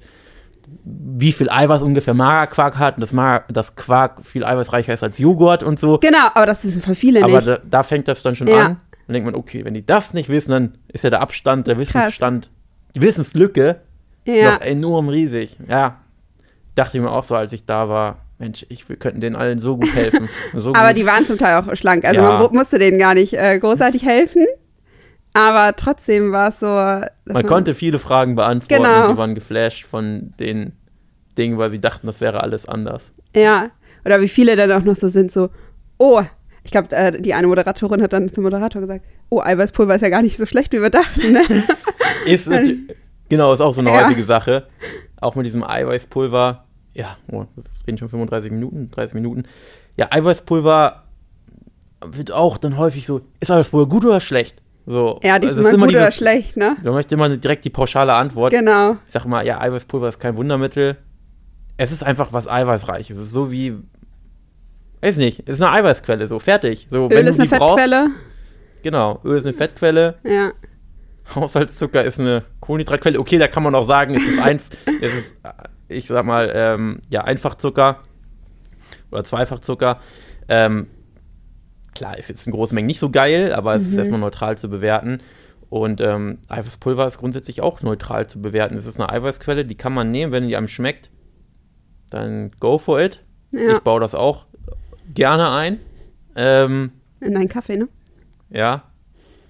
wie 0.84 1.32
viel 1.32 1.48
Eiweiß 1.48 1.80
ungefähr 1.82 2.12
Magerquark 2.14 2.76
hat 2.78 2.96
und 2.96 3.00
das, 3.00 3.12
Mager, 3.14 3.44
das 3.50 3.74
Quark 3.74 4.24
viel 4.24 4.44
eiweißreicher 4.44 4.92
ist 4.92 5.02
als 5.02 5.18
Joghurt 5.18 5.62
und 5.62 5.80
so. 5.80 5.98
Genau, 5.98 6.28
aber 6.34 6.44
das 6.46 6.62
wissen 6.64 6.82
voll 6.82 6.94
viele 6.94 7.22
Aber 7.24 7.36
nicht. 7.36 7.48
da, 7.48 7.58
da 7.68 7.82
fängt 7.82 8.06
das 8.06 8.22
dann 8.22 8.36
schon 8.36 8.46
Ja. 8.48 8.66
an. 8.66 8.80
Dann 9.06 9.14
denkt 9.14 9.24
man, 9.24 9.34
okay, 9.34 9.64
wenn 9.64 9.72
die 9.72 9.86
das 9.86 10.12
nicht 10.12 10.28
wissen, 10.28 10.50
dann 10.50 10.78
ist 10.88 11.02
ja 11.04 11.08
der 11.10 11.22
Abstand, 11.22 11.66
der 11.66 11.78
Wissensstand, 11.78 12.50
die 12.94 13.00
Wissenslücke 13.00 13.80
ja, 14.26 14.52
noch 14.52 14.60
enorm 14.60 15.08
riesig. 15.08 15.56
Ja, 15.66 16.00
dachte 16.74 16.98
ich 16.98 17.02
mir 17.02 17.10
auch 17.10 17.24
so, 17.24 17.34
als 17.34 17.52
ich 17.54 17.64
da 17.64 17.88
war. 17.88 18.18
Mensch, 18.38 18.64
ich, 18.68 18.88
wir 18.88 18.96
könnten 18.96 19.20
denen 19.20 19.34
allen 19.36 19.58
so 19.58 19.76
gut 19.76 19.92
helfen. 19.94 20.28
so 20.54 20.70
aber 20.74 20.88
gut. 20.88 20.96
die 20.96 21.06
waren 21.06 21.26
zum 21.26 21.38
Teil 21.38 21.56
auch 21.60 21.74
schlank. 21.74 22.04
Also 22.04 22.22
Ja. 22.22 22.32
man 22.32 22.42
mu- 22.42 22.48
musste 22.56 22.78
denen 22.78 22.98
gar 22.98 23.14
nicht 23.14 23.34
äh, 23.34 23.58
großartig 23.58 24.04
helfen. 24.04 24.46
Aber 25.34 25.74
trotzdem 25.76 26.32
war 26.32 26.48
es 26.48 26.60
so. 26.60 26.66
dass 26.66 27.10
man 27.26 27.46
konnte 27.46 27.74
viele 27.74 27.98
Fragen 27.98 28.34
beantworten 28.36 28.82
Genau. 28.82 29.02
und 29.06 29.12
die 29.12 29.18
waren 29.18 29.34
geflasht 29.34 29.86
von 29.86 30.32
den 30.40 30.72
Dingen, 31.36 31.58
weil 31.58 31.70
sie 31.70 31.80
dachten, 31.80 32.06
das 32.06 32.20
wäre 32.20 32.42
alles 32.42 32.66
anders. 32.66 33.12
Ja, 33.36 33.70
oder 34.04 34.20
wie 34.20 34.28
viele 34.28 34.56
dann 34.56 34.72
auch 34.72 34.82
noch 34.84 34.96
so 34.96 35.08
sind, 35.08 35.30
so, 35.30 35.50
oh, 35.98 36.22
ich 36.64 36.70
glaube, 36.70 36.94
äh, 36.96 37.20
die 37.20 37.34
eine 37.34 37.46
Moderatorin 37.46 38.02
hat 38.02 38.12
dann 38.12 38.32
zum 38.32 38.44
Moderator 38.44 38.80
gesagt, 38.80 39.04
oh, 39.28 39.40
Eiweißpulver 39.40 39.94
ist 39.96 40.00
ja 40.02 40.08
gar 40.08 40.22
nicht 40.22 40.36
so 40.36 40.46
schlecht, 40.46 40.72
wie 40.72 40.80
wir 40.82 40.90
dachten, 40.90 41.32
ne? 41.32 41.42
Ist 42.26 42.50
genau, 43.28 43.52
ist 43.52 43.60
auch 43.60 43.74
so 43.74 43.80
eine 43.80 43.90
Ja. 43.90 44.04
häufige 44.06 44.24
Sache. 44.24 44.66
Auch 45.20 45.34
mit 45.34 45.46
diesem 45.46 45.62
Eiweißpulver. 45.62 46.64
Ja, 46.98 47.16
oh, 47.30 47.44
wir 47.54 47.64
reden 47.86 47.96
schon 47.98 48.08
35 48.08 48.50
Minuten, 48.50 48.90
30 48.90 49.14
Minuten. 49.14 49.44
Ja, 49.96 50.08
Eiweißpulver 50.10 51.04
wird 52.04 52.32
auch 52.32 52.58
dann 52.58 52.76
häufig 52.76 53.06
so, 53.06 53.20
ist 53.40 53.50
Eiweißpulver 53.50 53.88
gut 53.88 54.04
oder 54.04 54.20
schlecht? 54.20 54.60
So, 54.86 55.20
Ja, 55.22 55.38
die 55.38 55.46
also 55.48 55.62
sind 55.62 55.66
es 55.72 55.76
mal 55.78 55.86
gut 55.86 55.94
oder 55.94 56.04
dieses- 56.06 56.16
schlecht, 56.16 56.56
ne? 56.56 56.76
Man 56.82 56.94
möchte 56.94 57.14
immer 57.14 57.28
direkt 57.36 57.64
die 57.64 57.70
pauschale 57.70 58.14
Antwort. 58.14 58.52
Genau. 58.52 58.92
Ich 59.06 59.12
sag 59.12 59.26
mal, 59.26 59.46
ja, 59.46 59.60
Eiweißpulver 59.60 60.08
ist 60.08 60.18
kein 60.18 60.36
Wundermittel. 60.36 60.96
Es 61.76 61.92
ist 61.92 62.02
einfach 62.02 62.32
was 62.32 62.48
eiweißreiches. 62.48 63.16
Es 63.16 63.26
ist 63.26 63.32
so 63.32 63.52
wie, 63.52 63.76
weiß 65.02 65.18
nicht, 65.18 65.40
es 65.46 65.54
ist 65.56 65.62
eine 65.62 65.72
Eiweißquelle, 65.72 66.26
so 66.26 66.38
fertig. 66.40 66.88
So, 66.90 67.08
Öl 67.10 67.26
ist 67.28 67.38
du 67.38 67.42
eine 67.42 67.50
die 67.50 67.56
brauchst, 67.56 67.78
Fettquelle. 67.78 68.08
genau, 68.82 69.20
Öl 69.24 69.36
ist 69.36 69.46
eine 69.46 69.52
Fettquelle, 69.54 70.14
Ja. 70.24 70.52
Haushaltszucker 71.34 72.04
ist 72.04 72.20
eine 72.20 72.44
Kohlenhydratquelle. 72.60 73.18
Okay, 73.18 73.38
da 73.38 73.48
kann 73.48 73.62
man 73.62 73.74
auch 73.74 73.84
sagen, 73.84 74.14
es 74.14 74.26
ist, 74.26 74.38
ein, 74.38 74.60
es 75.00 75.14
ist 75.14 75.34
ich 75.88 76.06
sag 76.06 76.24
mal, 76.24 76.50
ähm, 76.54 77.00
ja, 77.10 77.22
Einfachzucker 77.24 78.00
oder 79.10 79.24
Zweifachzucker. 79.24 80.00
Ähm, 80.48 80.86
klar, 81.94 82.18
ist 82.18 82.28
jetzt 82.28 82.46
in 82.46 82.52
großen 82.52 82.74
Mengen 82.74 82.86
nicht 82.86 83.00
so 83.00 83.10
geil, 83.10 83.52
aber 83.52 83.74
es 83.76 83.84
ist 83.86 83.92
Mhm. 83.92 83.98
erstmal 83.98 84.20
neutral 84.20 84.58
zu 84.58 84.68
bewerten. 84.68 85.20
Und 85.70 86.00
ähm, 86.00 86.38
Eiweißpulver 86.48 87.06
ist 87.06 87.18
grundsätzlich 87.18 87.60
auch 87.60 87.82
neutral 87.82 88.26
zu 88.26 88.40
bewerten. 88.40 88.74
Es 88.76 88.86
ist 88.86 88.98
eine 88.98 89.10
Eiweißquelle, 89.10 89.66
die 89.66 89.74
kann 89.74 89.92
man 89.92 90.10
nehmen, 90.10 90.32
wenn 90.32 90.46
die 90.48 90.56
einem 90.56 90.68
schmeckt. 90.68 91.10
Dann 92.10 92.52
go 92.58 92.78
for 92.78 93.00
it. 93.00 93.22
Ja. 93.52 93.76
Ich 93.76 93.80
baue 93.80 94.00
das 94.00 94.14
auch 94.14 94.46
gerne 95.14 95.50
ein. 95.50 95.78
Ähm, 96.36 96.92
In 97.20 97.34
deinen 97.34 97.48
Kaffee, 97.48 97.76
ne? 97.76 97.88
ja, 98.50 98.84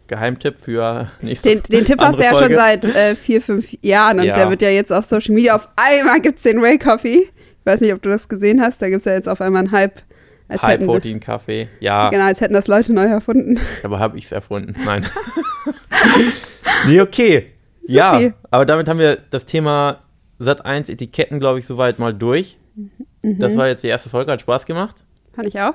Geheimtipp 0.09 0.59
für 0.59 1.11
nächste 1.21 1.49
Den, 1.51 1.63
den 1.63 1.85
Tipp 1.85 2.01
hast 2.01 2.19
du 2.19 2.25
ja 2.25 2.35
schon 2.35 2.55
seit 2.55 2.85
äh, 2.85 3.15
vier, 3.15 3.41
fünf 3.41 3.73
Jahren 3.83 4.19
und 4.19 4.27
Ja. 4.27 4.35
der 4.35 4.51
wird 4.51 4.63
ja 4.63 4.71
jetzt 4.71 4.93
auf 4.93 5.05
Social 5.05 5.35
Media 5.35 5.55
auf 5.55 5.69
einmal 5.77 6.21
gibt 6.21 6.37
es 6.37 6.43
den 6.43 6.61
Whey 6.61 6.79
Coffee. 6.79 7.29
Ich 7.61 7.67
weiß 7.67 7.81
nicht, 7.81 7.93
ob 7.93 8.03
du 8.03 8.09
das 8.09 8.29
gesehen 8.29 8.61
hast, 8.61 8.81
da 8.83 8.89
gibt 8.89 9.01
es 9.01 9.05
ja 9.05 9.13
jetzt 9.13 9.29
auf 9.29 9.41
einmal 9.41 9.61
einen 9.65 9.73
Hype. 9.73 10.03
Als 10.49 10.63
hätten, 10.63 10.85
High-Protein-Kaffee. 10.89 11.69
Ja, 11.79 12.09
genau, 12.09 12.25
als 12.25 12.41
hätten 12.41 12.55
das 12.55 12.69
Leute 12.69 12.95
neu 12.95 13.05
erfunden. 13.05 13.61
aber 13.83 13.99
habe 13.99 14.17
ich 14.17 14.25
es 14.25 14.33
erfunden. 14.33 14.75
Nein. 14.83 15.05
nee, 16.87 17.01
okay. 17.03 17.53
Ja, 17.87 18.15
okay. 18.15 18.33
aber 18.51 18.65
damit 18.65 18.89
haben 18.89 18.99
wir 18.99 19.19
das 19.31 19.45
Thema 19.45 20.01
Sat 20.39 20.65
1 20.65 20.89
Etiketten, 20.89 21.39
glaube 21.39 21.59
ich, 21.59 21.67
soweit 21.67 21.99
mal 21.99 22.15
durch. 22.15 22.57
Mhm. 23.23 23.39
Das 23.39 23.57
war 23.57 23.69
jetzt 23.69 23.83
die 23.83 23.89
erste 23.89 24.09
Folge, 24.09 24.33
hat 24.33 24.41
Spaß 24.41 24.65
gemacht. 24.65 25.05
Fand 25.35 25.49
ich 25.49 25.61
auch. 25.61 25.75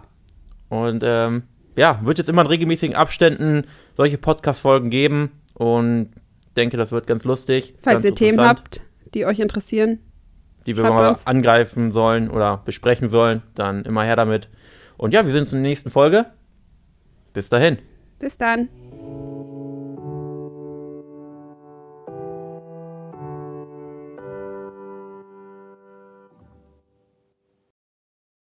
Und 0.70 1.04
ähm, 1.06 1.44
ja, 1.76 2.00
wird 2.04 2.18
jetzt 2.18 2.30
immer 2.30 2.42
in 2.42 2.48
regelmäßigen 2.48 2.96
Abständen 2.96 3.64
solche 3.96 4.18
Podcast-Folgen 4.18 4.90
geben 4.90 5.32
und 5.54 6.12
denke, 6.56 6.78
das 6.78 6.92
wird 6.92 7.08
ganz 7.08 7.24
lustig. 7.24 7.76
Falls 7.80 8.04
ganz 8.04 8.06
ihr 8.06 8.16
Themen 8.16 8.42
habt, 8.42 8.82
die 9.14 9.26
euch 9.26 9.40
interessieren. 9.40 10.00
die 10.66 10.78
wir 10.78 10.84
mal 10.84 11.10
uns. 11.10 11.28
angreifen 11.28 11.92
sollen 11.92 12.30
oder 12.30 12.62
besprechen 12.64 13.08
sollen, 13.08 13.42
dann 13.56 13.84
immer 13.86 14.04
her 14.04 14.16
damit. 14.16 14.50
Und 14.98 15.14
ja, 15.14 15.26
wir 15.26 15.32
sehen 15.32 15.42
uns 15.42 15.54
in 15.54 15.62
der 15.62 15.70
nächsten 15.70 15.90
Folge. 15.90 16.28
Bis 17.34 17.50
dahin. 17.50 17.80
Bis 18.20 18.38
dann. 18.38 18.70